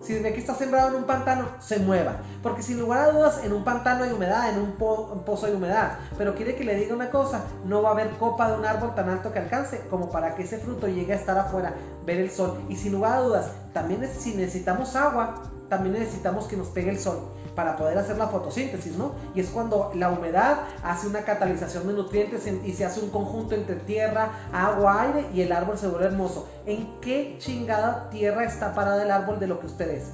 si 0.00 0.18
ve 0.18 0.32
que 0.32 0.40
está 0.40 0.54
sembrado 0.54 0.90
en 0.90 0.96
un 0.96 1.04
pantano, 1.04 1.46
se 1.58 1.78
mueva. 1.78 2.16
Porque 2.42 2.62
sin 2.62 2.78
lugar 2.78 3.00
a 3.00 3.12
dudas, 3.12 3.40
en 3.44 3.52
un 3.52 3.64
pantano 3.64 4.04
hay 4.04 4.12
humedad, 4.12 4.50
en 4.50 4.60
un, 4.60 4.72
pozo 4.72 5.46
hay 5.46 5.52
humedad. 5.52 5.98
Pero 6.16 6.34
quiere 6.34 6.54
que 6.54 6.64
le 6.64 6.76
diga 6.76 6.94
una 6.94 7.10
cosa, 7.10 7.44
no 7.64 7.82
va 7.82 7.90
a 7.90 7.92
haber 7.92 8.10
copa 8.10 8.50
de 8.50 8.58
un 8.58 8.64
árbol 8.64 8.94
tan 8.94 9.08
alto 9.08 9.32
que 9.32 9.38
alcance 9.38 9.80
como 9.90 10.10
para 10.10 10.34
que 10.34 10.42
ese 10.42 10.58
fruto 10.58 10.86
llegue 10.86 11.12
a 11.12 11.16
estar 11.16 11.36
afuera, 11.38 11.74
ver 12.04 12.20
el 12.20 12.30
sol. 12.30 12.60
Y 12.68 12.76
sin 12.76 12.92
lugar 12.92 13.14
a 13.14 13.20
dudas, 13.20 13.50
también 13.72 14.08
si 14.16 14.34
necesitamos 14.34 14.94
agua, 14.96 15.42
también 15.68 15.94
necesitamos 15.94 16.46
que 16.46 16.56
nos 16.56 16.68
pegue 16.68 16.90
el 16.90 16.98
sol 16.98 17.32
para 17.56 17.76
poder 17.76 17.98
hacer 17.98 18.18
la 18.18 18.28
fotosíntesis, 18.28 18.96
¿no? 18.96 19.12
Y 19.34 19.40
es 19.40 19.48
cuando 19.48 19.90
la 19.94 20.10
humedad 20.10 20.58
hace 20.84 21.08
una 21.08 21.22
catalización 21.22 21.88
de 21.88 21.94
nutrientes 21.94 22.46
y 22.46 22.72
se 22.72 22.84
hace 22.84 23.00
un 23.00 23.10
conjunto 23.10 23.54
entre 23.54 23.76
tierra, 23.76 24.30
agua, 24.52 25.02
aire 25.02 25.26
y 25.34 25.40
el 25.40 25.50
árbol 25.50 25.78
se 25.78 25.88
vuelve 25.88 26.06
hermoso. 26.06 26.46
¿En 26.66 27.00
qué 27.00 27.36
chingada 27.38 28.08
tierra 28.10 28.44
está 28.44 28.74
parada 28.74 29.02
el 29.02 29.10
árbol 29.10 29.40
de 29.40 29.46
lo 29.48 29.58
que 29.58 29.66
ustedes? 29.66 30.10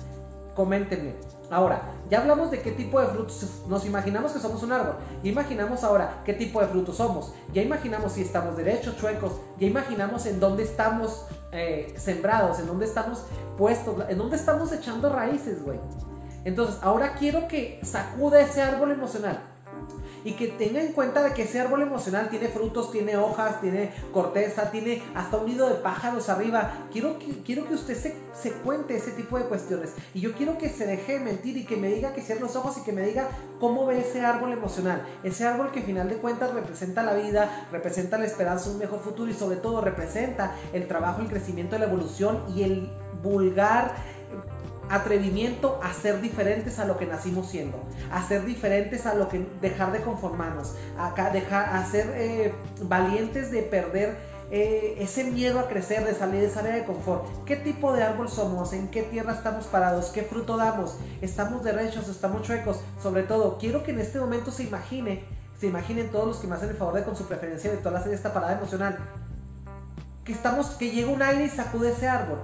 Coméntenme. 0.54 1.14
Ahora, 1.50 1.82
ya 2.08 2.20
hablamos 2.20 2.50
de 2.50 2.62
qué 2.62 2.72
tipo 2.72 2.98
de 2.98 3.08
frutos, 3.08 3.62
nos 3.68 3.84
imaginamos 3.84 4.32
que 4.32 4.38
somos 4.38 4.62
un 4.62 4.72
árbol, 4.72 4.94
imaginamos 5.22 5.84
ahora 5.84 6.22
qué 6.24 6.32
tipo 6.32 6.62
de 6.62 6.66
frutos 6.66 6.96
somos, 6.96 7.34
ya 7.52 7.60
imaginamos 7.60 8.12
si 8.12 8.22
estamos 8.22 8.56
derechos, 8.56 8.96
chuecos, 8.96 9.32
ya 9.58 9.66
imaginamos 9.66 10.24
en 10.24 10.40
dónde 10.40 10.62
estamos 10.62 11.26
eh, 11.50 11.92
sembrados, 11.98 12.58
en 12.58 12.68
dónde 12.68 12.86
estamos 12.86 13.24
puestos, 13.58 13.96
en 14.08 14.16
dónde 14.16 14.36
estamos 14.36 14.72
echando 14.72 15.10
raíces, 15.10 15.62
güey. 15.62 15.78
Entonces, 16.44 16.78
ahora 16.82 17.14
quiero 17.14 17.48
que 17.48 17.80
sacuda 17.82 18.40
ese 18.40 18.62
árbol 18.62 18.92
emocional 18.92 19.42
y 20.24 20.32
que 20.32 20.48
tenga 20.48 20.80
en 20.82 20.92
cuenta 20.92 21.22
de 21.22 21.32
que 21.32 21.42
ese 21.42 21.60
árbol 21.60 21.82
emocional 21.82 22.28
tiene 22.28 22.48
frutos, 22.48 22.92
tiene 22.92 23.16
hojas, 23.16 23.60
tiene 23.60 23.90
corteza, 24.12 24.70
tiene 24.70 25.02
hasta 25.14 25.38
un 25.38 25.46
nido 25.46 25.68
de 25.68 25.76
pájaros 25.76 26.28
arriba. 26.28 26.72
Quiero 26.92 27.18
que, 27.18 27.42
quiero 27.44 27.66
que 27.66 27.74
usted 27.74 27.96
se, 27.96 28.16
se 28.32 28.52
cuente 28.52 28.96
ese 28.96 29.12
tipo 29.12 29.38
de 29.38 29.44
cuestiones 29.44 29.94
y 30.14 30.20
yo 30.20 30.32
quiero 30.32 30.58
que 30.58 30.68
se 30.68 30.86
deje 30.86 31.14
de 31.14 31.20
mentir 31.20 31.56
y 31.56 31.64
que 31.64 31.76
me 31.76 31.88
diga 31.88 32.12
que 32.12 32.22
cierre 32.22 32.40
los 32.40 32.56
ojos 32.56 32.78
y 32.78 32.82
que 32.82 32.92
me 32.92 33.02
diga 33.02 33.28
cómo 33.58 33.86
ve 33.86 34.00
ese 34.00 34.24
árbol 34.24 34.52
emocional. 34.52 35.04
Ese 35.22 35.46
árbol 35.46 35.70
que 35.72 35.80
al 35.80 35.86
final 35.86 36.08
de 36.08 36.16
cuentas 36.16 36.54
representa 36.54 37.02
la 37.02 37.14
vida, 37.14 37.66
representa 37.72 38.18
la 38.18 38.26
esperanza 38.26 38.70
un 38.70 38.78
mejor 38.78 39.00
futuro 39.00 39.30
y 39.30 39.34
sobre 39.34 39.56
todo 39.56 39.80
representa 39.80 40.54
el 40.72 40.86
trabajo, 40.86 41.20
el 41.20 41.28
crecimiento, 41.28 41.78
la 41.78 41.86
evolución 41.86 42.44
y 42.54 42.62
el 42.62 42.90
vulgar 43.22 43.94
atrevimiento 44.92 45.80
a 45.82 45.94
ser 45.94 46.20
diferentes 46.20 46.78
a 46.78 46.84
lo 46.84 46.98
que 46.98 47.06
nacimos 47.06 47.48
siendo, 47.48 47.78
a 48.12 48.22
ser 48.22 48.44
diferentes 48.44 49.06
a 49.06 49.14
lo 49.14 49.28
que 49.28 49.46
dejar 49.62 49.90
de 49.90 50.02
conformarnos, 50.02 50.74
a, 50.98 51.30
dejar, 51.30 51.74
a 51.74 51.84
ser 51.86 52.12
eh, 52.14 52.54
valientes 52.82 53.50
de 53.50 53.62
perder 53.62 54.18
eh, 54.50 54.96
ese 54.98 55.24
miedo 55.24 55.60
a 55.60 55.68
crecer, 55.68 56.04
de 56.04 56.14
salir 56.14 56.40
de 56.40 56.46
esa 56.46 56.60
área 56.60 56.74
de 56.74 56.84
confort. 56.84 57.24
¿Qué 57.46 57.56
tipo 57.56 57.94
de 57.94 58.02
árbol 58.02 58.28
somos? 58.28 58.74
¿En 58.74 58.88
qué 58.88 59.02
tierra 59.02 59.32
estamos 59.32 59.64
parados? 59.64 60.10
¿Qué 60.10 60.22
fruto 60.24 60.58
damos? 60.58 60.96
¿Estamos 61.22 61.64
derechos? 61.64 62.08
¿Estamos 62.08 62.42
chuecos? 62.42 62.80
Sobre 63.02 63.22
todo, 63.22 63.56
quiero 63.56 63.84
que 63.84 63.92
en 63.92 64.00
este 64.00 64.20
momento 64.20 64.50
se 64.50 64.64
imagine, 64.64 65.24
se 65.58 65.68
imaginen 65.68 66.10
todos 66.10 66.26
los 66.26 66.36
que 66.36 66.48
me 66.48 66.56
hacen 66.56 66.68
el 66.68 66.76
favor 66.76 66.94
de 66.96 67.04
con 67.04 67.16
su 67.16 67.24
preferencia 67.24 67.72
la 67.82 68.00
serie 68.00 68.14
esta 68.14 68.34
parada 68.34 68.58
emocional, 68.58 68.98
que 70.22 70.32
estamos, 70.32 70.66
que 70.72 70.90
llega 70.90 71.10
un 71.10 71.22
aire 71.22 71.46
y 71.46 71.48
sacude 71.48 71.92
ese 71.92 72.06
árbol 72.06 72.38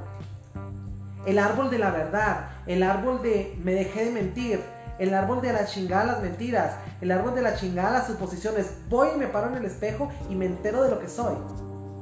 el 1.29 1.39
árbol 1.39 1.69
de 1.69 1.79
la 1.79 1.91
verdad, 1.91 2.49
el 2.67 2.83
árbol 2.83 3.21
de 3.21 3.55
me 3.63 3.75
dejé 3.75 4.07
de 4.07 4.13
mentir, 4.13 4.63
el 4.99 5.13
árbol 5.13 5.43
de 5.43 5.53
la 5.53 5.67
chingada 5.67 6.05
las 6.05 6.23
mentiras, 6.23 6.77
el 7.03 7.13
árbol 7.13 7.35
de 7.35 7.43
la 7.43 7.55
chingada 7.55 7.99
las 7.99 8.07
suposiciones. 8.07 8.71
Voy 8.89 9.11
y 9.15 9.19
me 9.19 9.27
paro 9.27 9.49
en 9.49 9.57
el 9.57 9.67
espejo 9.67 10.09
y 10.31 10.35
me 10.35 10.47
entero 10.47 10.83
de 10.83 10.91
lo 10.91 10.99
que 10.99 11.09
soy. 11.09 11.35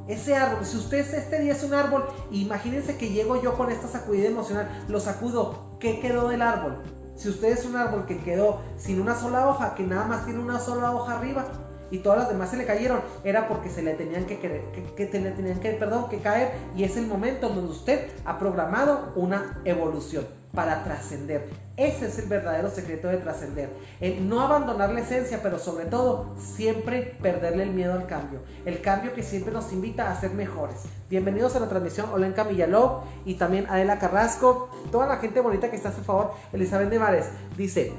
ese 0.06 0.36
árbol, 0.36 0.64
si 0.64 0.76
usted 0.76 0.98
este 1.12 1.40
día 1.40 1.54
es 1.54 1.64
un 1.64 1.74
árbol, 1.74 2.06
imagínense 2.30 2.96
que 2.96 3.08
llego 3.08 3.42
yo 3.42 3.56
con 3.56 3.72
esta 3.72 3.88
sacudida 3.88 4.28
emocional, 4.28 4.68
lo 4.86 5.00
sacudo, 5.00 5.76
¿qué 5.80 5.98
quedó 5.98 6.28
del 6.28 6.42
árbol? 6.42 6.80
Si 7.16 7.28
usted 7.28 7.48
es 7.48 7.64
un 7.64 7.74
árbol 7.74 8.06
que 8.06 8.18
quedó 8.18 8.60
sin 8.76 9.00
una 9.00 9.16
sola 9.16 9.48
hoja, 9.48 9.74
que 9.74 9.82
nada 9.82 10.04
más 10.04 10.24
tiene 10.24 10.38
una 10.38 10.60
sola 10.60 10.92
hoja 10.92 11.18
arriba, 11.18 11.46
y 11.90 11.98
todas 11.98 12.18
las 12.18 12.28
demás 12.28 12.50
se 12.50 12.56
le 12.56 12.64
cayeron, 12.64 13.00
era 13.24 13.48
porque 13.48 13.68
se 13.68 13.82
le 13.82 13.94
tenían 13.94 14.24
que, 14.26 14.38
que, 14.38 14.62
que, 14.96 15.06
tenían 15.06 15.60
que, 15.60 15.70
perdón, 15.72 16.08
que 16.08 16.18
caer 16.18 16.52
y 16.76 16.84
es 16.84 16.96
el 16.96 17.06
momento 17.06 17.48
donde 17.48 17.70
usted 17.70 18.10
ha 18.24 18.38
programado 18.38 19.12
una 19.16 19.60
evolución 19.64 20.26
para 20.56 20.82
trascender. 20.82 21.48
Ese 21.76 22.06
es 22.06 22.18
el 22.18 22.26
verdadero 22.28 22.70
secreto 22.70 23.08
de 23.08 23.18
trascender. 23.18 23.68
El 24.00 24.26
no 24.26 24.40
abandonar 24.40 24.90
la 24.90 25.00
esencia, 25.00 25.40
pero 25.42 25.58
sobre 25.58 25.84
todo 25.84 26.34
siempre 26.38 27.14
perderle 27.20 27.64
el 27.64 27.70
miedo 27.70 27.92
al 27.92 28.06
cambio. 28.06 28.40
El 28.64 28.80
cambio 28.80 29.12
que 29.12 29.22
siempre 29.22 29.52
nos 29.52 29.70
invita 29.74 30.10
a 30.10 30.18
ser 30.18 30.30
mejores. 30.30 30.84
Bienvenidos 31.10 31.54
a 31.54 31.60
la 31.60 31.68
transmisión 31.68 32.08
Olenka 32.10 32.44
Villaló 32.44 33.02
y 33.26 33.34
también 33.34 33.66
Adela 33.68 33.98
Carrasco. 33.98 34.70
Toda 34.90 35.06
la 35.06 35.18
gente 35.18 35.40
bonita 35.40 35.70
que 35.70 35.76
está 35.76 35.90
a 35.90 35.94
su 35.94 36.02
favor. 36.02 36.32
Elizabeth 36.54 36.88
Nevares 36.88 37.26
dice, 37.58 37.92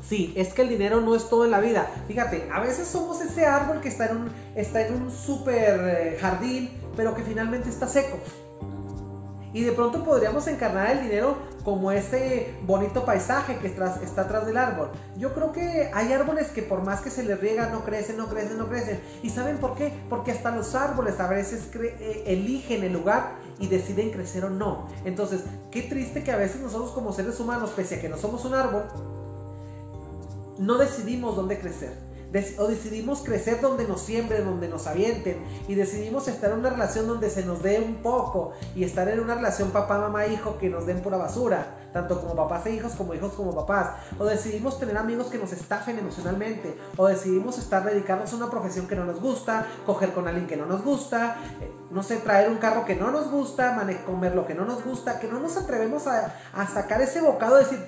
Sí, 0.00 0.32
es 0.36 0.54
que 0.54 0.62
el 0.62 0.68
dinero 0.68 1.00
no 1.00 1.14
es 1.14 1.28
todo 1.28 1.44
en 1.44 1.50
la 1.50 1.60
vida. 1.60 1.90
Fíjate, 2.06 2.48
a 2.52 2.60
veces 2.60 2.86
somos 2.88 3.20
ese 3.20 3.46
árbol 3.46 3.80
que 3.80 3.88
está 3.88 4.06
en 4.06 4.16
un, 4.16 4.32
está 4.54 4.86
en 4.86 4.94
un 4.94 5.10
super 5.10 5.80
eh, 5.80 6.18
jardín, 6.20 6.70
pero 6.96 7.14
que 7.14 7.22
finalmente 7.22 7.68
está 7.68 7.86
seco. 7.86 8.18
Y 9.52 9.62
de 9.62 9.72
pronto 9.72 10.04
podríamos 10.04 10.46
encarnar 10.46 10.90
el 10.90 11.02
dinero 11.02 11.36
como 11.64 11.90
ese 11.90 12.54
bonito 12.66 13.04
paisaje 13.04 13.56
que 13.58 13.66
está, 13.66 13.98
está 14.02 14.22
atrás 14.22 14.46
del 14.46 14.56
árbol. 14.56 14.90
Yo 15.16 15.34
creo 15.34 15.52
que 15.52 15.90
hay 15.92 16.12
árboles 16.12 16.48
que 16.48 16.62
por 16.62 16.82
más 16.82 17.00
que 17.00 17.10
se 17.10 17.22
les 17.22 17.40
riega 17.40 17.68
no 17.70 17.84
crecen, 17.84 18.18
no 18.18 18.28
crecen, 18.28 18.58
no 18.58 18.68
crecen. 18.68 19.00
¿Y 19.22 19.30
saben 19.30 19.58
por 19.58 19.74
qué? 19.74 19.92
Porque 20.08 20.32
hasta 20.32 20.50
los 20.54 20.74
árboles 20.74 21.18
a 21.18 21.28
veces 21.28 21.70
eh, 21.74 22.24
eligen 22.26 22.84
el 22.84 22.92
lugar 22.92 23.36
y 23.58 23.68
deciden 23.68 24.10
crecer 24.10 24.44
o 24.44 24.50
no. 24.50 24.86
Entonces, 25.04 25.42
qué 25.70 25.82
triste 25.82 26.22
que 26.22 26.30
a 26.30 26.36
veces 26.36 26.60
nosotros 26.60 26.92
como 26.92 27.12
seres 27.12 27.40
humanos, 27.40 27.70
pese 27.74 27.96
a 27.96 28.00
que 28.00 28.08
no 28.08 28.18
somos 28.18 28.44
un 28.44 28.54
árbol, 28.54 28.84
no 30.58 30.78
decidimos 30.78 31.36
dónde 31.36 31.58
crecer. 31.58 32.08
O 32.58 32.66
decidimos 32.66 33.22
crecer 33.22 33.62
donde 33.62 33.88
nos 33.88 34.02
siembren, 34.02 34.44
donde 34.44 34.68
nos 34.68 34.86
avienten. 34.86 35.42
Y 35.66 35.74
decidimos 35.74 36.28
estar 36.28 36.50
en 36.50 36.58
una 36.58 36.70
relación 36.70 37.06
donde 37.06 37.30
se 37.30 37.42
nos 37.42 37.62
dé 37.62 37.80
un 37.80 38.02
poco 38.02 38.52
y 38.74 38.84
estar 38.84 39.08
en 39.08 39.20
una 39.20 39.34
relación 39.34 39.70
papá, 39.70 39.98
mamá, 39.98 40.26
hijo 40.26 40.58
que 40.58 40.68
nos 40.68 40.84
den 40.84 41.00
pura 41.00 41.16
basura, 41.16 41.78
tanto 41.94 42.20
como 42.20 42.36
papás 42.36 42.66
e 42.66 42.74
hijos 42.74 42.92
como 42.92 43.14
hijos 43.14 43.32
como 43.32 43.54
papás, 43.54 43.94
o 44.18 44.26
decidimos 44.26 44.78
tener 44.78 44.98
amigos 44.98 45.28
que 45.28 45.38
nos 45.38 45.52
estafen 45.52 45.98
emocionalmente, 45.98 46.76
o 46.98 47.06
decidimos 47.06 47.56
estar 47.56 47.82
dedicarnos 47.82 48.30
a 48.30 48.36
una 48.36 48.50
profesión 48.50 48.86
que 48.86 48.94
no 48.94 49.06
nos 49.06 49.22
gusta, 49.22 49.66
coger 49.86 50.12
con 50.12 50.28
alguien 50.28 50.46
que 50.46 50.56
no 50.58 50.66
nos 50.66 50.84
gusta, 50.84 51.38
eh, 51.62 51.72
no 51.90 52.02
sé, 52.02 52.18
traer 52.18 52.50
un 52.50 52.58
carro 52.58 52.84
que 52.84 52.94
no 52.94 53.10
nos 53.10 53.30
gusta, 53.30 53.74
comer 54.04 54.34
lo 54.34 54.46
que 54.46 54.54
no 54.54 54.66
nos 54.66 54.84
gusta, 54.84 55.18
que 55.18 55.28
no 55.28 55.40
nos 55.40 55.56
atrevemos 55.56 56.06
a, 56.06 56.34
a 56.52 56.66
sacar 56.66 57.00
ese 57.00 57.22
bocado 57.22 57.58
y 57.58 57.64
decir, 57.64 57.78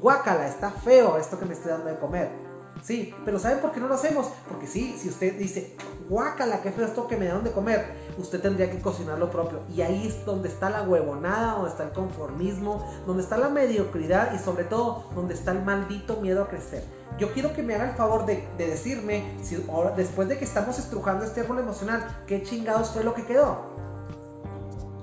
guácala, 0.00 0.46
está 0.46 0.70
feo 0.70 1.16
esto 1.16 1.38
que 1.38 1.44
me 1.44 1.54
estoy 1.54 1.72
dando 1.72 1.90
de 1.90 1.98
comer 1.98 2.44
Sí, 2.84 3.14
pero 3.24 3.38
¿saben 3.38 3.60
por 3.60 3.72
qué 3.72 3.80
no 3.80 3.88
lo 3.88 3.94
hacemos? 3.94 4.26
Porque 4.46 4.66
sí, 4.66 4.94
si 4.98 5.08
usted 5.08 5.38
dice, 5.38 5.74
guácala, 6.10 6.60
qué 6.60 6.70
feo 6.70 6.84
esto 6.84 7.08
que 7.08 7.16
me 7.16 7.26
dan 7.26 7.42
de 7.42 7.50
comer, 7.50 7.86
usted 8.18 8.42
tendría 8.42 8.70
que 8.70 8.78
cocinar 8.80 9.18
lo 9.18 9.30
propio. 9.30 9.60
Y 9.74 9.80
ahí 9.80 10.06
es 10.06 10.26
donde 10.26 10.50
está 10.50 10.68
la 10.68 10.82
huevonada, 10.82 11.52
donde 11.52 11.70
está 11.70 11.84
el 11.84 11.92
conformismo, 11.92 12.86
donde 13.06 13.22
está 13.22 13.38
la 13.38 13.48
mediocridad 13.48 14.34
y 14.34 14.38
sobre 14.38 14.64
todo 14.64 15.04
donde 15.14 15.32
está 15.32 15.52
el 15.52 15.62
maldito 15.62 16.20
miedo 16.20 16.42
a 16.42 16.48
crecer. 16.48 16.84
Yo 17.18 17.32
quiero 17.32 17.54
que 17.54 17.62
me 17.62 17.74
haga 17.74 17.88
el 17.88 17.96
favor 17.96 18.26
de, 18.26 18.46
decirme, 18.58 19.34
si, 19.42 19.56
después 19.96 20.28
de 20.28 20.36
que 20.36 20.44
estamos 20.44 20.78
estrujando 20.78 21.24
este 21.24 21.40
árbol 21.40 21.60
emocional, 21.60 22.04
qué 22.26 22.42
chingados 22.42 22.90
fue 22.90 23.02
lo 23.02 23.14
que 23.14 23.24
quedó. 23.24 23.72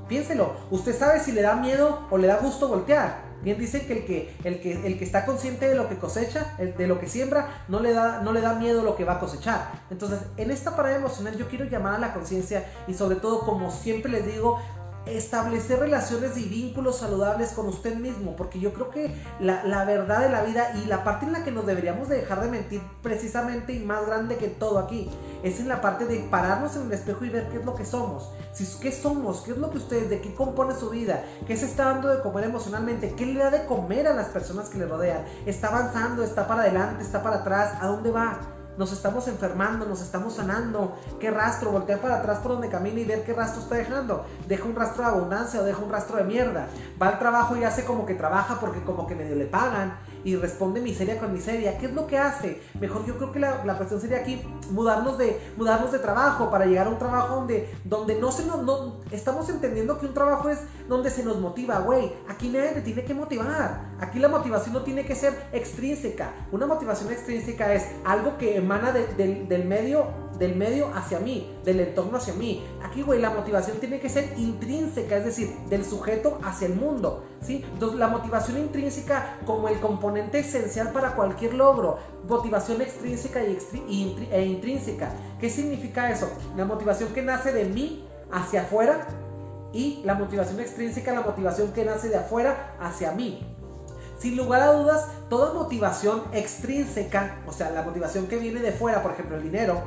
Piénselo, 0.08 0.52
usted 0.70 0.96
sabe 0.96 1.20
si 1.20 1.32
le 1.32 1.42
da 1.42 1.56
miedo 1.56 2.06
o 2.12 2.18
le 2.20 2.28
da 2.28 2.38
gusto 2.38 2.68
voltear. 2.68 3.31
Bien 3.44 3.58
dice 3.58 3.86
que 3.86 3.94
el 3.94 4.06
que, 4.06 4.36
el 4.44 4.62
que 4.62 4.86
el 4.86 4.98
que 4.98 5.04
está 5.04 5.26
consciente 5.26 5.68
de 5.68 5.76
lo 5.76 5.89
que 5.89 5.98
cosecha, 5.98 6.56
de 6.58 6.88
lo 6.88 7.00
que 7.00 7.08
siembra, 7.08 7.64
no 7.68 7.80
le, 7.80 7.94
da, 7.94 8.22
no 8.22 8.34
le 8.34 8.42
da 8.42 8.56
miedo 8.56 8.84
lo 8.84 8.96
que 8.96 9.06
va 9.06 9.14
a 9.14 9.20
cosechar. 9.20 9.72
Entonces, 9.89 10.20
en 10.38 10.52
esta 10.52 10.76
parada 10.76 10.96
emocional 10.96 11.38
yo 11.38 11.48
quiero 11.48 11.66
llamar 11.66 11.96
a 11.96 12.00
la 12.00 12.14
conciencia 12.14 12.66
y 12.88 12.94
sobre 12.94 13.16
todo, 13.16 13.42
como 13.42 13.72
siempre 13.72 14.12
les 14.12 14.26
digo, 14.26 14.60
establecer 15.06 15.80
relaciones 15.80 16.38
y 16.38 16.47
vínculos 16.47 16.99
saludables 16.99 17.52
con 17.54 17.68
usted 17.68 17.95
mismo, 17.95 18.36
porque 18.36 18.60
yo 18.60 18.74
creo 18.74 18.89
que 18.89 19.16
la, 19.39 19.84
verdad 19.86 20.22
de 20.22 20.30
la 20.30 20.43
vida 20.43 20.74
y 20.76 20.86
la 20.86 21.04
parte 21.04 21.26
en 21.26 21.34
la 21.34 21.43
que 21.43 21.52
nos 21.52 21.66
deberíamos 21.66 22.08
de 22.08 22.18
dejar 22.18 22.41
de 22.41 22.49
mentir 22.49 22.82
precisamente 23.02 23.74
y 23.74 23.80
más 23.80 24.06
grande 24.06 24.38
que 24.38 24.47
todo 24.47 24.80
aquí, 24.80 25.10
es 25.43 25.60
en 25.60 25.68
la 25.68 25.82
parte 25.82 26.06
de 26.06 26.20
pararnos 26.20 26.76
en 26.76 26.84
el 26.84 26.91
espejo 26.91 27.26
y 27.26 27.30
ver 27.30 27.49
qué 27.49 27.58
es 27.58 27.66
lo 27.66 27.76
que 27.76 27.86
somos, 27.86 28.32
si, 28.54 28.66
qué 28.80 28.91
somos, 28.91 29.41
qué 29.41 29.52
es 29.52 29.58
lo 29.58 29.72
que 29.72 29.78
ustedes, 29.78 30.10
de 30.10 30.22
qué 30.22 30.34
compone 30.36 30.76
su 30.76 30.89
vida, 30.89 31.24
qué 31.47 31.58
se 31.58 31.66
está 31.66 31.86
dando 31.86 32.08
de 32.10 32.22
comer 32.22 32.45
emocionalmente, 32.45 33.14
qué 33.16 33.26
le 33.26 33.39
da 33.39 33.49
de 33.49 33.66
comer 33.66 34.08
a 34.08 34.14
las 34.14 34.28
personas 34.28 34.70
que 34.70 34.78
le 34.78 34.86
rodean, 34.86 35.24
está 35.45 35.70
avanzando, 35.70 36.24
está 36.24 36.47
para 36.47 36.62
adelante, 36.62 37.04
está 37.04 37.24
para 37.24 37.38
atrás, 37.38 37.74
a 37.82 37.88
dónde 37.88 38.12
va 38.12 38.39
nos 38.82 38.94
estamos 38.94 39.28
enfermando, 39.28 39.86
nos 39.86 40.02
estamos 40.02 40.34
sanando. 40.34 40.98
¿Qué 41.20 41.30
rastro? 41.30 41.70
Voltear 41.70 42.00
para 42.00 42.16
atrás 42.16 42.40
por 42.40 42.54
donde 42.54 42.68
camina 42.68 43.00
y 43.00 43.06
ver 43.06 43.24
qué 43.24 43.32
rastro 43.32 43.62
está 43.62 43.76
dejando. 43.76 44.26
Deja 44.48 44.66
un 44.66 44.76
rastro 44.76 45.04
de 45.04 45.10
abundancia 45.12 45.62
o 45.62 45.64
deja 45.64 45.84
un 45.84 45.92
rastro 45.92 46.18
de 46.18 46.24
mierda. 46.24 46.68
Va 47.00 47.10
al 47.10 47.20
trabajo 47.20 47.56
y 47.56 47.64
hace 47.64 47.86
como 47.86 48.08
que 48.08 48.16
trabaja 48.16 48.60
porque 48.60 48.82
como 48.84 49.06
que 49.06 49.14
medio 49.14 49.36
le 49.36 49.46
pagan 49.46 50.00
y 50.24 50.36
responde 50.36 50.82
miseria 50.82 51.20
con 51.20 51.34
miseria. 51.34 51.78
¿Qué 51.78 51.88
es 51.88 51.94
lo 51.94 52.08
que 52.08 52.18
hace? 52.18 52.62
Mejor 52.80 53.06
yo 53.06 53.18
creo 53.18 53.32
que 53.32 53.40
la, 53.40 53.64
la 53.66 53.78
cuestión 53.78 54.00
sería 54.02 54.20
aquí 54.20 54.42
mudarnos 54.72 55.18
de, 55.18 55.40
mudarnos 55.58 55.92
de 55.92 56.00
trabajo 56.00 56.50
para 56.50 56.66
llegar 56.66 56.88
a 56.88 56.90
un 56.90 56.98
trabajo 56.98 57.36
donde, 57.36 57.70
donde 57.84 58.16
no 58.20 58.32
se 58.32 58.46
nos... 58.46 58.64
No, 58.64 59.02
estamos 59.12 59.50
entendiendo 59.50 60.00
que 60.00 60.06
un 60.06 60.14
trabajo 60.14 60.50
es 60.50 60.60
donde 60.88 61.10
se 61.10 61.24
nos 61.24 61.40
motiva, 61.40 61.80
güey. 61.80 62.14
Aquí 62.30 62.50
nadie 62.50 62.70
te 62.70 62.82
tiene 62.82 63.04
que 63.04 63.14
motivar. 63.14 63.92
Aquí 64.00 64.20
la 64.20 64.28
motivación 64.28 64.74
no 64.74 64.82
tiene 64.82 65.06
que 65.06 65.16
ser 65.16 65.34
extrínseca. 65.52 66.34
Una 66.52 66.66
motivación 66.66 67.12
extrínseca 67.12 67.74
es 67.74 67.88
algo 68.06 68.38
que 68.38 68.58
emana 68.58 68.92
del 68.92 69.66
medio 69.66 70.32
del 70.42 70.56
medio 70.56 70.88
hacia 70.96 71.20
mí, 71.20 71.56
del 71.64 71.80
entorno 71.82 72.18
hacia 72.18 72.34
mí. 72.34 72.66
Aquí, 72.84 73.04
güey, 73.04 73.22
la 73.22 73.30
motivación 73.30 73.78
tiene 73.78 74.00
que 74.00 74.10
ser 74.10 74.34
intrínseca, 74.38 75.18
es 75.18 75.26
decir, 75.26 75.56
del 75.70 75.86
sujeto 75.86 76.40
hacia 76.44 76.66
el 76.66 76.74
mundo, 76.74 77.24
¿sí? 77.42 77.64
Entonces, 77.74 78.00
la 78.00 78.08
motivación 78.08 78.58
intrínseca 78.58 79.38
como 79.46 79.70
el 79.70 79.80
componente 79.80 80.11
esencial 80.18 80.91
para 80.91 81.16
cualquier 81.16 81.53
logro, 81.53 81.99
motivación 82.28 82.82
extrínseca 82.82 83.41
y 83.43 84.28
e 84.32 84.45
intrínseca. 84.45 85.12
¿Qué 85.39 85.49
significa 85.49 86.12
eso? 86.12 86.30
La 86.55 86.66
motivación 86.66 87.14
que 87.14 87.22
nace 87.22 87.51
de 87.53 87.66
mí 87.66 88.07
hacia 88.32 88.64
afuera 88.64 89.07
y 89.74 90.01
la 90.03 90.16
motivación 90.16 90.59
extrínseca, 90.59 91.14
la 91.14 91.22
motivación 91.22 91.72
que 91.74 91.86
nace 91.86 92.09
de 92.09 92.18
afuera 92.18 92.76
hacia 92.80 93.12
mí. 93.12 93.47
Sin 94.20 94.38
lugar 94.38 94.62
a 94.62 94.74
dudas, 94.74 95.07
toda 95.30 95.53
motivación 95.53 96.24
extrínseca, 96.32 97.39
o 97.47 97.51
sea, 97.51 97.72
la 97.72 97.82
motivación 97.82 98.28
que 98.28 98.38
viene 98.38 98.59
de 98.59 98.72
fuera, 98.72 99.01
por 99.01 99.14
ejemplo, 99.14 99.36
el 99.36 99.43
dinero, 99.43 99.82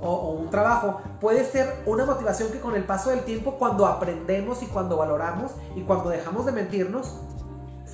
o, 0.00 0.32
un 0.32 0.50
trabajo, 0.50 1.00
puede 1.20 1.44
ser 1.44 1.82
una 1.86 2.04
motivación 2.04 2.50
que 2.50 2.60
con 2.60 2.74
el 2.76 2.84
paso 2.84 3.10
del 3.10 3.24
tiempo, 3.24 3.56
cuando 3.58 3.86
aprendemos 3.86 4.62
y 4.62 4.66
cuando 4.66 4.96
valoramos 4.96 5.52
y 5.74 5.82
cuando 5.82 6.10
dejamos 6.10 6.46
de 6.46 6.52
mentirnos, 6.52 7.20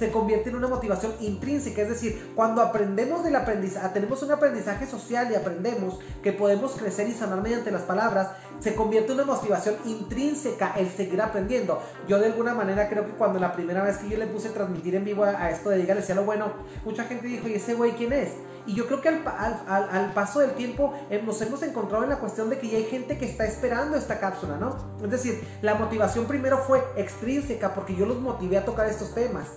se 0.01 0.11
convierte 0.11 0.49
en 0.49 0.57
una 0.57 0.67
motivación 0.67 1.13
intrínseca, 1.21 1.83
es 1.83 1.91
decir, 1.91 2.33
cuando 2.35 2.63
aprendemos 2.63 3.23
del 3.23 3.37
aprendizaje, 3.37 3.91
tenemos 3.93 4.23
un 4.23 4.33
aprendizaje 4.33 4.87
social 4.87 5.31
y 5.31 5.35
aprendemos 5.35 5.99
que 6.23 6.33
podemos 6.33 6.73
crecer 6.73 7.07
y 7.07 7.13
sanar 7.13 7.43
mediante 7.43 7.71
las 7.71 7.83
palabras, 7.83 8.29
se 8.61 8.75
convierte 8.75 9.13
en 9.13 9.21
una 9.21 9.27
motivación 9.27 9.77
intrínseca 9.85 10.73
el 10.79 10.89
seguir 10.89 11.21
aprendiendo. 11.21 11.83
Yo 12.09 12.19
de 12.19 12.27
alguna 12.27 12.55
manera 12.55 12.89
creo 12.89 13.05
que 13.05 13.13
cuando 13.13 13.39
la 13.39 13.53
primera 13.53 13.83
vez 13.83 13.99
que 13.99 14.09
yo 14.09 14.17
le 14.17 14.27
puse 14.27 14.49
a 14.49 14.53
transmitir 14.53 14.95
en 14.95 15.05
vivo 15.05 15.25
a, 15.25 15.51
esto 15.51 15.69
de 15.69 15.77
dígale 15.77 16.01
sea 16.01 16.15
lo 16.15 16.25
bueno, 16.25 16.47
mucha 16.83 17.05
gente 17.05 17.27
dijo, 17.27 17.47
¿y 17.47 17.57
ese 17.57 17.75
güey 17.75 17.93
quién 17.93 18.15
es? 18.15 18.31
Y 18.67 18.75
yo 18.75 18.87
creo 18.87 19.03
que 19.03 19.09
al, 19.09 19.23
al, 19.69 20.13
paso 20.15 20.41
del 20.41 20.53
tiempo 20.53 20.95
eh, 21.11 21.21
nos 21.25 21.43
hemos 21.43 21.63
encontrado 21.63 22.05
en 22.05 22.11
la 22.11 22.21
cuestión 22.21 22.49
de 22.49 22.59
que 22.59 22.69
ya 22.69 22.79
hay 22.79 22.85
gente 22.85 23.19
que 23.19 23.27
está 23.27 23.45
esperando 23.45 23.99
esta 23.99 24.19
cápsula, 24.19 24.57
¿no? 24.57 24.77
Es 25.03 25.11
decir, 25.11 25.47
la 25.61 25.75
motivación 25.75 26.25
primero 26.27 26.59
fue 26.59 26.83
extrínseca 26.97 27.75
porque 27.75 27.95
yo 27.95 28.07
los 28.07 28.19
motivé 28.19 28.57
a 28.57 28.65
tocar 28.65 28.87
estos 28.87 29.15
temas. 29.15 29.49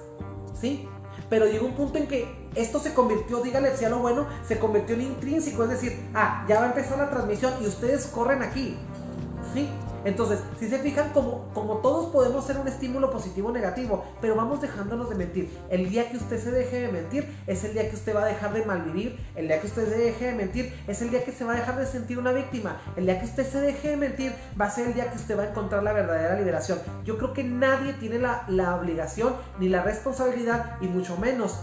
¿Sí? 0.60 0.88
Pero 1.30 1.46
llegó 1.46 1.66
un 1.66 1.74
punto 1.74 1.98
en 1.98 2.08
que 2.08 2.28
esto 2.56 2.80
se 2.80 2.94
convirtió, 2.94 3.42
dígale 3.42 3.76
si 3.78 3.86
a 3.86 3.90
lo 3.90 4.00
bueno, 4.00 4.28
se 4.48 4.60
convirtió 4.60 4.96
en 4.96 5.02
intrínseco, 5.02 5.64
es 5.64 5.70
decir, 5.70 6.10
ah, 6.14 6.46
ya 6.48 6.60
va 6.60 6.66
a 6.66 6.70
empezar 6.70 6.98
la 6.98 7.10
transmisión 7.10 7.54
y 7.62 7.68
ustedes 7.68 8.08
corren 8.08 8.42
aquí, 8.42 8.78
¿sí? 9.54 9.70
Entonces, 10.06 10.40
si 10.60 10.68
se 10.68 10.80
fijan, 10.80 11.12
como, 11.12 11.52
todos 11.82 12.12
podemos 12.12 12.46
ser 12.46 12.58
un 12.58 12.68
estímulo 12.68 13.10
positivo 13.10 13.50
o 13.50 13.52
negativo, 13.52 14.06
pero 14.22 14.36
vamos 14.36 14.62
dejándonos 14.62 15.10
de 15.10 15.16
mentir. 15.16 15.50
El 15.70 15.90
día 15.90 16.10
que 16.10 16.18
usted 16.18 16.42
se 16.42 16.52
deje 16.52 16.82
de 16.82 16.92
mentir 16.92 17.28
es 17.48 17.64
el 17.64 17.74
día 17.74 17.90
que 17.90 17.96
usted 17.96 18.16
va 18.16 18.24
a 18.24 18.26
dejar 18.26 18.54
de 18.54 18.66
malvivir. 18.66 19.18
El 19.36 19.48
día 19.48 19.60
que 19.60 19.68
usted 19.68 19.88
se 19.88 19.98
deje 19.98 20.26
de 20.28 20.34
mentir 20.34 20.74
es 20.88 21.02
el 21.02 21.10
día 21.10 21.24
que 21.24 21.32
se 21.32 21.46
va 21.46 21.54
a 21.54 21.56
dejar 21.56 21.78
de 21.78 21.86
sentir 21.86 22.20
una 22.20 22.32
víctima. 22.32 22.82
El 22.96 23.06
día 23.06 23.20
que 23.20 23.26
usted 23.26 23.48
se 23.48 23.62
deje 23.62 23.90
de 23.90 23.98
mentir 23.98 24.34
va 24.60 24.66
a 24.66 24.72
ser 24.72 24.88
el 24.88 24.94
día 24.94 25.10
que 25.10 25.18
usted 25.18 25.38
va 25.38 25.44
a 25.44 25.50
encontrar 25.50 25.84
la 25.84 25.94
verdadera 25.94 26.38
liberación. 26.38 26.80
Yo 27.04 27.18
creo 27.18 27.34
que 27.34 27.44
nadie 27.44 27.94
tiene 27.94 28.20
la 28.20 28.76
obligación 28.76 29.36
ni 29.60 29.70
la 29.70 29.84
responsabilidad 29.84 30.78
y 30.82 30.88
mucho 30.88 31.18
menos 31.18 31.60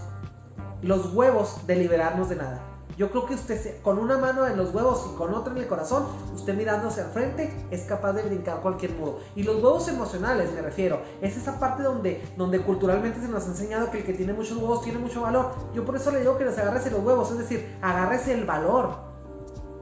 los 0.81 1.13
huevos 1.13 1.67
de 1.67 1.75
liberarnos 1.75 2.29
de 2.29 2.35
nada. 2.37 2.70
Yo 3.01 3.09
creo 3.09 3.25
que 3.25 3.33
usted 3.33 3.81
con 3.81 3.97
una 3.97 4.19
mano 4.19 4.45
en 4.45 4.55
los 4.55 4.75
huevos 4.75 5.09
y 5.11 5.17
con 5.17 5.33
otra 5.33 5.53
en 5.53 5.57
el 5.57 5.67
corazón, 5.67 6.05
usted 6.35 6.55
mirándose 6.55 7.01
al 7.01 7.09
frente 7.09 7.51
es 7.71 7.81
capaz 7.85 8.13
de 8.13 8.21
brincar 8.21 8.61
cualquier 8.61 8.91
muro. 8.91 9.17
Y 9.35 9.41
los 9.41 9.55
huevos 9.55 9.87
emocionales 9.87 10.53
me 10.53 10.61
refiero, 10.61 11.01
es 11.19 11.35
esa 11.35 11.59
parte 11.59 11.81
donde, 11.81 12.23
donde 12.37 12.61
culturalmente 12.61 13.19
se 13.19 13.27
nos 13.27 13.45
ha 13.45 13.47
enseñado 13.47 13.89
que 13.89 13.97
el 13.97 14.03
que 14.03 14.13
tiene 14.13 14.33
muchos 14.33 14.55
huevos 14.55 14.83
tiene 14.83 14.99
mucho 14.99 15.21
valor. 15.21 15.49
Yo 15.73 15.83
por 15.83 15.95
eso 15.95 16.11
le 16.11 16.19
digo 16.19 16.37
que 16.37 16.45
les 16.45 16.55
agarrese 16.59 16.91
los 16.91 17.03
huevos, 17.03 17.31
es 17.31 17.39
decir, 17.39 17.75
agárrese 17.81 18.35
el 18.35 18.45
valor. 18.45 18.91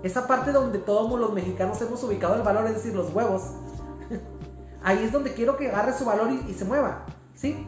Esa 0.02 0.26
parte 0.26 0.54
donde 0.54 0.80
todos 0.80 1.20
los 1.20 1.34
mexicanos 1.34 1.82
hemos 1.82 2.02
ubicado 2.06 2.36
el 2.36 2.42
valor, 2.42 2.68
es 2.68 2.76
decir, 2.76 2.96
los 2.96 3.14
huevos. 3.14 3.42
Ahí 4.82 5.04
es 5.04 5.12
donde 5.12 5.34
quiero 5.34 5.58
que 5.58 5.68
agarre 5.68 5.92
su 5.92 6.06
valor 6.06 6.30
y, 6.48 6.54
se 6.54 6.64
mueva, 6.64 7.06
¿sí? 7.36 7.68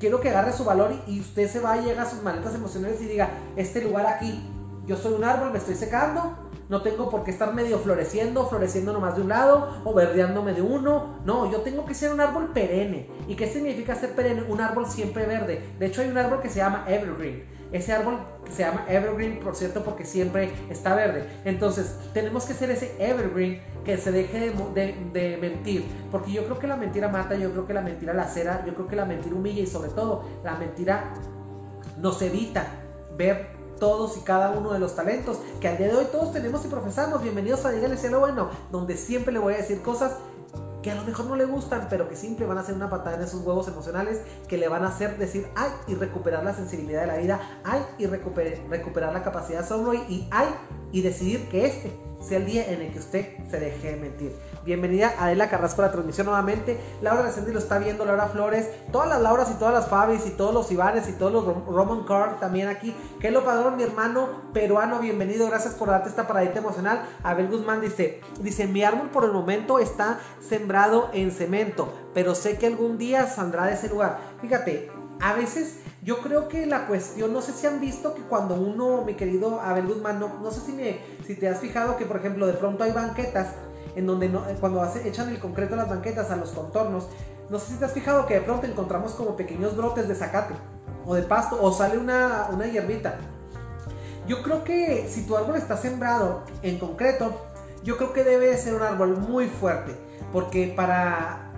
quiero 0.00 0.22
que 0.22 0.30
agarre 0.30 0.54
su 0.54 0.64
valor 0.64 0.90
y, 1.06 1.20
usted 1.20 1.50
se 1.50 1.60
va 1.60 1.76
y 1.76 1.84
llega 1.84 2.04
a 2.04 2.10
sus 2.10 2.22
maletas 2.22 2.54
emocionales 2.54 2.98
y 3.02 3.04
diga, 3.04 3.28
este 3.56 3.82
lugar 3.82 4.06
aquí, 4.06 4.42
yo 4.86 4.96
soy 4.96 5.14
un 5.14 5.24
árbol, 5.24 5.50
me 5.50 5.58
estoy 5.58 5.74
secando, 5.74 6.36
no 6.68 6.82
tengo 6.82 7.10
por 7.10 7.24
qué 7.24 7.30
estar 7.30 7.52
medio 7.52 7.78
floreciendo, 7.78 8.46
floreciendo 8.48 8.92
nomás 8.92 9.16
de 9.16 9.22
un 9.22 9.28
lado 9.28 9.82
o 9.84 9.92
verdeándome 9.92 10.52
de 10.54 10.62
uno. 10.62 11.20
No, 11.24 11.50
yo 11.50 11.60
tengo 11.60 11.84
que 11.84 11.94
ser 11.94 12.12
un 12.12 12.20
árbol 12.20 12.52
perenne. 12.52 13.08
¿Y 13.28 13.36
qué 13.36 13.46
significa 13.46 13.94
ser 13.94 14.14
perenne? 14.14 14.42
Un 14.42 14.60
árbol 14.60 14.86
siempre 14.86 15.26
verde. 15.26 15.62
De 15.78 15.86
hecho, 15.86 16.00
hay 16.00 16.08
un 16.08 16.18
árbol 16.18 16.40
que 16.40 16.48
se 16.48 16.56
llama 16.56 16.84
evergreen. 16.88 17.44
Ese 17.70 17.92
árbol 17.92 18.18
se 18.50 18.62
llama 18.62 18.84
evergreen, 18.88 19.40
por 19.40 19.56
cierto, 19.56 19.82
porque 19.84 20.04
siempre 20.04 20.52
está 20.70 20.94
verde. 20.94 21.28
Entonces, 21.44 21.96
tenemos 22.14 22.44
que 22.44 22.54
ser 22.54 22.70
ese 22.70 22.94
evergreen 22.98 23.60
que 23.84 23.98
se 23.98 24.12
deje 24.12 24.52
de, 24.74 25.38
mentir. 25.40 25.84
Porque 26.10 26.32
yo 26.32 26.44
creo 26.44 26.58
que 26.58 26.66
la 26.66 26.76
mentira 26.76 27.08
mata, 27.08 27.34
yo 27.34 27.50
creo 27.50 27.66
que 27.66 27.74
la 27.74 27.82
mentira 27.82 28.14
lacera, 28.14 28.64
yo 28.64 28.74
creo 28.74 28.86
que 28.86 28.96
la 28.96 29.04
mentira 29.04 29.34
humilla 29.34 29.62
y 29.62 29.66
sobre 29.66 29.90
todo 29.90 30.24
la 30.42 30.54
mentira 30.54 31.14
nos 31.98 32.22
evita 32.22 32.66
ver 33.16 33.63
todos 33.78 34.16
y 34.16 34.20
cada 34.20 34.50
uno 34.50 34.72
de 34.72 34.78
los 34.78 34.94
talentos 34.94 35.38
que 35.60 35.68
al 35.68 35.78
día 35.78 35.88
de 35.88 35.94
hoy 35.94 36.06
todos 36.10 36.32
tenemos 36.32 36.64
y 36.64 36.68
profesamos. 36.68 37.22
Bienvenidos 37.22 37.64
a 37.64 37.70
Dígale 37.70 37.96
Cielo 37.96 38.20
Bueno, 38.20 38.48
donde 38.70 38.96
siempre 38.96 39.32
le 39.32 39.38
voy 39.38 39.54
a 39.54 39.58
decir 39.58 39.82
cosas 39.82 40.12
que 40.82 40.90
a 40.90 40.94
lo 40.94 41.04
mejor 41.04 41.24
no 41.26 41.36
le 41.36 41.46
gustan, 41.46 41.86
pero 41.88 42.08
que 42.08 42.14
siempre 42.14 42.44
van 42.44 42.58
a 42.58 42.60
hacer 42.60 42.74
una 42.74 42.90
patada 42.90 43.16
en 43.16 43.22
esos 43.22 43.40
huevos 43.40 43.66
emocionales 43.68 44.20
que 44.48 44.58
le 44.58 44.68
van 44.68 44.84
a 44.84 44.88
hacer 44.88 45.16
decir 45.16 45.48
ay 45.56 45.70
y 45.86 45.94
recuperar 45.94 46.44
la 46.44 46.54
sensibilidad 46.54 47.00
de 47.00 47.06
la 47.06 47.16
vida, 47.16 47.40
ay 47.64 47.80
y 47.98 48.06
recuperar 48.06 49.12
la 49.14 49.22
capacidad 49.22 49.60
de 49.60 49.64
asombro 49.64 49.94
y 49.94 50.28
ay 50.30 50.48
y 50.94 51.02
decidir 51.02 51.48
que 51.48 51.66
este 51.66 51.90
sea 52.20 52.38
el 52.38 52.46
día 52.46 52.70
en 52.70 52.80
el 52.80 52.92
que 52.92 53.00
usted 53.00 53.26
se 53.50 53.58
deje 53.58 53.96
mentir. 53.96 54.32
Bienvenida 54.64 55.12
Adela 55.18 55.50
Carrasco 55.50 55.82
a 55.82 55.86
la 55.86 55.92
transmisión 55.92 56.26
nuevamente. 56.26 56.78
Laura 57.02 57.22
Resendi 57.22 57.52
lo 57.52 57.58
está 57.58 57.78
viendo, 57.78 58.04
Laura 58.04 58.28
Flores, 58.28 58.70
todas 58.92 59.08
las 59.08 59.20
Lauras 59.20 59.50
y 59.50 59.54
todas 59.54 59.74
las 59.74 59.88
Fabis 59.88 60.24
y 60.24 60.30
todos 60.30 60.54
los 60.54 60.70
Ivanes 60.70 61.08
y 61.08 61.12
todos 61.12 61.32
los 61.32 61.66
Roman 61.66 62.04
Card 62.04 62.38
también 62.38 62.68
aquí. 62.68 62.94
lo 63.20 63.44
Padrón, 63.44 63.76
mi 63.76 63.82
hermano 63.82 64.28
peruano, 64.52 65.00
bienvenido, 65.00 65.48
gracias 65.48 65.74
por 65.74 65.88
darte 65.88 66.08
esta 66.08 66.28
paradita 66.28 66.60
emocional. 66.60 67.02
Abel 67.24 67.48
Guzmán 67.48 67.80
dice, 67.80 68.20
dice, 68.40 68.68
mi 68.68 68.84
árbol 68.84 69.10
por 69.10 69.24
el 69.24 69.32
momento 69.32 69.80
está 69.80 70.20
sembrado 70.40 71.10
en 71.12 71.32
cemento, 71.32 71.92
pero 72.14 72.36
sé 72.36 72.56
que 72.56 72.68
algún 72.68 72.98
día 72.98 73.26
saldrá 73.26 73.66
de 73.66 73.74
ese 73.74 73.88
lugar. 73.88 74.20
Fíjate, 74.40 74.92
a 75.20 75.34
veces 75.34 75.80
yo 76.04 76.20
creo 76.20 76.48
que 76.48 76.66
la 76.66 76.86
cuestión, 76.86 77.32
no 77.32 77.40
sé 77.40 77.52
si 77.52 77.66
han 77.66 77.80
visto 77.80 78.14
que 78.14 78.20
cuando 78.22 78.54
uno, 78.56 79.02
mi 79.04 79.14
querido 79.14 79.60
Abel 79.60 79.86
Guzmán, 79.86 80.20
no, 80.20 80.38
no 80.40 80.50
sé 80.50 80.60
si, 80.60 80.72
me, 80.72 81.00
si 81.26 81.34
te 81.34 81.48
has 81.48 81.60
fijado 81.60 81.96
que 81.96 82.04
por 82.04 82.18
ejemplo 82.18 82.46
de 82.46 82.52
pronto 82.52 82.84
hay 82.84 82.92
banquetas 82.92 83.54
en 83.96 84.06
donde 84.06 84.26
eh, 84.26 84.56
cuando 84.60 84.84
echan 85.02 85.30
el 85.30 85.38
concreto 85.38 85.74
a 85.74 85.78
las 85.78 85.88
banquetas, 85.88 86.30
a 86.30 86.36
los 86.36 86.50
contornos, 86.50 87.08
no 87.48 87.58
sé 87.58 87.72
si 87.72 87.78
te 87.78 87.86
has 87.86 87.92
fijado 87.92 88.26
que 88.26 88.34
de 88.34 88.42
pronto 88.42 88.66
encontramos 88.66 89.12
como 89.12 89.34
pequeños 89.34 89.76
brotes 89.76 90.06
de 90.06 90.14
zacate 90.14 90.54
o 91.06 91.14
de 91.14 91.22
pasto 91.22 91.58
o 91.60 91.72
sale 91.72 91.96
una, 91.96 92.48
una 92.52 92.66
hierbita. 92.66 93.16
Yo 94.26 94.42
creo 94.42 94.62
que 94.62 95.08
si 95.08 95.26
tu 95.26 95.36
árbol 95.36 95.56
está 95.56 95.78
sembrado 95.78 96.42
en 96.62 96.78
concreto, 96.78 97.34
yo 97.82 97.96
creo 97.96 98.12
que 98.12 98.24
debe 98.24 98.56
ser 98.58 98.74
un 98.74 98.82
árbol 98.82 99.16
muy 99.16 99.46
fuerte, 99.46 99.94
porque 100.32 100.72
para 100.74 101.53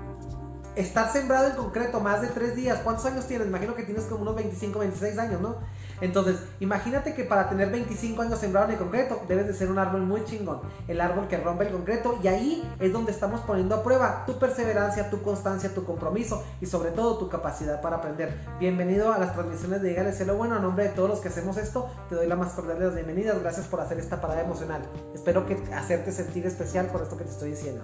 estar 0.76 1.10
sembrado 1.10 1.48
en 1.48 1.56
concreto 1.56 2.00
más 2.00 2.20
de 2.20 2.28
tres 2.28 2.54
días. 2.54 2.80
¿Cuántos 2.84 3.06
años 3.06 3.26
tienes? 3.26 3.48
Imagino 3.48 3.74
que 3.74 3.82
tienes 3.82 4.04
como 4.04 4.22
unos 4.22 4.36
25, 4.36 4.78
26 4.78 5.18
años, 5.18 5.40
¿no? 5.40 5.56
Entonces, 6.02 6.36
imagínate 6.60 7.14
que 7.14 7.24
para 7.24 7.48
tener 7.48 7.70
25 7.70 8.20
años 8.20 8.38
sembrado 8.38 8.70
en 8.70 8.76
concreto, 8.76 9.22
debes 9.26 9.46
de 9.46 9.54
ser 9.54 9.70
un 9.70 9.78
árbol 9.78 10.02
muy 10.02 10.22
chingón. 10.24 10.60
El 10.86 11.00
árbol 11.00 11.28
que 11.28 11.38
rompe 11.38 11.66
el 11.66 11.72
concreto. 11.72 12.18
Y 12.22 12.28
ahí 12.28 12.76
es 12.78 12.92
donde 12.92 13.12
estamos 13.12 13.40
poniendo 13.40 13.74
a 13.74 13.82
prueba 13.82 14.24
tu 14.26 14.38
perseverancia, 14.38 15.08
tu 15.08 15.22
constancia, 15.22 15.74
tu 15.74 15.84
compromiso 15.84 16.44
y 16.60 16.66
sobre 16.66 16.90
todo 16.90 17.16
tu 17.16 17.28
capacidad 17.30 17.80
para 17.80 17.96
aprender. 17.96 18.38
Bienvenido 18.60 19.14
a 19.14 19.18
las 19.18 19.32
transmisiones 19.32 19.80
de 19.80 19.98
al 19.98 20.12
Cielo 20.12 20.36
Bueno. 20.36 20.56
A 20.56 20.58
nombre 20.58 20.84
de 20.84 20.90
todos 20.90 21.08
los 21.08 21.20
que 21.20 21.28
hacemos 21.28 21.56
esto, 21.56 21.90
te 22.10 22.14
doy 22.14 22.26
la 22.26 22.36
más 22.36 22.52
cordial 22.52 22.78
de 22.78 22.86
las 22.86 22.94
bienvenidas. 22.94 23.40
Gracias 23.40 23.66
por 23.66 23.80
hacer 23.80 23.98
esta 23.98 24.20
parada 24.20 24.42
emocional. 24.42 24.82
Espero 25.14 25.46
que 25.46 25.54
hacerte 25.74 26.12
sentir 26.12 26.46
especial 26.46 26.86
por 26.86 27.02
esto 27.02 27.16
que 27.16 27.24
te 27.24 27.30
estoy 27.30 27.50
diciendo. 27.50 27.82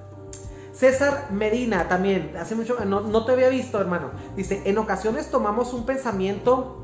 César 0.73 1.29
Medina 1.31 1.89
también, 1.89 2.35
hace 2.39 2.55
mucho, 2.55 2.83
no, 2.85 3.01
no 3.01 3.25
te 3.25 3.33
había 3.33 3.49
visto 3.49 3.81
hermano, 3.81 4.11
dice, 4.37 4.63
en 4.65 4.79
ocasiones 4.79 5.31
tomamos 5.31 5.73
un 5.75 5.85
pensamiento 5.85 6.83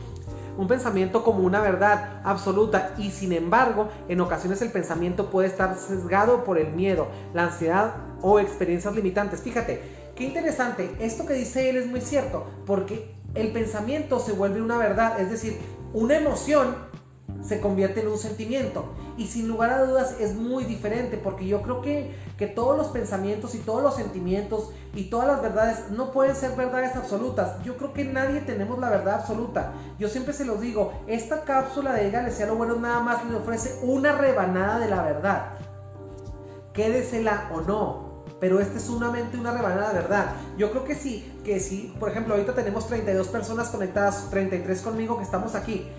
un 0.58 0.66
pensamiento 0.66 1.22
como 1.22 1.44
una 1.44 1.60
verdad 1.60 2.20
absoluta 2.24 2.92
y 2.98 3.10
sin 3.12 3.32
embargo 3.32 3.88
en 4.08 4.20
ocasiones 4.20 4.60
el 4.60 4.72
pensamiento 4.72 5.30
puede 5.30 5.46
estar 5.46 5.76
sesgado 5.76 6.42
por 6.42 6.58
el 6.58 6.72
miedo, 6.72 7.06
la 7.32 7.44
ansiedad 7.44 7.94
o 8.20 8.40
experiencias 8.40 8.94
limitantes. 8.94 9.40
Fíjate, 9.40 9.80
qué 10.16 10.24
interesante, 10.24 10.90
esto 10.98 11.26
que 11.26 11.34
dice 11.34 11.70
él 11.70 11.76
es 11.76 11.86
muy 11.86 12.00
cierto 12.00 12.44
porque 12.66 13.14
el 13.34 13.52
pensamiento 13.52 14.18
se 14.18 14.32
vuelve 14.32 14.60
una 14.60 14.78
verdad, 14.78 15.20
es 15.20 15.30
decir, 15.30 15.58
una 15.92 16.16
emoción 16.16 16.87
se 17.42 17.60
convierte 17.60 18.00
en 18.00 18.08
un 18.08 18.18
sentimiento. 18.18 18.84
Y 19.16 19.26
sin 19.26 19.48
lugar 19.48 19.70
a 19.70 19.84
dudas 19.84 20.16
es 20.20 20.34
muy 20.34 20.64
diferente 20.64 21.16
porque 21.16 21.46
yo 21.46 21.62
creo 21.62 21.80
que, 21.80 22.14
que 22.36 22.46
todos 22.46 22.76
los 22.76 22.88
pensamientos 22.88 23.54
y 23.54 23.58
todos 23.58 23.82
los 23.82 23.96
sentimientos 23.96 24.70
y 24.94 25.04
todas 25.04 25.26
las 25.26 25.42
verdades 25.42 25.90
no 25.90 26.12
pueden 26.12 26.36
ser 26.36 26.56
verdades 26.56 26.94
absolutas. 26.96 27.62
Yo 27.64 27.76
creo 27.76 27.92
que 27.92 28.04
nadie 28.04 28.40
tenemos 28.40 28.78
la 28.78 28.90
verdad 28.90 29.14
absoluta. 29.14 29.72
Yo 29.98 30.08
siempre 30.08 30.34
se 30.34 30.44
los 30.44 30.60
digo, 30.60 30.92
esta 31.06 31.42
cápsula 31.42 31.94
de 31.94 32.08
Ega 32.08 32.28
sea 32.30 32.46
lo 32.46 32.56
bueno 32.56 32.76
nada 32.76 33.00
más 33.00 33.24
le 33.24 33.36
ofrece 33.36 33.78
una 33.82 34.12
rebanada 34.12 34.78
de 34.78 34.88
la 34.88 35.02
verdad. 35.02 35.52
Quédesela 36.72 37.50
o 37.52 37.60
no. 37.62 38.08
Pero 38.40 38.60
esta 38.60 38.76
es 38.76 38.84
solamente 38.84 39.36
una 39.36 39.52
rebanada 39.52 39.88
de 39.88 39.94
verdad. 39.94 40.26
Yo 40.56 40.70
creo 40.70 40.84
que 40.84 40.94
sí, 40.94 41.40
que 41.44 41.58
sí, 41.58 41.92
por 41.98 42.08
ejemplo, 42.08 42.34
ahorita 42.34 42.54
tenemos 42.54 42.86
32 42.86 43.26
personas 43.28 43.68
conectadas, 43.70 44.28
33 44.30 44.80
conmigo 44.82 45.16
que 45.16 45.24
estamos 45.24 45.56
aquí 45.56 45.90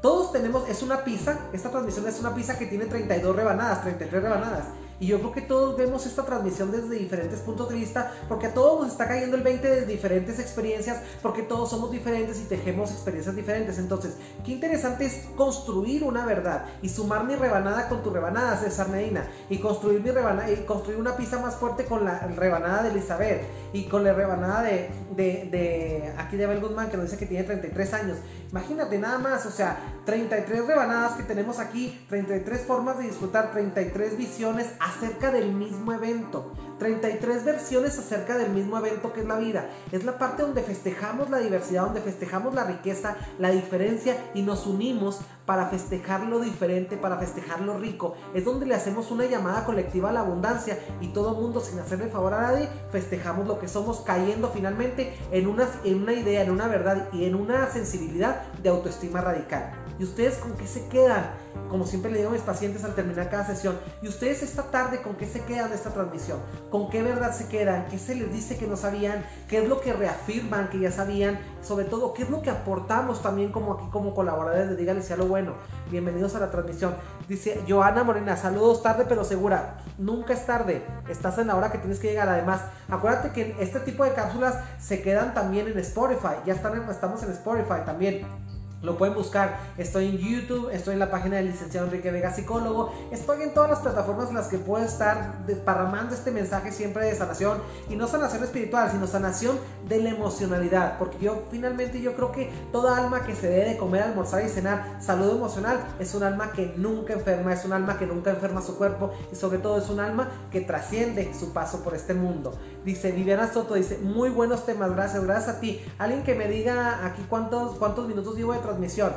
todos 0.00 0.32
tenemos, 0.32 0.68
es 0.68 0.82
una 0.82 1.04
pizza, 1.04 1.38
esta 1.52 1.70
transmisión 1.70 2.06
es 2.06 2.20
una 2.20 2.34
pizza 2.34 2.58
que 2.58 2.66
tiene 2.66 2.86
32 2.86 3.34
rebanadas, 3.34 3.82
33 3.82 4.22
rebanadas. 4.22 4.64
Y 5.00 5.06
yo 5.06 5.18
creo 5.18 5.32
que 5.32 5.42
todos 5.42 5.76
vemos 5.76 6.06
esta 6.06 6.24
transmisión 6.24 6.72
desde 6.72 6.96
diferentes 6.96 7.38
puntos 7.40 7.68
de 7.68 7.76
vista, 7.76 8.12
porque 8.28 8.48
a 8.48 8.54
todos 8.54 8.80
nos 8.80 8.92
está 8.92 9.06
cayendo 9.06 9.36
el 9.36 9.42
20 9.42 9.68
desde 9.68 9.86
diferentes 9.86 10.40
experiencias, 10.40 11.00
porque 11.22 11.42
todos 11.42 11.70
somos 11.70 11.92
diferentes 11.92 12.40
y 12.40 12.44
tejemos 12.44 12.90
experiencias 12.90 13.36
diferentes. 13.36 13.78
Entonces, 13.78 14.14
qué 14.44 14.52
interesante 14.52 15.06
es 15.06 15.26
construir 15.36 16.02
una 16.02 16.26
verdad 16.26 16.64
y 16.82 16.88
sumar 16.88 17.24
mi 17.24 17.36
rebanada 17.36 17.88
con 17.88 18.02
tu 18.02 18.10
rebanada, 18.10 18.56
César 18.56 18.88
Medina, 18.88 19.24
y 19.48 19.58
construir 19.58 20.00
mi 20.00 20.10
rebanada, 20.10 20.50
y 20.50 20.56
construir 20.64 20.98
una 20.98 21.16
pizza 21.16 21.38
más 21.38 21.54
fuerte 21.54 21.84
con 21.84 22.04
la 22.04 22.18
rebanada 22.36 22.82
de 22.82 22.90
Elizabeth, 22.90 23.42
y 23.72 23.84
con 23.84 24.02
la 24.02 24.12
rebanada 24.12 24.62
de, 24.62 24.90
de, 25.14 25.48
de 25.50 26.14
aquí 26.16 26.36
de 26.36 26.44
Abel 26.44 26.60
Guzmán, 26.60 26.90
que 26.90 26.96
nos 26.96 27.06
dice 27.06 27.18
que 27.18 27.26
tiene 27.26 27.44
33 27.44 27.94
años. 27.94 28.16
Imagínate 28.50 28.98
nada 28.98 29.18
más, 29.18 29.44
o 29.46 29.50
sea, 29.50 29.78
33 30.06 30.66
rebanadas 30.66 31.12
que 31.12 31.22
tenemos 31.22 31.58
aquí, 31.58 32.04
33 32.08 32.62
formas 32.62 32.98
de 32.98 33.04
disfrutar, 33.04 33.52
33 33.52 34.16
visiones 34.16 34.72
acerca 34.80 35.30
del 35.30 35.52
mismo 35.52 35.92
evento. 35.92 36.52
33 36.78 37.44
versiones 37.44 37.98
acerca 37.98 38.36
del 38.36 38.50
mismo 38.50 38.78
evento 38.78 39.12
que 39.12 39.20
es 39.20 39.26
la 39.26 39.38
vida. 39.38 39.68
Es 39.92 40.04
la 40.04 40.18
parte 40.18 40.42
donde 40.42 40.62
festejamos 40.62 41.30
la 41.30 41.38
diversidad, 41.38 41.84
donde 41.84 42.00
festejamos 42.00 42.54
la 42.54 42.64
riqueza, 42.64 43.16
la 43.38 43.50
diferencia 43.50 44.16
y 44.34 44.42
nos 44.42 44.66
unimos 44.66 45.20
para 45.46 45.68
festejar 45.68 46.26
lo 46.26 46.40
diferente, 46.40 46.96
para 46.96 47.16
festejar 47.16 47.60
lo 47.62 47.78
rico. 47.78 48.16
Es 48.34 48.44
donde 48.44 48.66
le 48.66 48.74
hacemos 48.74 49.10
una 49.10 49.24
llamada 49.24 49.64
colectiva 49.64 50.10
a 50.10 50.12
la 50.12 50.20
abundancia 50.20 50.78
y 51.00 51.08
todo 51.08 51.34
mundo 51.34 51.60
sin 51.60 51.78
hacerle 51.78 52.08
favor 52.08 52.34
a 52.34 52.42
nadie, 52.42 52.68
festejamos 52.92 53.46
lo 53.46 53.58
que 53.58 53.66
somos 53.66 54.00
cayendo 54.00 54.50
finalmente 54.50 55.16
en 55.32 55.46
una, 55.46 55.66
en 55.84 56.02
una 56.02 56.12
idea, 56.12 56.42
en 56.42 56.50
una 56.50 56.68
verdad 56.68 57.08
y 57.12 57.24
en 57.24 57.34
una 57.34 57.68
sensibilidad 57.70 58.42
de 58.62 58.68
autoestima 58.68 59.20
radical. 59.20 59.72
¿Y 59.98 60.04
ustedes 60.04 60.36
con 60.36 60.52
qué 60.52 60.66
se 60.66 60.86
quedan? 60.86 61.30
Como 61.68 61.84
siempre 61.84 62.10
le 62.10 62.18
digo 62.18 62.30
a 62.30 62.32
mis 62.32 62.42
pacientes 62.42 62.84
al 62.84 62.94
terminar 62.94 63.28
cada 63.28 63.44
sesión, 63.44 63.76
¿y 64.00 64.08
ustedes 64.08 64.42
esta 64.42 64.70
tarde 64.70 65.02
con 65.02 65.16
qué 65.16 65.26
se 65.26 65.44
quedan 65.44 65.70
de 65.70 65.74
esta 65.74 65.90
transmisión? 65.90 66.38
¿Con 66.70 66.88
qué 66.88 67.02
verdad 67.02 67.34
se 67.34 67.48
quedan? 67.48 67.86
¿Qué 67.88 67.98
se 67.98 68.14
les 68.14 68.32
dice 68.32 68.56
que 68.56 68.68
no 68.68 68.76
sabían? 68.76 69.24
¿Qué 69.48 69.58
es 69.58 69.68
lo 69.68 69.80
que 69.80 69.92
reafirman 69.92 70.70
que 70.70 70.78
ya 70.78 70.92
sabían? 70.92 71.38
Sobre 71.60 71.84
todo, 71.84 72.14
¿qué 72.14 72.22
es 72.22 72.30
lo 72.30 72.42
que 72.42 72.50
aportamos 72.50 73.22
también 73.22 73.50
como 73.50 73.72
aquí 73.74 73.86
como 73.90 74.14
colaboradores 74.14 74.70
de 74.70 74.76
Dígale 74.76 75.02
sea 75.02 75.16
lo 75.16 75.26
bueno? 75.26 75.54
Bienvenidos 75.90 76.34
a 76.36 76.40
la 76.40 76.50
transmisión. 76.50 76.94
Dice 77.28 77.60
Joana 77.68 78.04
Morena, 78.04 78.36
saludos 78.36 78.82
tarde 78.82 79.04
pero 79.08 79.24
segura. 79.24 79.78
Nunca 79.98 80.32
es 80.32 80.46
tarde, 80.46 80.82
estás 81.08 81.38
en 81.38 81.48
la 81.48 81.56
hora 81.56 81.72
que 81.72 81.78
tienes 81.78 81.98
que 81.98 82.08
llegar. 82.08 82.28
Además, 82.28 82.60
acuérdate 82.88 83.32
que 83.32 83.56
este 83.58 83.80
tipo 83.80 84.04
de 84.04 84.12
cápsulas 84.12 84.54
se 84.78 85.02
quedan 85.02 85.34
también 85.34 85.66
en 85.66 85.78
Spotify. 85.80 86.36
Ya 86.46 86.54
están 86.54 86.88
estamos 86.88 87.22
en 87.24 87.32
Spotify 87.32 87.80
también. 87.84 88.47
Lo 88.80 88.96
pueden 88.96 89.16
buscar. 89.16 89.58
Estoy 89.76 90.06
en 90.06 90.18
YouTube, 90.18 90.70
estoy 90.70 90.92
en 90.92 91.00
la 91.00 91.10
página 91.10 91.36
del 91.36 91.46
licenciado 91.46 91.88
Enrique 91.88 92.12
Vega, 92.12 92.32
psicólogo. 92.32 92.92
Estoy 93.10 93.42
en 93.42 93.52
todas 93.52 93.68
las 93.68 93.80
plataformas 93.80 94.28
en 94.28 94.36
las 94.36 94.46
que 94.46 94.58
puedo 94.58 94.84
estar 94.84 95.44
desparramando 95.46 96.14
este 96.14 96.30
mensaje 96.30 96.70
siempre 96.70 97.06
de 97.06 97.16
sanación. 97.16 97.58
Y 97.88 97.96
no 97.96 98.06
sanación 98.06 98.44
espiritual, 98.44 98.88
sino 98.92 99.08
sanación 99.08 99.58
de 99.88 100.00
la 100.00 100.10
emocionalidad. 100.10 100.96
Porque 100.96 101.18
yo 101.18 101.42
finalmente 101.50 102.00
yo 102.00 102.14
creo 102.14 102.30
que 102.30 102.52
toda 102.70 102.96
alma 102.96 103.24
que 103.24 103.34
se 103.34 103.48
debe 103.48 103.70
de 103.70 103.78
comer, 103.78 104.04
almorzar 104.04 104.44
y 104.44 104.48
cenar 104.48 104.98
salud 105.00 105.32
emocional 105.32 105.80
es 105.98 106.14
un 106.14 106.22
alma 106.22 106.52
que 106.52 106.72
nunca 106.76 107.14
enferma, 107.14 107.52
es 107.52 107.64
un 107.64 107.72
alma 107.72 107.98
que 107.98 108.06
nunca 108.06 108.30
enferma 108.30 108.62
su 108.62 108.76
cuerpo. 108.76 109.10
Y 109.32 109.34
sobre 109.34 109.58
todo 109.58 109.78
es 109.78 109.88
un 109.90 109.98
alma 109.98 110.28
que 110.52 110.60
trasciende 110.60 111.34
su 111.34 111.52
paso 111.52 111.82
por 111.82 111.96
este 111.96 112.14
mundo. 112.14 112.52
Dice 112.84 113.10
Viviana 113.10 113.52
Soto, 113.52 113.74
dice, 113.74 113.98
muy 113.98 114.30
buenos 114.30 114.64
temas, 114.64 114.92
gracias, 114.94 115.24
gracias 115.24 115.56
a 115.56 115.60
ti. 115.60 115.80
Alguien 115.98 116.22
que 116.22 116.36
me 116.36 116.46
diga 116.46 117.04
aquí 117.04 117.26
cuántos, 117.28 117.76
cuántos 117.76 118.06
minutos 118.06 118.36
llevo 118.36 118.52
de 118.52 118.67
transmisión. 118.68 119.12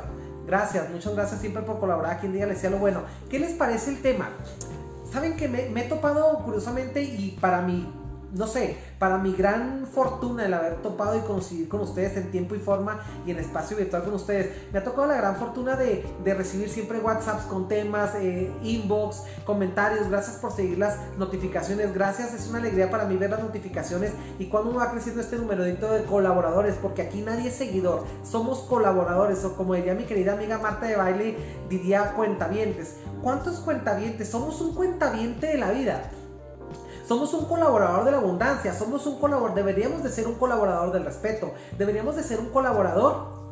Gracias, 0.46 0.90
muchas 0.90 1.14
gracias 1.14 1.40
siempre 1.40 1.62
por 1.62 1.78
colaborar 1.78 2.16
aquí 2.16 2.26
en 2.26 2.32
Día 2.32 2.46
Les 2.46 2.62
lo 2.70 2.78
bueno. 2.78 3.02
¿Qué 3.30 3.38
les 3.38 3.52
parece 3.52 3.90
el 3.90 4.02
tema? 4.02 4.30
Saben 5.10 5.36
que 5.36 5.48
me, 5.48 5.68
me 5.68 5.84
he 5.84 5.88
topado 5.88 6.38
curiosamente 6.44 7.02
y 7.02 7.38
para 7.40 7.62
mí 7.62 7.88
no 8.32 8.46
sé, 8.46 8.76
para 8.98 9.18
mi 9.18 9.32
gran 9.32 9.86
fortuna 9.86 10.46
el 10.46 10.54
haber 10.54 10.76
topado 10.76 11.16
y 11.16 11.20
coincidir 11.20 11.68
con 11.68 11.80
ustedes 11.80 12.16
en 12.16 12.30
tiempo 12.30 12.54
y 12.54 12.58
forma 12.58 13.00
y 13.26 13.30
en 13.30 13.38
espacio 13.38 13.76
virtual 13.76 14.04
con 14.04 14.14
ustedes, 14.14 14.72
me 14.72 14.78
ha 14.78 14.84
tocado 14.84 15.06
la 15.06 15.16
gran 15.16 15.36
fortuna 15.36 15.76
de, 15.76 16.04
recibir 16.24 16.70
siempre 16.70 16.98
WhatsApps 16.98 17.44
con 17.44 17.68
temas, 17.68 18.14
eh, 18.14 18.50
inbox, 18.62 19.24
comentarios, 19.44 20.08
gracias 20.08 20.36
por 20.36 20.52
seguir 20.52 20.78
las 20.78 20.96
notificaciones, 21.18 21.92
gracias, 21.92 22.32
es 22.32 22.48
una 22.48 22.58
alegría 22.58 22.90
para 22.90 23.04
mí 23.04 23.16
ver 23.16 23.30
las 23.30 23.40
notificaciones 23.40 24.12
y 24.38 24.46
cuando 24.46 24.70
uno 24.70 24.78
va 24.78 24.90
creciendo 24.90 25.20
este 25.20 25.36
numerodito 25.36 25.92
de 25.92 26.04
colaboradores, 26.04 26.76
porque 26.76 27.02
aquí 27.02 27.20
nadie 27.20 27.48
es 27.48 27.56
seguidor, 27.56 28.04
somos 28.24 28.60
colaboradores, 28.60 29.44
o 29.44 29.56
como 29.56 29.74
diría 29.74 29.94
mi 29.94 30.04
querida 30.04 30.32
amiga 30.32 30.58
Marta 30.58 30.86
de 30.86 30.96
Baile, 30.96 31.36
diría 31.68 32.14
cuentavientes. 32.14 32.96
¿Cuántos 33.22 33.60
cuentavientes? 33.60 34.28
Somos 34.28 34.60
un 34.60 34.74
cuentaviente 34.74 35.46
de 35.48 35.58
la 35.58 35.70
vida. 35.70 36.10
Somos 37.06 37.34
un 37.34 37.46
colaborador 37.46 38.04
de 38.04 38.12
la 38.12 38.18
abundancia, 38.18 38.72
somos 38.74 39.06
un 39.06 39.18
colaborador, 39.18 39.56
deberíamos 39.56 40.02
de 40.02 40.08
ser 40.08 40.28
un 40.28 40.34
colaborador 40.34 40.92
del 40.92 41.04
respeto, 41.04 41.52
deberíamos 41.76 42.14
de 42.14 42.22
ser 42.22 42.38
un 42.38 42.50
colaborador 42.50 43.42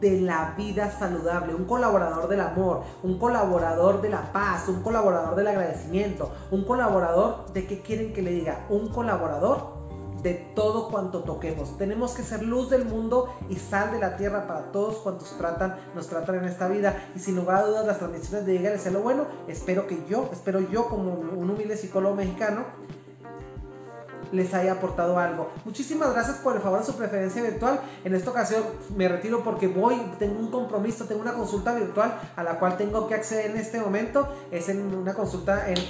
de 0.00 0.20
la 0.20 0.54
vida 0.56 0.90
saludable, 0.90 1.54
un 1.54 1.64
colaborador 1.64 2.28
del 2.28 2.40
amor, 2.40 2.82
un 3.02 3.18
colaborador 3.18 4.02
de 4.02 4.10
la 4.10 4.32
paz, 4.32 4.68
un 4.68 4.82
colaborador 4.82 5.34
del 5.34 5.48
agradecimiento, 5.48 6.30
un 6.50 6.64
colaborador 6.64 7.52
de 7.52 7.66
qué 7.66 7.80
quieren 7.80 8.12
que 8.12 8.22
le 8.22 8.32
diga, 8.32 8.66
un 8.68 8.88
colaborador 8.88 9.73
de 10.24 10.32
todo 10.54 10.88
cuanto 10.88 11.22
toquemos. 11.22 11.76
Tenemos 11.76 12.12
que 12.12 12.22
ser 12.22 12.42
luz 12.42 12.70
del 12.70 12.86
mundo 12.86 13.32
y 13.48 13.56
sal 13.56 13.92
de 13.92 14.00
la 14.00 14.16
tierra 14.16 14.46
para 14.48 14.72
todos 14.72 14.96
cuantos 14.96 15.36
tratan, 15.36 15.76
nos 15.94 16.08
tratan 16.08 16.36
en 16.36 16.46
esta 16.46 16.66
vida. 16.66 17.10
Y 17.14 17.18
sin 17.18 17.36
lugar 17.36 17.58
a 17.58 17.66
dudas, 17.66 17.86
las 17.86 17.98
transmisiones 17.98 18.46
de 18.46 18.54
llegar 18.54 18.74
a 18.74 18.90
lo 18.90 19.02
bueno, 19.02 19.26
espero 19.46 19.86
que 19.86 20.02
yo, 20.08 20.30
espero 20.32 20.60
yo 20.60 20.88
como 20.88 21.12
un 21.12 21.50
humilde 21.50 21.76
psicólogo 21.76 22.16
mexicano, 22.16 22.64
les 24.34 24.52
haya 24.52 24.72
aportado 24.72 25.18
algo. 25.18 25.50
Muchísimas 25.64 26.12
gracias 26.12 26.36
por 26.38 26.56
el 26.56 26.62
favor 26.62 26.80
de 26.80 26.86
su 26.86 26.94
preferencia 26.96 27.42
virtual. 27.42 27.80
En 28.04 28.14
esta 28.14 28.30
ocasión 28.30 28.62
me 28.96 29.08
retiro 29.08 29.42
porque 29.42 29.68
voy, 29.68 29.96
tengo 30.18 30.38
un 30.38 30.50
compromiso, 30.50 31.04
tengo 31.04 31.22
una 31.22 31.34
consulta 31.34 31.74
virtual 31.74 32.20
a 32.36 32.42
la 32.42 32.58
cual 32.58 32.76
tengo 32.76 33.06
que 33.06 33.14
acceder 33.14 33.50
en 33.50 33.56
este 33.56 33.80
momento. 33.80 34.28
Es 34.50 34.68
en 34.68 34.94
una 34.94 35.14
consulta 35.14 35.68
en, 35.68 35.84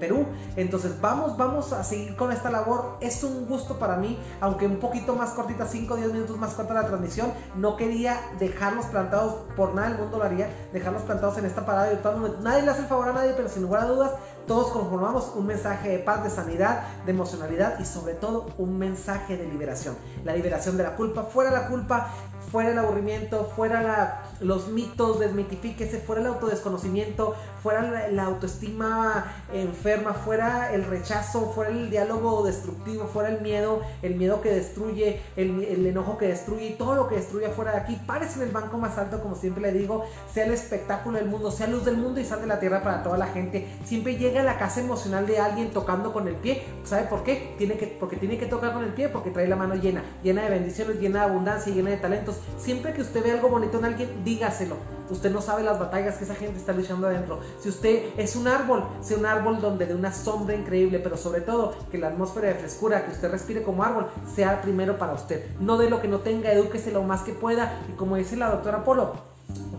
Perú. 0.00 0.26
Entonces 0.56 1.00
vamos, 1.00 1.36
vamos 1.36 1.72
a 1.72 1.84
seguir 1.84 2.16
con 2.16 2.32
esta 2.32 2.50
labor. 2.50 2.96
Es 3.00 3.22
un 3.22 3.46
gusto 3.46 3.78
para 3.78 3.96
mí, 3.96 4.18
aunque 4.40 4.66
un 4.66 4.78
poquito 4.78 5.14
más 5.14 5.30
cortita, 5.30 5.66
5 5.66 5.94
o 5.94 5.96
10 5.96 6.12
minutos 6.12 6.38
más 6.38 6.54
corta 6.54 6.74
la 6.74 6.86
transmisión. 6.86 7.32
No 7.56 7.76
quería 7.76 8.18
dejarlos 8.38 8.86
plantados, 8.86 9.34
por 9.56 9.74
nada 9.74 9.88
el 9.88 9.98
mundo 9.98 10.18
lo 10.18 10.24
haría, 10.24 10.48
dejarlos 10.72 11.02
plantados 11.02 11.38
en 11.38 11.44
esta 11.44 11.64
parada 11.64 11.90
virtual. 11.90 12.38
Nadie 12.42 12.62
le 12.62 12.70
hace 12.70 12.80
el 12.80 12.86
favor 12.86 13.08
a 13.08 13.12
nadie, 13.12 13.34
pero 13.36 13.48
sin 13.48 13.62
lugar 13.62 13.82
a 13.82 13.86
dudas 13.86 14.12
todos 14.46 14.72
conformamos 14.72 15.32
un 15.34 15.46
mensaje 15.46 15.88
de 15.88 15.98
paz, 15.98 16.24
de 16.24 16.30
sanidad, 16.30 16.84
de 17.04 17.12
emocionalidad 17.12 17.78
y 17.78 17.84
sobre 17.84 18.14
todo 18.14 18.46
un 18.58 18.78
mensaje 18.78 19.36
de 19.36 19.46
liberación. 19.46 19.96
La 20.24 20.34
liberación 20.34 20.76
de 20.76 20.82
la 20.82 20.96
culpa, 20.96 21.24
fuera 21.24 21.50
la 21.50 21.68
culpa, 21.68 22.10
fuera 22.52 22.70
el 22.70 22.78
aburrimiento, 22.78 23.50
fuera 23.56 23.82
la, 23.82 24.22
los 24.40 24.68
mitos, 24.68 25.18
desmitifíquese, 25.18 25.98
fuera 26.00 26.20
el 26.20 26.26
autodesconocimiento, 26.26 27.34
fuera 27.62 28.10
la, 28.10 28.24
autoestima 28.24 29.32
enferma, 29.54 30.12
fuera 30.12 30.74
el 30.74 30.84
rechazo, 30.84 31.50
fuera 31.54 31.70
el 31.70 31.88
diálogo 31.88 32.44
destructivo, 32.44 33.06
fuera 33.06 33.30
el 33.30 33.40
miedo, 33.40 33.80
el 34.02 34.16
miedo 34.16 34.42
que 34.42 34.50
destruye, 34.50 35.20
el, 35.36 35.86
enojo 35.86 36.18
que 36.18 36.26
destruye, 36.26 36.76
todo 36.78 36.94
lo 36.94 37.08
que 37.08 37.16
destruye 37.16 37.48
fuera 37.48 37.72
de 37.72 37.78
aquí. 37.78 37.98
Párese 38.06 38.42
en 38.42 38.48
el 38.48 38.52
banco 38.52 38.76
más 38.76 38.98
alto, 38.98 39.22
como 39.22 39.34
siempre 39.34 39.62
le 39.62 39.72
digo, 39.72 40.04
sea 40.30 40.44
el 40.44 40.52
espectáculo 40.52 41.16
del 41.16 41.28
mundo, 41.28 41.50
sea 41.50 41.68
luz 41.68 41.86
del 41.86 41.96
mundo 41.96 42.20
y 42.20 42.24
sal 42.24 42.42
de 42.42 42.48
la 42.48 42.60
tierra 42.60 42.82
para 42.82 43.02
toda 43.02 43.16
la 43.16 43.28
gente. 43.28 43.66
Siempre 43.84 44.16
llega 44.16 44.42
a 44.42 44.44
la 44.44 44.58
casa 44.58 44.80
emocional 44.80 45.26
de 45.26 45.38
alguien 45.38 45.70
tocando 45.70 46.12
con 46.12 46.28
el 46.28 46.34
pie. 46.34 46.62
¿Sabe 46.84 47.04
por 47.04 47.24
qué? 47.24 47.54
Tiene 47.56 47.78
que, 47.78 47.86
porque 47.86 48.16
tiene 48.16 48.36
que 48.36 48.46
tocar 48.46 48.74
con 48.74 48.84
el 48.84 48.92
pie, 48.92 49.08
porque 49.08 49.30
trae 49.30 49.48
la 49.48 49.56
mano 49.56 49.74
llena, 49.74 50.02
llena 50.22 50.42
de 50.42 50.50
bendiciones, 50.50 51.00
llena 51.00 51.20
de 51.20 51.30
abundancia, 51.30 51.72
llena 51.72 51.90
de 51.90 51.96
talentos. 51.96 52.41
Siempre 52.58 52.92
que 52.92 53.02
usted 53.02 53.22
ve 53.22 53.32
algo 53.32 53.48
bonito 53.48 53.78
en 53.78 53.84
alguien, 53.84 54.24
dígaselo. 54.24 54.76
Usted 55.10 55.30
no 55.30 55.42
sabe 55.42 55.62
las 55.62 55.78
batallas 55.78 56.16
que 56.16 56.24
esa 56.24 56.34
gente 56.34 56.58
está 56.58 56.72
luchando 56.72 57.06
adentro. 57.06 57.40
Si 57.60 57.68
usted 57.68 58.10
es 58.16 58.36
un 58.36 58.48
árbol, 58.48 58.84
sea 59.00 59.18
un 59.18 59.26
árbol 59.26 59.60
donde 59.60 59.86
de 59.86 59.94
una 59.94 60.12
sombra 60.12 60.54
increíble, 60.54 61.00
pero 61.00 61.16
sobre 61.16 61.40
todo 61.40 61.74
que 61.90 61.98
la 61.98 62.08
atmósfera 62.08 62.48
de 62.48 62.54
frescura 62.54 63.04
que 63.04 63.12
usted 63.12 63.30
respire 63.30 63.62
como 63.62 63.84
árbol 63.84 64.06
sea 64.34 64.62
primero 64.62 64.98
para 64.98 65.12
usted. 65.12 65.44
No 65.60 65.76
de 65.76 65.90
lo 65.90 66.00
que 66.00 66.08
no 66.08 66.20
tenga, 66.20 66.52
edúquese 66.52 66.92
lo 66.92 67.02
más 67.02 67.22
que 67.22 67.32
pueda. 67.32 67.80
Y 67.88 67.92
como 67.92 68.16
dice 68.16 68.36
la 68.36 68.50
doctora 68.50 68.84
Polo, 68.84 69.31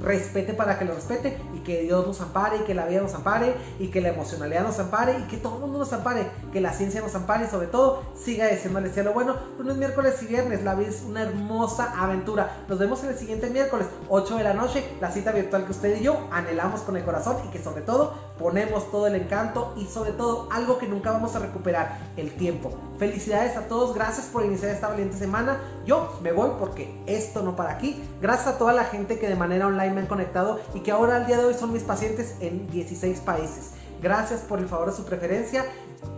respete 0.04 0.54
para 0.54 0.78
que 0.78 0.86
lo 0.86 0.94
respete 0.94 1.38
y 1.56 1.60
que 1.60 1.82
Dios 1.82 2.06
nos 2.06 2.20
ampare 2.22 2.58
y 2.58 2.60
que 2.62 2.74
la 2.74 2.86
vida 2.86 3.02
nos 3.02 3.14
ampare 3.14 3.56
y 3.80 3.88
que 3.88 4.02
la 4.02 4.10
emocionalidad 4.10 4.64
nos 4.64 4.78
ampare 4.80 5.18
y 5.20 5.24
que 5.24 5.38
todo 5.38 5.56
el 5.56 5.62
mundo 5.62 5.80
nos 5.80 5.94
ampare, 5.94 6.30
que 6.52 6.60
la 6.62 6.74
ciencia 6.74 7.02
nos 7.02 7.16
ampare 7.16 7.46
y 7.46 7.48
sobre 7.48 7.68
todo 7.68 8.04
siga 8.16 8.48
diciéndole 8.48 8.92
lo 9.04 9.14
bueno. 9.14 9.36
Lunes, 9.58 9.78
miércoles 9.78 10.22
y 10.22 10.28
viernes, 10.28 10.64
la 10.64 10.76
vida 10.76 10.90
es 10.90 11.04
una 11.04 11.22
hermosa 11.22 11.94
aventura. 12.04 12.64
Nos 12.68 12.80
vemos 12.80 13.04
en 13.04 13.10
el 13.10 13.18
siguiente 13.18 13.50
miércoles, 13.50 13.88
8 14.10 14.38
de 14.38 14.44
la 14.44 14.54
noche, 14.54 14.84
la 15.00 15.10
cita 15.10 15.32
virtual 15.32 15.66
que 15.66 15.72
usted 15.72 15.98
y 16.00 16.04
yo 16.04 16.28
anhelamos 16.32 16.82
con 16.82 16.98
el 16.98 17.04
corazón 17.04 17.38
y 17.48 17.52
que 17.52 17.64
sobre 17.64 17.82
todo 17.82 18.14
ponemos 18.38 18.90
todo 18.92 19.08
el 19.08 19.16
encanto 19.16 19.74
y 19.78 19.86
sobre 19.86 20.12
todo 20.12 20.48
algo 20.52 20.78
que 20.78 20.88
nunca 20.88 21.12
vamos 21.12 21.36
a 21.36 21.40
recuperar, 21.40 22.00
el 22.18 22.32
tiempo. 22.36 22.72
Felicidades 22.98 23.56
a 23.58 23.68
todos, 23.68 23.94
gracias 23.94 24.28
por 24.28 24.46
iniciar 24.46 24.72
esta 24.72 24.88
valiente 24.88 25.18
semana. 25.18 25.60
Yo 25.86 26.18
me 26.22 26.32
voy 26.32 26.52
porque 26.60 26.94
esto 27.06 27.42
no 27.42 27.56
para 27.56 27.74
aquí. 27.74 28.04
Gracias 28.22 28.48
a 28.48 28.58
toda 28.58 28.74
la 28.74 28.86
gente 28.86 29.20
que 29.20 29.28
de 29.28 29.36
manera 29.36 29.68
online 29.68 29.94
me 29.94 30.02
han 30.02 30.08
conectado 30.08 30.60
y 30.74 30.82
que 30.82 30.92
ahora 30.92 31.18
al 31.18 31.26
día 31.26 31.38
de 31.38 31.46
hoy 31.46 31.54
son 31.54 31.74
mis 31.74 31.84
pacientes 31.84 32.36
en 32.40 32.70
16 32.70 33.20
países. 33.22 33.72
Gracias 34.02 34.42
por 34.42 34.60
el 34.60 34.68
favor 34.68 34.92
de 34.92 34.98
su 34.98 35.06
preferencia. 35.06 35.66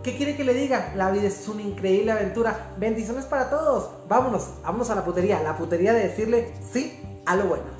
¿Qué 0.02 0.16
quiere 0.16 0.36
que 0.36 0.44
le 0.44 0.54
diga? 0.54 0.92
La 0.96 1.10
vida 1.10 1.28
es 1.28 1.46
una 1.48 1.62
increíble 1.62 2.10
aventura. 2.10 2.72
Bendiciones 2.78 3.26
para 3.26 3.48
todos. 3.48 3.90
Vámonos, 4.08 4.50
vámonos 4.62 4.90
a 4.90 4.96
la 4.96 5.04
putería. 5.04 5.40
La 5.42 5.56
putería 5.56 5.92
de 5.92 6.08
decirle 6.08 6.52
sí 6.72 7.00
a 7.24 7.36
lo 7.36 7.46
bueno. 7.46 7.75